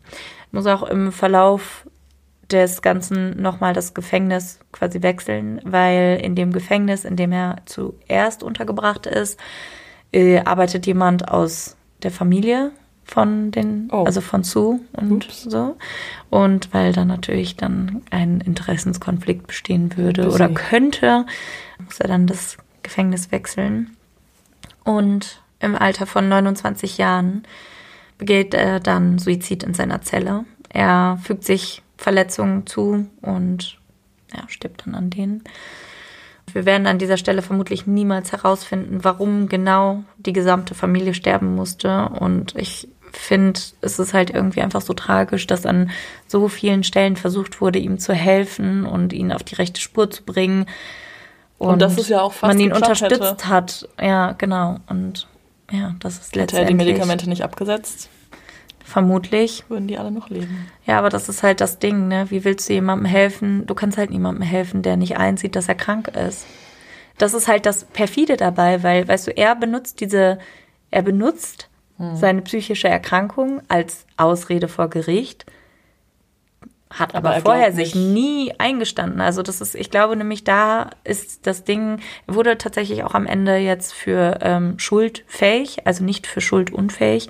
Muss 0.52 0.66
auch 0.66 0.82
im 0.82 1.12
Verlauf 1.12 1.88
des 2.50 2.82
Ganzen 2.82 3.40
nochmal 3.40 3.72
das 3.72 3.94
Gefängnis 3.94 4.58
quasi 4.70 5.00
wechseln, 5.00 5.62
weil 5.64 6.20
in 6.22 6.34
dem 6.34 6.52
Gefängnis, 6.52 7.06
in 7.06 7.16
dem 7.16 7.32
er 7.32 7.56
zuerst 7.64 8.42
untergebracht 8.42 9.06
ist, 9.06 9.40
äh, 10.12 10.40
arbeitet 10.40 10.84
jemand 10.84 11.26
aus 11.26 11.74
der 12.02 12.10
Familie 12.10 12.72
von 13.06 13.50
den, 13.50 13.88
Oh. 13.92 14.04
also 14.04 14.20
von 14.20 14.44
Sue 14.44 14.80
und 14.92 15.10
Ups. 15.10 15.44
so. 15.44 15.78
Und 16.28 16.74
weil 16.74 16.92
dann 16.92 17.08
natürlich 17.08 17.56
dann 17.56 18.02
ein 18.10 18.42
Interessenskonflikt 18.42 19.46
bestehen 19.46 19.96
würde 19.96 20.24
Busy. 20.24 20.34
oder 20.34 20.50
könnte, 20.50 21.24
muss 21.82 21.98
er 21.98 22.08
dann 22.08 22.26
das 22.26 22.58
Gefängnis 22.82 23.32
wechseln. 23.32 23.93
Und 24.84 25.42
im 25.60 25.74
Alter 25.74 26.06
von 26.06 26.28
29 26.28 26.98
Jahren 26.98 27.44
begeht 28.18 28.54
er 28.54 28.80
dann 28.80 29.18
Suizid 29.18 29.62
in 29.62 29.74
seiner 29.74 30.02
Zelle. 30.02 30.44
Er 30.68 31.18
fügt 31.22 31.44
sich 31.44 31.82
Verletzungen 31.96 32.66
zu 32.66 33.08
und 33.22 33.78
ja, 34.34 34.44
stirbt 34.48 34.86
dann 34.86 34.94
an 34.94 35.10
denen. 35.10 35.44
Wir 36.52 36.66
werden 36.66 36.86
an 36.86 36.98
dieser 36.98 37.16
Stelle 37.16 37.42
vermutlich 37.42 37.86
niemals 37.86 38.32
herausfinden, 38.32 39.02
warum 39.02 39.48
genau 39.48 40.04
die 40.18 40.32
gesamte 40.32 40.74
Familie 40.74 41.14
sterben 41.14 41.54
musste. 41.54 42.10
Und 42.10 42.54
ich 42.56 42.88
finde, 43.12 43.60
es 43.80 43.98
ist 43.98 44.12
halt 44.12 44.30
irgendwie 44.30 44.60
einfach 44.60 44.82
so 44.82 44.92
tragisch, 44.92 45.46
dass 45.46 45.66
an 45.66 45.90
so 46.26 46.48
vielen 46.48 46.84
Stellen 46.84 47.16
versucht 47.16 47.60
wurde, 47.60 47.78
ihm 47.78 47.98
zu 47.98 48.12
helfen 48.12 48.84
und 48.84 49.12
ihn 49.12 49.32
auf 49.32 49.42
die 49.42 49.54
rechte 49.54 49.80
Spur 49.80 50.10
zu 50.10 50.24
bringen. 50.24 50.66
Und 51.72 51.82
dass 51.82 51.98
es 51.98 52.08
ja 52.08 52.20
auch 52.20 52.32
fast 52.32 52.52
man 52.52 52.60
ihn 52.60 52.72
unterstützt 52.72 53.46
hat. 53.46 53.88
Ja, 54.00 54.32
genau. 54.32 54.76
Und 54.88 55.26
ja, 55.70 55.94
das 56.00 56.18
ist 56.18 56.36
Hätte 56.36 56.38
er 56.40 56.46
die 56.46 56.54
letztendlich 56.72 56.76
Medikamente 56.76 57.28
nicht 57.28 57.42
abgesetzt, 57.42 58.08
vermutlich. 58.84 59.64
würden 59.68 59.88
die 59.88 59.98
alle 59.98 60.10
noch 60.10 60.28
leben. 60.30 60.70
Ja, 60.86 60.98
aber 60.98 61.08
das 61.08 61.28
ist 61.28 61.42
halt 61.42 61.60
das 61.60 61.78
Ding, 61.78 62.08
ne? 62.08 62.30
Wie 62.30 62.44
willst 62.44 62.68
du 62.68 62.74
jemandem 62.74 63.06
helfen? 63.06 63.66
Du 63.66 63.74
kannst 63.74 63.98
halt 63.98 64.10
niemandem 64.10 64.42
helfen, 64.42 64.82
der 64.82 64.96
nicht 64.96 65.16
einsieht, 65.16 65.56
dass 65.56 65.68
er 65.68 65.74
krank 65.74 66.08
ist. 66.08 66.46
Das 67.18 67.32
ist 67.32 67.48
halt 67.48 67.64
das 67.66 67.84
perfide 67.84 68.36
dabei, 68.36 68.82
weil, 68.82 69.06
weißt 69.06 69.28
du, 69.28 69.30
er 69.36 69.54
benutzt 69.54 70.00
diese, 70.00 70.38
er 70.90 71.02
benutzt 71.02 71.68
Hm. 71.96 72.16
seine 72.16 72.42
psychische 72.42 72.88
Erkrankung 72.88 73.62
als 73.68 74.04
Ausrede 74.16 74.66
vor 74.66 74.90
Gericht, 74.90 75.46
hat 76.94 77.14
Aber 77.14 77.28
aber, 77.28 77.36
er 77.36 77.42
vorher 77.42 77.72
sich 77.72 77.94
nie 77.94 78.52
eingestanden. 78.58 79.20
Also 79.20 79.42
das 79.42 79.60
ist, 79.60 79.74
ich 79.74 79.90
glaube 79.90 80.16
nämlich, 80.16 80.44
da 80.44 80.90
ist 81.04 81.46
das 81.46 81.64
Ding, 81.64 82.00
er 82.26 82.34
wurde 82.34 82.56
tatsächlich 82.56 83.04
auch 83.04 83.14
am 83.14 83.26
Ende 83.26 83.56
jetzt 83.56 83.92
für 83.92 84.38
ähm, 84.40 84.78
schuldfähig, 84.78 85.86
also 85.86 86.04
nicht 86.04 86.26
für 86.26 86.40
schuldunfähig 86.40 87.28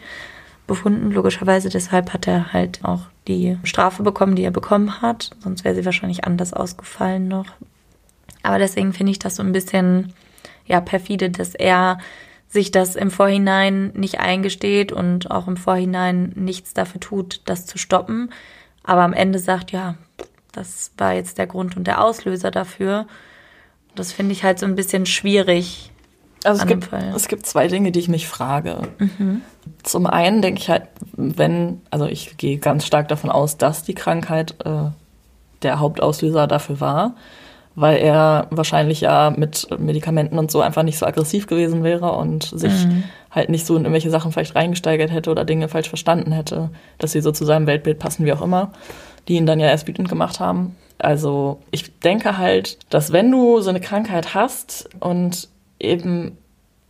befunden. 0.66 1.10
Logischerweise 1.10 1.68
deshalb 1.68 2.12
hat 2.12 2.26
er 2.26 2.52
halt 2.52 2.80
auch 2.84 3.02
die 3.26 3.58
Strafe 3.64 4.02
bekommen, 4.02 4.36
die 4.36 4.44
er 4.44 4.50
bekommen 4.50 5.00
hat. 5.00 5.30
Sonst 5.40 5.64
wäre 5.64 5.74
sie 5.74 5.84
wahrscheinlich 5.84 6.24
anders 6.24 6.52
ausgefallen 6.52 7.28
noch. 7.28 7.46
Aber 8.42 8.58
deswegen 8.58 8.92
finde 8.92 9.12
ich 9.12 9.18
das 9.18 9.36
so 9.36 9.42
ein 9.42 9.52
bisschen 9.52 10.12
ja 10.66 10.80
perfide, 10.80 11.30
dass 11.30 11.54
er 11.54 11.98
sich 12.48 12.70
das 12.70 12.94
im 12.94 13.10
Vorhinein 13.10 13.92
nicht 13.94 14.20
eingesteht 14.20 14.92
und 14.92 15.30
auch 15.30 15.48
im 15.48 15.56
Vorhinein 15.56 16.32
nichts 16.36 16.72
dafür 16.72 17.00
tut, 17.00 17.40
das 17.46 17.66
zu 17.66 17.78
stoppen. 17.78 18.30
Aber 18.84 19.02
am 19.02 19.12
Ende 19.12 19.38
sagt, 19.38 19.72
ja, 19.72 19.96
das 20.52 20.92
war 20.96 21.14
jetzt 21.14 21.38
der 21.38 21.46
Grund 21.46 21.76
und 21.76 21.86
der 21.86 22.02
Auslöser 22.02 22.50
dafür. 22.50 23.06
Das 23.94 24.12
finde 24.12 24.32
ich 24.32 24.44
halt 24.44 24.58
so 24.58 24.66
ein 24.66 24.76
bisschen 24.76 25.06
schwierig, 25.06 25.90
Also 26.44 26.62
es 26.62 26.68
gibt, 26.68 26.92
es 26.92 27.28
gibt 27.28 27.46
zwei 27.46 27.68
Dinge, 27.68 27.90
die 27.90 28.00
ich 28.00 28.08
mich 28.08 28.28
frage. 28.28 28.88
Zum 29.82 30.06
einen 30.06 30.42
denke 30.42 30.60
ich 30.60 30.68
halt, 30.68 30.88
wenn, 31.16 31.80
also 31.90 32.04
ich 32.06 32.36
gehe 32.36 32.58
ganz 32.58 32.86
stark 32.86 33.08
davon 33.08 33.30
aus, 33.30 33.56
dass 33.56 33.82
die 33.82 33.94
Krankheit 33.94 34.54
äh, 34.64 34.90
der 35.62 35.80
Hauptauslöser 35.80 36.46
dafür 36.46 36.80
war, 36.80 37.14
weil 37.76 37.96
er 37.98 38.46
wahrscheinlich 38.50 39.00
ja 39.00 39.32
mit 39.36 39.66
Medikamenten 39.78 40.38
und 40.38 40.50
so 40.50 40.60
einfach 40.60 40.82
nicht 40.82 40.98
so 40.98 41.06
aggressiv 41.06 41.46
gewesen 41.46 41.82
wäre 41.84 42.12
und 42.12 42.44
sich 42.44 42.86
halt 43.30 43.48
nicht 43.48 43.66
so 43.66 43.74
in 43.76 43.82
irgendwelche 43.82 44.10
Sachen 44.10 44.30
vielleicht 44.32 44.54
reingesteigert 44.54 45.10
hätte 45.10 45.30
oder 45.30 45.44
Dinge 45.44 45.68
falsch 45.68 45.88
verstanden 45.88 46.30
hätte, 46.32 46.70
dass 46.98 47.12
sie 47.12 47.20
so 47.20 47.32
zu 47.32 47.44
seinem 47.44 47.66
Weltbild 47.66 47.98
passen, 47.98 48.24
wie 48.24 48.32
auch 48.32 48.42
immer, 48.42 48.70
die 49.26 49.34
ihn 49.34 49.46
dann 49.46 49.58
ja 49.58 49.66
erst 49.66 49.88
wütend 49.88 50.08
gemacht 50.08 50.38
haben. 50.38 50.76
Also 50.98 51.60
ich 51.72 51.98
denke 51.98 52.38
halt, 52.38 52.78
dass 52.90 53.12
wenn 53.12 53.30
du 53.30 53.60
so 53.60 53.70
eine 53.70 53.80
Krankheit 53.80 54.34
hast 54.34 54.88
und 55.00 55.48
eben 55.80 56.38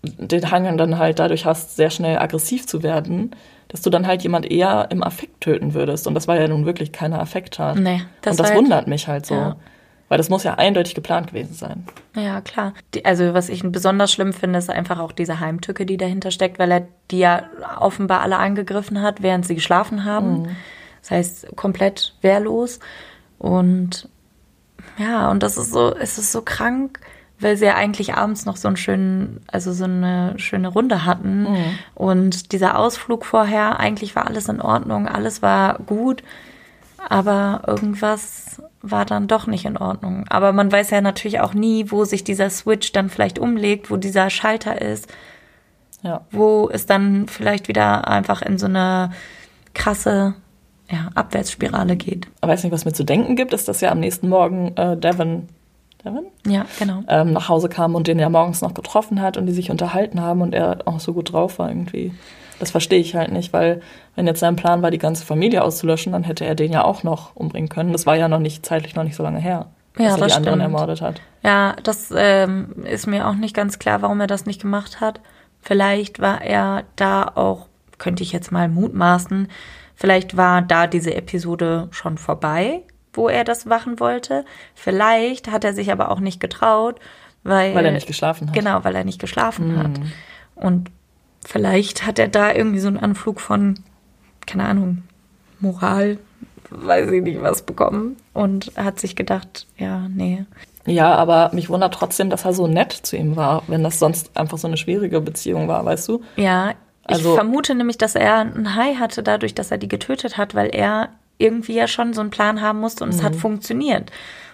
den 0.02 0.50
Hang 0.50 0.76
dann 0.76 0.98
halt 0.98 1.18
dadurch 1.18 1.46
hast, 1.46 1.76
sehr 1.76 1.88
schnell 1.88 2.18
aggressiv 2.18 2.66
zu 2.66 2.82
werden, 2.82 3.30
dass 3.68 3.80
du 3.80 3.88
dann 3.88 4.06
halt 4.06 4.22
jemand 4.22 4.50
eher 4.50 4.88
im 4.90 5.02
Affekt 5.02 5.40
töten 5.40 5.72
würdest. 5.72 6.06
Und 6.06 6.12
das 6.12 6.28
war 6.28 6.38
ja 6.38 6.46
nun 6.46 6.66
wirklich 6.66 6.92
keine 6.92 7.18
Affekttat. 7.18 7.76
Nee, 7.78 8.02
das 8.20 8.32
und 8.32 8.40
das 8.40 8.50
war- 8.50 8.56
wundert 8.58 8.86
mich 8.86 9.08
halt 9.08 9.24
so. 9.24 9.34
Ja. 9.34 9.56
Weil 10.08 10.18
das 10.18 10.28
muss 10.28 10.44
ja 10.44 10.54
eindeutig 10.54 10.94
geplant 10.94 11.28
gewesen 11.28 11.54
sein. 11.54 11.86
Ja, 12.14 12.40
klar. 12.40 12.74
Die, 12.92 13.04
also 13.04 13.32
was 13.32 13.48
ich 13.48 13.62
besonders 13.64 14.12
schlimm 14.12 14.32
finde, 14.32 14.58
ist 14.58 14.70
einfach 14.70 14.98
auch 14.98 15.12
diese 15.12 15.40
Heimtücke, 15.40 15.86
die 15.86 15.96
dahinter 15.96 16.30
steckt, 16.30 16.58
weil 16.58 16.70
er 16.70 16.86
die 17.10 17.18
ja 17.18 17.44
offenbar 17.80 18.20
alle 18.20 18.36
angegriffen 18.36 19.00
hat, 19.00 19.22
während 19.22 19.46
sie 19.46 19.54
geschlafen 19.54 20.04
haben. 20.04 20.56
Das 21.00 21.10
heißt, 21.10 21.56
komplett 21.56 22.14
wehrlos. 22.20 22.80
Und 23.38 24.08
ja, 24.98 25.30
und 25.30 25.42
das 25.42 25.56
ist 25.56 25.72
so, 25.72 25.94
es 25.96 26.18
ist 26.18 26.32
so 26.32 26.42
krank, 26.42 27.00
weil 27.40 27.56
sie 27.56 27.64
ja 27.64 27.74
eigentlich 27.74 28.14
abends 28.14 28.46
noch 28.46 28.56
so 28.56 28.68
einen 28.68 28.76
schönen, 28.76 29.40
also 29.50 29.72
so 29.72 29.84
eine 29.84 30.34
schöne 30.38 30.68
Runde 30.68 31.04
hatten. 31.04 31.46
Und 31.94 32.52
dieser 32.52 32.78
Ausflug 32.78 33.24
vorher, 33.24 33.80
eigentlich 33.80 34.14
war 34.14 34.26
alles 34.26 34.48
in 34.48 34.60
Ordnung, 34.60 35.08
alles 35.08 35.42
war 35.42 35.78
gut. 35.80 36.22
Aber 37.08 37.62
irgendwas 37.66 38.62
war 38.90 39.04
dann 39.06 39.26
doch 39.26 39.46
nicht 39.46 39.64
in 39.64 39.76
Ordnung. 39.78 40.24
Aber 40.28 40.52
man 40.52 40.70
weiß 40.70 40.90
ja 40.90 41.00
natürlich 41.00 41.40
auch 41.40 41.54
nie, 41.54 41.90
wo 41.90 42.04
sich 42.04 42.22
dieser 42.22 42.50
Switch 42.50 42.92
dann 42.92 43.08
vielleicht 43.08 43.38
umlegt, 43.38 43.90
wo 43.90 43.96
dieser 43.96 44.28
Schalter 44.30 44.80
ist, 44.80 45.08
Ja. 46.02 46.20
wo 46.30 46.68
es 46.70 46.84
dann 46.86 47.26
vielleicht 47.26 47.66
wieder 47.68 48.06
einfach 48.06 48.42
in 48.42 48.58
so 48.58 48.66
eine 48.66 49.10
krasse 49.72 50.34
ja, 50.90 51.08
Abwärtsspirale 51.14 51.96
geht. 51.96 52.28
Aber 52.42 52.52
weiß 52.52 52.62
nicht, 52.62 52.72
was 52.72 52.84
mir 52.84 52.92
zu 52.92 53.04
denken 53.04 53.36
gibt, 53.36 53.54
ist, 53.54 53.68
dass 53.68 53.80
ja 53.80 53.90
am 53.90 54.00
nächsten 54.00 54.28
Morgen 54.28 54.76
äh, 54.76 54.96
Devin, 54.98 55.48
Devin? 56.04 56.26
Ja, 56.46 56.66
genau. 56.78 57.02
Ähm, 57.08 57.32
nach 57.32 57.48
Hause 57.48 57.70
kam 57.70 57.94
und 57.94 58.06
den 58.06 58.18
ja 58.18 58.28
morgens 58.28 58.60
noch 58.60 58.74
getroffen 58.74 59.22
hat 59.22 59.38
und 59.38 59.46
die 59.46 59.52
sich 59.52 59.70
unterhalten 59.70 60.20
haben 60.20 60.42
und 60.42 60.54
er 60.54 60.78
auch 60.84 61.00
so 61.00 61.14
gut 61.14 61.32
drauf 61.32 61.58
war 61.58 61.70
irgendwie. 61.70 62.12
Das 62.60 62.70
verstehe 62.70 63.00
ich 63.00 63.14
halt 63.14 63.32
nicht, 63.32 63.52
weil 63.52 63.80
wenn 64.14 64.26
jetzt 64.26 64.40
sein 64.40 64.56
Plan 64.56 64.82
war, 64.82 64.90
die 64.90 64.98
ganze 64.98 65.24
Familie 65.26 65.62
auszulöschen, 65.62 66.12
dann 66.12 66.22
hätte 66.22 66.44
er 66.44 66.54
den 66.54 66.72
ja 66.72 66.84
auch 66.84 67.02
noch 67.02 67.34
umbringen 67.34 67.68
können. 67.68 67.92
Das 67.92 68.06
war 68.06 68.16
ja 68.16 68.28
noch 68.28 68.38
nicht 68.38 68.64
zeitlich 68.64 68.94
noch 68.94 69.04
nicht 69.04 69.16
so 69.16 69.22
lange 69.22 69.40
her, 69.40 69.66
Ja, 69.98 70.04
dass 70.10 70.14
er 70.14 70.18
das 70.20 70.32
die 70.32 70.36
anderen 70.36 70.60
stimmt. 70.60 70.62
ermordet 70.74 71.00
hat. 71.02 71.20
Ja, 71.42 71.74
das 71.82 72.12
ähm, 72.16 72.84
ist 72.84 73.06
mir 73.06 73.26
auch 73.28 73.34
nicht 73.34 73.54
ganz 73.54 73.78
klar, 73.78 74.02
warum 74.02 74.20
er 74.20 74.26
das 74.28 74.46
nicht 74.46 74.62
gemacht 74.62 75.00
hat. 75.00 75.20
Vielleicht 75.60 76.20
war 76.20 76.42
er 76.42 76.84
da 76.96 77.24
auch, 77.34 77.66
könnte 77.98 78.22
ich 78.22 78.32
jetzt 78.32 78.52
mal 78.52 78.68
mutmaßen, 78.68 79.48
vielleicht 79.94 80.36
war 80.36 80.62
da 80.62 80.86
diese 80.86 81.14
Episode 81.14 81.88
schon 81.90 82.18
vorbei, 82.18 82.82
wo 83.12 83.28
er 83.28 83.44
das 83.44 83.64
machen 83.64 83.98
wollte. 84.00 84.44
Vielleicht 84.74 85.50
hat 85.50 85.64
er 85.64 85.72
sich 85.74 85.90
aber 85.92 86.10
auch 86.10 86.20
nicht 86.20 86.40
getraut, 86.40 87.00
weil, 87.42 87.74
Weil 87.74 87.84
er 87.86 87.92
nicht 87.92 88.06
geschlafen 88.06 88.48
hat. 88.48 88.54
Genau, 88.54 88.84
weil 88.84 88.94
er 88.96 89.04
nicht 89.04 89.20
geschlafen 89.20 89.78
hat. 89.78 89.90
Und 90.54 90.90
vielleicht 91.44 92.06
hat 92.06 92.18
er 92.18 92.28
da 92.28 92.52
irgendwie 92.52 92.78
so 92.80 92.88
einen 92.88 92.98
Anflug 92.98 93.40
von, 93.40 93.78
keine 94.46 94.64
Ahnung, 94.64 95.02
Moral, 95.60 96.18
weiß 96.70 97.10
ich 97.12 97.22
nicht 97.22 97.40
was 97.42 97.62
bekommen 97.62 98.16
und 98.32 98.72
hat 98.76 98.98
sich 99.00 99.16
gedacht, 99.16 99.66
ja, 99.78 100.08
nee. 100.08 100.44
Ja, 100.86 101.14
aber 101.14 101.50
mich 101.54 101.70
wundert 101.70 101.94
trotzdem, 101.94 102.28
dass 102.30 102.44
er 102.44 102.52
so 102.52 102.66
nett 102.66 102.92
zu 102.92 103.16
ihm 103.16 103.36
war, 103.36 103.62
wenn 103.68 103.82
das 103.82 103.98
sonst 103.98 104.36
einfach 104.36 104.58
so 104.58 104.66
eine 104.68 104.76
schwierige 104.76 105.20
Beziehung 105.20 105.68
war, 105.68 105.84
weißt 105.84 106.08
du? 106.08 106.22
Ja, 106.36 106.74
Also- 107.04 107.30
ich 107.30 107.34
vermute 107.34 107.74
nämlich, 107.74 107.96
dass 107.98 108.14
er 108.14 108.36
einen 108.38 108.74
Hai 108.74 108.94
hatte 108.96 109.22
dadurch, 109.22 109.54
dass 109.54 109.70
er 109.70 109.78
die 109.78 109.88
getötet 109.88 110.36
hat, 110.36 110.54
weil 110.54 110.74
er 110.74 111.10
irgendwie 111.38 111.74
ja 111.74 111.86
schon 111.86 112.12
so 112.14 112.20
einen 112.20 112.30
Plan 112.30 112.60
haben 112.60 112.80
musste 112.80 113.04
und 113.04 113.10
es 113.10 113.18
Mhm. 113.20 113.24
hat 113.24 113.36
funktioniert. 113.36 114.10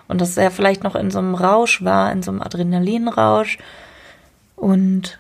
Und 0.08 0.20
dass 0.20 0.36
er 0.36 0.50
vielleicht 0.50 0.82
noch 0.82 0.96
in 0.96 1.10
so 1.12 1.18
einem 1.20 1.34
Rausch 1.36 1.84
war, 1.84 2.10
in 2.12 2.22
so 2.22 2.30
einem 2.32 2.42
Adrenalinrausch. 2.42 3.58
Und 4.56 5.19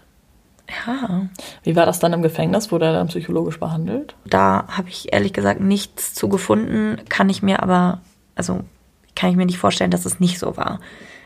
ja, 0.86 1.28
Wie 1.62 1.76
war 1.76 1.86
das 1.86 1.98
dann 1.98 2.12
im 2.12 2.22
Gefängnis? 2.22 2.70
Wurde 2.70 2.86
er 2.86 2.92
dann 2.92 3.08
psychologisch 3.08 3.58
behandelt? 3.58 4.14
da 4.26 4.64
habe 4.68 4.88
ich 4.88 5.12
ehrlich 5.12 5.32
gesagt 5.32 5.60
nichts 5.60 6.14
zu 6.14 6.28
gefunden, 6.28 6.98
kann 7.08 7.28
ich 7.28 7.42
mir 7.42 7.62
aber, 7.62 8.00
also 8.36 8.60
kann 9.16 9.30
ich 9.30 9.36
mir 9.36 9.46
nicht 9.46 9.58
vorstellen, 9.58 9.90
dass 9.90 10.06
es 10.06 10.20
nicht 10.20 10.38
so 10.38 10.56
war. 10.56 10.80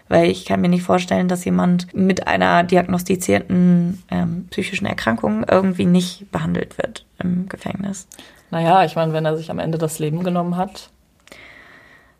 Weil 0.08 0.28
ich 0.30 0.44
kann 0.44 0.60
mir 0.60 0.68
nicht 0.68 0.82
vorstellen, 0.82 1.28
dass 1.28 1.44
jemand 1.46 1.94
mit 1.94 2.26
einer 2.26 2.62
diagnostizierten 2.62 4.02
ähm, 4.10 4.46
psychischen 4.50 4.86
Erkrankung 4.86 5.44
irgendwie 5.50 5.86
nicht 5.86 6.30
behandelt 6.30 6.76
wird 6.76 7.06
im 7.18 7.48
Gefängnis. 7.48 8.06
Naja, 8.50 8.84
ich 8.84 8.96
meine, 8.96 9.12
wenn 9.14 9.24
er 9.24 9.36
sich 9.36 9.50
am 9.50 9.58
Ende 9.58 9.78
das 9.78 9.98
Leben 9.98 10.22
genommen 10.22 10.56
hat, 10.56 10.90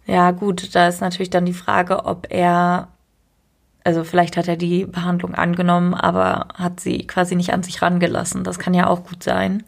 Ja, 0.07 0.31
gut, 0.33 0.75
da 0.75 0.89
ist 0.89 1.01
natürlich 1.01 1.31
dann 1.31 1.45
die 1.47 1.53
Frage, 1.55 2.05
ob 2.07 2.27
er, 2.31 2.89
also 3.85 4.03
vielleicht 4.03 4.37
hat 4.39 4.49
er 4.49 4.57
die 4.57 4.87
Behandlung 4.87 5.35
angenommen, 5.35 5.95
aber 5.95 6.49
hat 6.55 6.81
sie 6.81 7.07
quasi 7.07 7.37
nicht 7.37 7.53
an 7.53 7.63
sich 7.63 7.83
rangelassen. 7.83 8.43
Das 8.43 8.59
kann 8.59 8.73
ja 8.73 8.87
auch 8.89 9.05
gut 9.05 9.23
sein. 9.23 9.63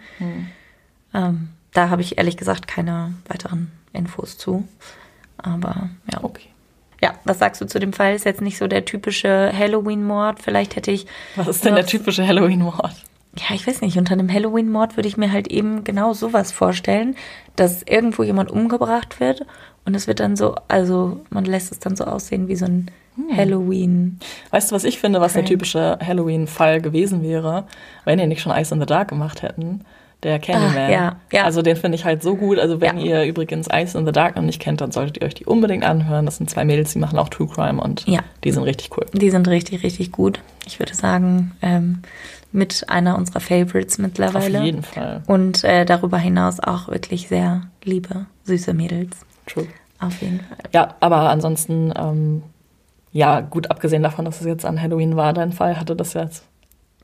Ähm, 1.12 1.50
da 1.72 1.90
habe 1.90 2.00
ich 2.00 2.16
ehrlich 2.16 2.38
gesagt 2.38 2.66
keine 2.66 3.12
weiteren 3.28 3.70
Infos 3.92 4.38
zu. 4.38 4.66
Aber 5.36 5.90
ja. 6.10 6.24
okay. 6.24 6.48
Ja, 7.02 7.14
was 7.24 7.38
sagst 7.38 7.60
du 7.60 7.66
zu 7.66 7.78
dem 7.78 7.92
Fall? 7.92 8.14
Ist 8.14 8.24
jetzt 8.24 8.40
nicht 8.40 8.56
so 8.56 8.66
der 8.66 8.86
typische 8.86 9.52
Halloween-Mord. 9.52 10.40
Vielleicht 10.40 10.76
hätte 10.76 10.90
ich. 10.90 11.06
Was 11.36 11.46
ist 11.46 11.64
denn 11.66 11.74
der 11.74 11.86
typische 11.86 12.26
Halloween-Mord? 12.26 12.94
Ja, 13.38 13.54
ich 13.54 13.66
weiß 13.66 13.82
nicht. 13.82 13.98
Unter 13.98 14.14
einem 14.14 14.32
Halloween-Mord 14.32 14.96
würde 14.96 15.08
ich 15.08 15.18
mir 15.18 15.30
halt 15.30 15.48
eben 15.48 15.84
genau 15.84 16.14
sowas 16.14 16.52
vorstellen, 16.52 17.16
dass 17.54 17.82
irgendwo 17.82 18.22
jemand 18.22 18.50
umgebracht 18.50 19.20
wird 19.20 19.44
und 19.84 19.94
es 19.94 20.06
wird 20.06 20.20
dann 20.20 20.36
so, 20.36 20.56
also 20.68 21.20
man 21.28 21.44
lässt 21.44 21.70
es 21.70 21.78
dann 21.78 21.96
so 21.96 22.04
aussehen 22.04 22.48
wie 22.48 22.56
so 22.56 22.64
ein 22.64 22.90
Halloween. 23.36 24.18
Weißt 24.50 24.70
du, 24.70 24.74
was 24.74 24.84
ich 24.84 24.98
finde, 24.98 25.20
was 25.20 25.32
der 25.32 25.40
Prank. 25.40 25.48
typische 25.48 25.98
Halloween-Fall 26.04 26.80
gewesen 26.80 27.22
wäre, 27.22 27.64
wenn 28.04 28.18
ihr 28.18 28.26
nicht 28.26 28.40
schon 28.42 28.52
Ice 28.56 28.74
in 28.74 28.80
the 28.80 28.86
Dark 28.86 29.08
gemacht 29.08 29.42
hätten? 29.42 29.80
Der 30.22 30.38
Candyman. 30.38 30.76
Ah, 30.76 30.90
ja, 30.90 31.16
ja. 31.30 31.44
Also 31.44 31.60
den 31.60 31.76
finde 31.76 31.96
ich 31.96 32.04
halt 32.06 32.22
so 32.22 32.36
gut. 32.36 32.58
Also 32.58 32.80
wenn 32.80 32.98
Ja. 32.98 33.22
ihr 33.22 33.24
übrigens 33.28 33.68
Ice 33.72 33.96
in 33.98 34.06
the 34.06 34.12
Dark 34.12 34.34
noch 34.36 34.42
nicht 34.42 34.60
kennt, 34.60 34.80
dann 34.80 34.90
solltet 34.90 35.18
ihr 35.18 35.26
euch 35.26 35.34
die 35.34 35.44
unbedingt 35.44 35.84
anhören. 35.84 36.24
Das 36.24 36.38
sind 36.38 36.48
zwei 36.48 36.64
Mädels, 36.64 36.92
die 36.94 36.98
machen 36.98 37.18
auch 37.18 37.28
True 37.28 37.46
Crime 37.46 37.80
und 37.80 38.06
die 38.42 38.50
sind 38.50 38.62
richtig 38.62 38.96
cool. 38.96 39.04
Die 39.12 39.30
sind 39.30 39.46
richtig, 39.46 39.82
richtig 39.82 40.12
gut. 40.12 40.40
Ich 40.66 40.78
würde 40.78 40.94
sagen, 40.94 41.52
ähm, 41.60 42.00
mit 42.50 42.88
einer 42.88 43.18
unserer 43.18 43.40
Favorites 43.40 43.98
mittlerweile. 43.98 44.60
Auf 44.60 44.64
jeden 44.64 44.82
Fall. 44.82 45.22
Und 45.26 45.62
äh, 45.64 45.84
darüber 45.84 46.16
hinaus 46.16 46.60
auch 46.60 46.88
wirklich 46.88 47.28
sehr 47.28 47.62
liebe, 47.84 48.24
süße 48.44 48.72
Mädels. 48.72 49.18
True. 49.46 49.66
Auf 50.00 50.22
jeden 50.22 50.40
Fall. 50.40 50.56
Ja, 50.72 50.94
aber 51.00 51.28
ansonsten, 51.30 51.92
ähm, 51.96 52.42
ja, 53.16 53.40
gut, 53.40 53.70
abgesehen 53.70 54.02
davon, 54.02 54.24
dass 54.26 54.40
es 54.40 54.46
jetzt 54.46 54.64
an 54.66 54.80
Halloween 54.80 55.16
war, 55.16 55.32
dein 55.32 55.52
Fall 55.52 55.78
hatte 55.80 55.96
das 55.96 56.12
jetzt 56.14 56.44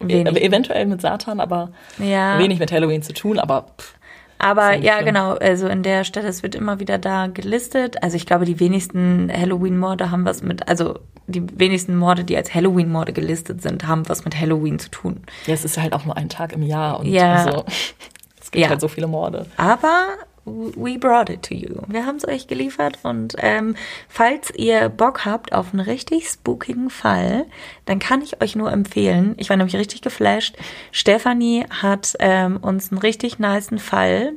Wenig. 0.01 0.37
e 0.37 0.45
eventuell 0.47 0.85
mit 0.87 1.01
Satan, 1.01 1.41
aber 1.41 1.71
Ja. 1.99 2.39
wenig 2.39 2.59
mit 2.59 2.71
Halloween 2.73 3.03
zu 3.03 3.13
tun, 3.15 3.39
aber 3.39 3.67
pff, 3.79 3.95
Aber 4.39 4.75
ja, 4.75 4.95
schlimm. 4.95 5.07
genau, 5.07 5.35
also 5.35 5.69
in 5.69 5.83
der 5.85 6.03
Stelle, 6.05 6.27
es 6.29 6.43
wird 6.43 6.55
immer 6.57 6.81
wieder 6.81 6.99
da 6.99 7.29
gelistet. 7.29 8.03
Also 8.03 8.17
ich 8.17 8.27
glaube, 8.27 8.45
die 8.45 8.59
wenigsten 8.59 9.31
Halloween-Morde 9.33 10.11
haben 10.11 10.25
was 10.25 10.43
mit, 10.43 10.69
also 10.69 10.99
die 11.29 11.45
wenigsten 11.59 11.95
Morde, 11.97 12.25
die 12.25 12.37
als 12.37 12.53
Halloween-Morde 12.53 13.13
gelistet 13.13 13.63
sind, 13.63 13.87
haben 13.87 14.09
was 14.09 14.25
mit 14.25 14.39
Halloween 14.39 14.81
zu 14.81 14.91
tun. 14.91 15.23
ja, 15.47 15.55
es 15.55 15.65
ist 15.65 15.79
halt 15.81 15.93
auch 15.93 16.05
nur 16.05 16.17
ein 16.17 16.29
Tag 16.29 16.53
im 16.53 16.63
Jahr 16.65 16.99
und 16.99 17.07
Ja. 17.07 17.31
also, 17.45 17.65
es 18.41 18.51
gibt 18.51 18.65
Ja. 18.65 18.69
halt 18.71 18.81
so 18.81 18.89
viele 18.89 19.07
Morde. 19.07 19.47
Aber 19.57 20.07
we 20.45 20.99
brought 20.99 21.31
it 21.31 21.43
to 21.45 21.55
you. 21.55 21.83
Wir 21.87 22.07
haben 22.07 22.17
es 22.17 22.27
euch 22.27 22.47
geliefert 22.47 22.99
und 23.03 23.37
ähm, 23.39 23.77
falls 24.09 24.53
ihr 24.55 24.89
Bock 24.89 25.25
habt 25.25 25.53
auf 25.53 25.73
einen 25.73 25.81
richtig 25.81 26.29
spookigen 26.29 26.91
Fall, 26.91 27.47
dann 27.85 27.99
kann 27.99 28.23
ich 28.23 28.41
euch 28.43 28.57
nur 28.57 28.73
empfehlen, 28.73 29.35
ich 29.39 29.51
war 29.51 29.57
nämlich 29.57 29.77
richtig 29.77 30.03
geflasht, 30.03 30.57
Stefanie 30.91 31.65
hat 31.71 32.15
ähm, 32.19 32.57
uns 32.57 32.91
einen 32.91 32.99
richtig 32.99 33.39
niceen 33.39 33.79
Fall, 33.79 34.33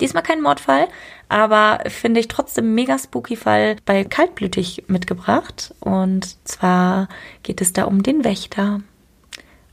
diesmal 0.00 0.22
kein 0.22 0.42
Mordfall, 0.42 0.88
aber 1.28 1.80
finde 1.88 2.20
ich 2.20 2.28
trotzdem 2.28 2.74
mega 2.74 2.98
spooky 2.98 3.36
Fall 3.36 3.76
bei 3.84 4.04
Kaltblütig 4.04 4.84
mitgebracht 4.86 5.74
und 5.80 6.36
zwar 6.46 7.08
geht 7.42 7.60
es 7.60 7.72
da 7.72 7.84
um 7.84 8.02
den 8.02 8.22
Wächter. 8.22 8.80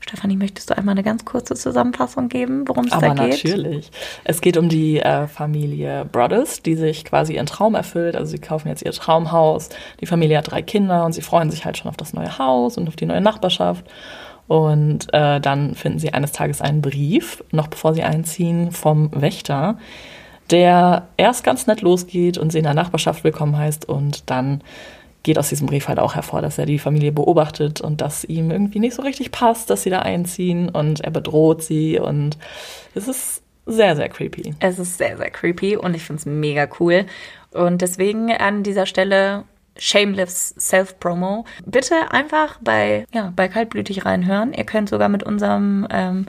Stefanie, 0.06 0.36
möchtest 0.36 0.68
du 0.68 0.76
einmal 0.76 0.92
eine 0.92 1.02
ganz 1.02 1.24
kurze 1.24 1.54
Zusammenfassung 1.54 2.28
geben, 2.28 2.68
worum 2.68 2.84
es 2.84 2.90
da 2.90 2.98
Aber 2.98 3.14
geht? 3.14 3.42
natürlich. 3.42 3.90
Es 4.24 4.42
geht 4.42 4.58
um 4.58 4.68
die 4.68 5.00
äh, 5.00 5.26
Familie 5.26 6.04
Brothers, 6.04 6.60
die 6.60 6.74
sich 6.74 7.06
quasi 7.06 7.36
ihren 7.36 7.46
Traum 7.46 7.74
erfüllt. 7.74 8.14
Also 8.14 8.32
sie 8.32 8.38
kaufen 8.38 8.68
jetzt 8.68 8.82
ihr 8.82 8.92
Traumhaus. 8.92 9.70
Die 10.02 10.06
Familie 10.06 10.36
hat 10.36 10.50
drei 10.50 10.60
Kinder 10.60 11.06
und 11.06 11.14
sie 11.14 11.22
freuen 11.22 11.50
sich 11.50 11.64
halt 11.64 11.78
schon 11.78 11.88
auf 11.88 11.96
das 11.96 12.12
neue 12.12 12.36
Haus 12.38 12.76
und 12.76 12.86
auf 12.86 12.96
die 12.96 13.06
neue 13.06 13.22
Nachbarschaft. 13.22 13.86
Und 14.46 15.06
äh, 15.14 15.40
dann 15.40 15.74
finden 15.74 15.98
sie 15.98 16.12
eines 16.12 16.32
Tages 16.32 16.60
einen 16.60 16.82
Brief, 16.82 17.42
noch 17.50 17.68
bevor 17.68 17.94
sie 17.94 18.02
einziehen, 18.02 18.72
vom 18.72 19.08
Wächter, 19.14 19.78
der 20.50 21.08
erst 21.16 21.44
ganz 21.44 21.66
nett 21.66 21.80
losgeht 21.80 22.36
und 22.36 22.52
sie 22.52 22.58
in 22.58 22.64
der 22.64 22.74
Nachbarschaft 22.74 23.24
willkommen 23.24 23.56
heißt 23.56 23.88
und 23.88 24.28
dann 24.28 24.60
geht 25.24 25.38
aus 25.38 25.48
diesem 25.48 25.66
Brief 25.66 25.88
halt 25.88 25.98
auch 25.98 26.14
hervor, 26.14 26.40
dass 26.40 26.58
er 26.58 26.66
die 26.66 26.78
Familie 26.78 27.10
beobachtet 27.10 27.80
und 27.80 28.00
dass 28.00 28.24
ihm 28.24 28.52
irgendwie 28.52 28.78
nicht 28.78 28.94
so 28.94 29.02
richtig 29.02 29.32
passt, 29.32 29.70
dass 29.70 29.82
sie 29.82 29.90
da 29.90 30.00
einziehen 30.00 30.68
und 30.68 31.00
er 31.00 31.10
bedroht 31.10 31.62
sie 31.62 31.98
und 31.98 32.38
es 32.94 33.08
ist 33.08 33.42
sehr, 33.66 33.96
sehr 33.96 34.10
creepy. 34.10 34.54
Es 34.60 34.78
ist 34.78 34.98
sehr, 34.98 35.16
sehr 35.16 35.30
creepy 35.30 35.76
und 35.76 35.94
ich 35.96 36.04
finde 36.04 36.20
es 36.20 36.26
mega 36.26 36.68
cool. 36.78 37.06
Und 37.50 37.82
deswegen 37.82 38.30
an 38.32 38.62
dieser 38.62 38.86
Stelle 38.86 39.44
Shameless 39.76 40.54
Self-Promo. 40.58 41.44
Bitte 41.66 42.12
einfach 42.12 42.58
bei, 42.60 43.06
ja, 43.12 43.32
bei 43.34 43.48
Kaltblütig 43.48 44.04
reinhören. 44.04 44.52
Ihr 44.52 44.64
könnt 44.64 44.88
sogar 44.88 45.08
mit 45.08 45.24
unserem 45.24 45.86
ähm, 45.90 46.26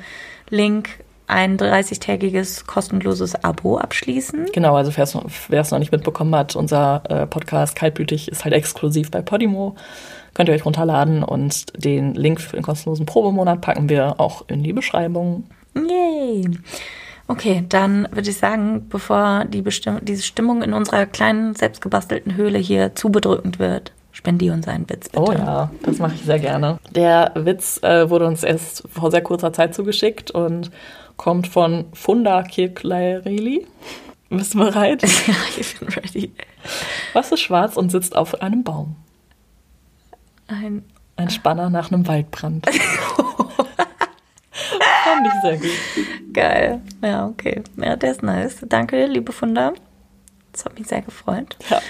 Link 0.50 1.04
ein 1.28 1.58
30-tägiges 1.58 2.66
kostenloses 2.66 3.36
Abo 3.44 3.78
abschließen. 3.78 4.48
Genau, 4.54 4.76
also 4.76 4.92
wer 4.96 5.62
es 5.62 5.72
noch 5.72 5.80
nicht 5.80 5.92
mitbekommen 5.92 6.36
hat, 6.36 6.56
unser 6.56 7.04
äh, 7.10 7.26
Podcast 7.28 7.76
Kaltblütig 7.76 8.28
ist 8.28 8.44
halt 8.44 8.54
exklusiv 8.54 9.12
bei 9.12 9.22
Podimo. 9.22 9.76
Könnt 10.34 10.50
ihr 10.50 10.56
euch 10.56 10.66
runterladen 10.66 11.24
und 11.24 11.84
den 11.84 12.14
Link 12.14 12.42
für 12.42 12.58
den 12.58 12.64
kostenlosen 12.64 13.06
Probemonat 13.06 13.62
packen 13.62 13.90
wir 13.90 14.20
auch 14.20 14.44
in 14.48 14.64
die 14.64 14.74
Beschreibung. 14.74 15.46
Yay! 15.76 16.50
Okay, 17.28 17.66
dann 17.68 18.08
würde 18.12 18.30
ich 18.30 18.38
sagen, 18.38 18.86
bevor 18.90 19.46
die 19.46 19.62
Bestimm 19.62 20.00
diese 20.04 20.22
Stimmung 20.22 20.62
in 20.62 20.74
unserer 20.74 21.06
kleinen, 21.06 21.56
selbstgebastelten 21.56 22.36
Höhle 22.36 22.60
hier 22.60 22.94
zu 22.94 23.10
bedrückend 23.10 23.58
wird, 23.58 23.94
spendier 24.12 24.54
uns 24.54 24.68
einen 24.68 24.88
Witz, 24.90 25.10
bitte. 25.10 25.24
Oh 25.24 25.32
ja, 25.32 25.72
das 25.84 25.98
mache 25.98 26.14
ich 26.16 26.24
sehr 26.24 26.40
gerne. 26.40 26.78
Der 26.94 27.32
Witz 27.36 27.82
äh, 27.82 28.10
wurde 28.10 28.28
uns 28.28 28.44
erst 28.44 28.84
vor 28.90 29.10
sehr 29.10 29.22
kurzer 29.22 29.52
Zeit 29.54 29.74
zugeschickt 29.74 30.32
und 30.32 30.70
kommt 31.18 31.48
von 31.48 31.86
Funda 31.94 32.44
Kirkleireli. 32.44 33.66
Bist 34.30 34.54
du 34.54 34.60
bereit? 34.60 35.02
ja, 35.28 35.36
ich 35.58 35.80
bin 35.80 35.90
ready. 35.90 36.32
Was 37.14 37.32
ist 37.32 37.42
schwarz 37.42 37.78
und 37.78 37.92
sitzt 37.92 38.16
auf 38.16 38.42
einem 38.42 38.64
Baum? 38.64 38.96
Ein, 40.48 40.84
Ein 41.16 41.30
Spanner 41.30 41.70
nach 41.70 41.92
einem 41.92 42.08
Waldbrand. 42.08 42.66
Fand 45.06 45.28
ich 45.28 45.34
sehr 45.42 45.58
gut. 45.58 45.70
Geil. 46.34 46.82
Ja, 47.02 47.28
okay. 47.28 47.64
Ja, 47.78 47.96
der 47.96 48.12
ist 48.12 48.24
nice. 48.24 48.58
Danke, 48.68 49.06
liebe 49.06 49.32
Funda. 49.32 49.74
Das 50.52 50.66
hat 50.66 50.78
mich 50.78 50.88
sehr 50.88 51.02
gefreut. 51.02 51.56
Ja. 51.70 51.82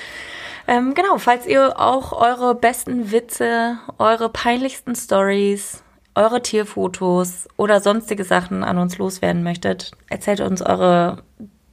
Ähm, 0.67 0.93
genau, 0.95 1.17
falls 1.17 1.45
ihr 1.45 1.79
auch 1.79 2.11
eure 2.11 2.55
besten 2.55 3.11
Witze, 3.11 3.77
eure 3.99 4.29
peinlichsten 4.29 4.95
Stories, 4.95 5.83
eure 6.15 6.41
Tierfotos 6.41 7.47
oder 7.57 7.81
sonstige 7.81 8.23
Sachen 8.23 8.63
an 8.63 8.77
uns 8.77 8.97
loswerden 8.97 9.43
möchtet, 9.43 9.91
erzählt 10.09 10.39
uns 10.39 10.61
eure 10.61 11.23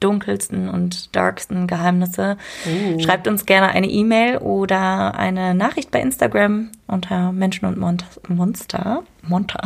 dunkelsten 0.00 0.68
und 0.68 1.14
darksten 1.14 1.66
Geheimnisse. 1.66 2.36
Uh. 2.66 2.98
Schreibt 2.98 3.28
uns 3.28 3.46
gerne 3.46 3.68
eine 3.68 3.88
E-Mail 3.88 4.38
oder 4.38 5.14
eine 5.14 5.54
Nachricht 5.54 5.90
bei 5.90 6.00
Instagram 6.00 6.70
unter 6.88 7.32
Menschen 7.32 7.66
und 7.66 7.78
Mon 7.78 7.98
Monster. 8.28 9.02
Monster. 9.22 9.62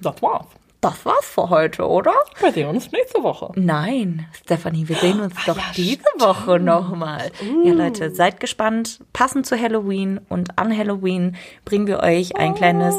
Das 0.00 0.20
war's. 0.22 0.46
Das 0.80 1.04
war's 1.04 1.26
für 1.26 1.50
heute, 1.50 1.88
oder? 1.88 2.12
Wir 2.38 2.52
sehen 2.52 2.68
uns 2.68 2.92
nächste 2.92 3.20
Woche. 3.24 3.50
Nein, 3.56 4.26
Stephanie, 4.32 4.88
wir 4.88 4.94
sehen 4.94 5.20
uns 5.20 5.34
Ach, 5.36 5.46
doch 5.46 5.56
ja, 5.56 5.64
diese 5.74 6.00
stimmt. 6.00 6.20
Woche 6.20 6.60
nochmal. 6.60 7.32
Uh. 7.42 7.66
Ja, 7.66 7.74
Leute, 7.74 8.14
seid 8.14 8.38
gespannt. 8.38 9.00
Passend 9.12 9.44
zu 9.44 9.60
Halloween 9.60 10.20
und 10.28 10.56
an 10.56 10.76
Halloween 10.76 11.36
bringen 11.64 11.88
wir 11.88 12.00
euch 12.00 12.36
ein 12.36 12.54
kleines. 12.54 12.94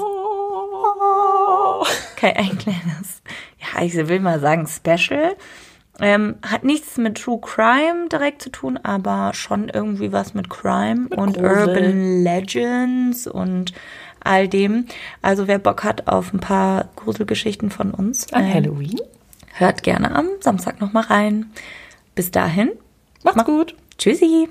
Kein, 2.20 2.36
ein 2.36 2.58
kleines, 2.58 3.22
ja, 3.60 3.82
ich 3.82 3.96
will 3.96 4.20
mal 4.20 4.40
sagen, 4.42 4.68
Special. 4.68 5.38
Ähm, 6.02 6.36
hat 6.42 6.64
nichts 6.64 6.98
mit 6.98 7.18
True 7.18 7.40
Crime 7.42 8.08
direkt 8.10 8.42
zu 8.42 8.50
tun, 8.50 8.78
aber 8.84 9.34
schon 9.34 9.70
irgendwie 9.70 10.12
was 10.12 10.34
mit 10.34 10.50
Crime 10.50 11.08
mit 11.10 11.18
und 11.18 11.38
Grusel. 11.38 11.68
Urban 11.70 12.24
Legends 12.24 13.28
und 13.28 13.74
all 14.22 14.48
dem. 14.48 14.86
Also 15.22 15.48
wer 15.48 15.60
Bock 15.60 15.84
hat 15.84 16.08
auf 16.08 16.34
ein 16.34 16.40
paar 16.40 16.90
Gruselgeschichten 16.96 17.70
von 17.70 17.92
uns. 17.92 18.32
An 18.32 18.46
ähm, 18.46 18.54
Halloween. 18.54 19.00
Hört 19.54 19.84
gerne 19.84 20.14
am 20.16 20.28
Samstag 20.40 20.80
nochmal 20.80 21.04
rein. 21.04 21.52
Bis 22.16 22.32
dahin. 22.32 22.72
Macht's 23.24 23.38
Mach 23.38 23.46
gut. 23.46 23.76
Tschüssi. 23.98 24.48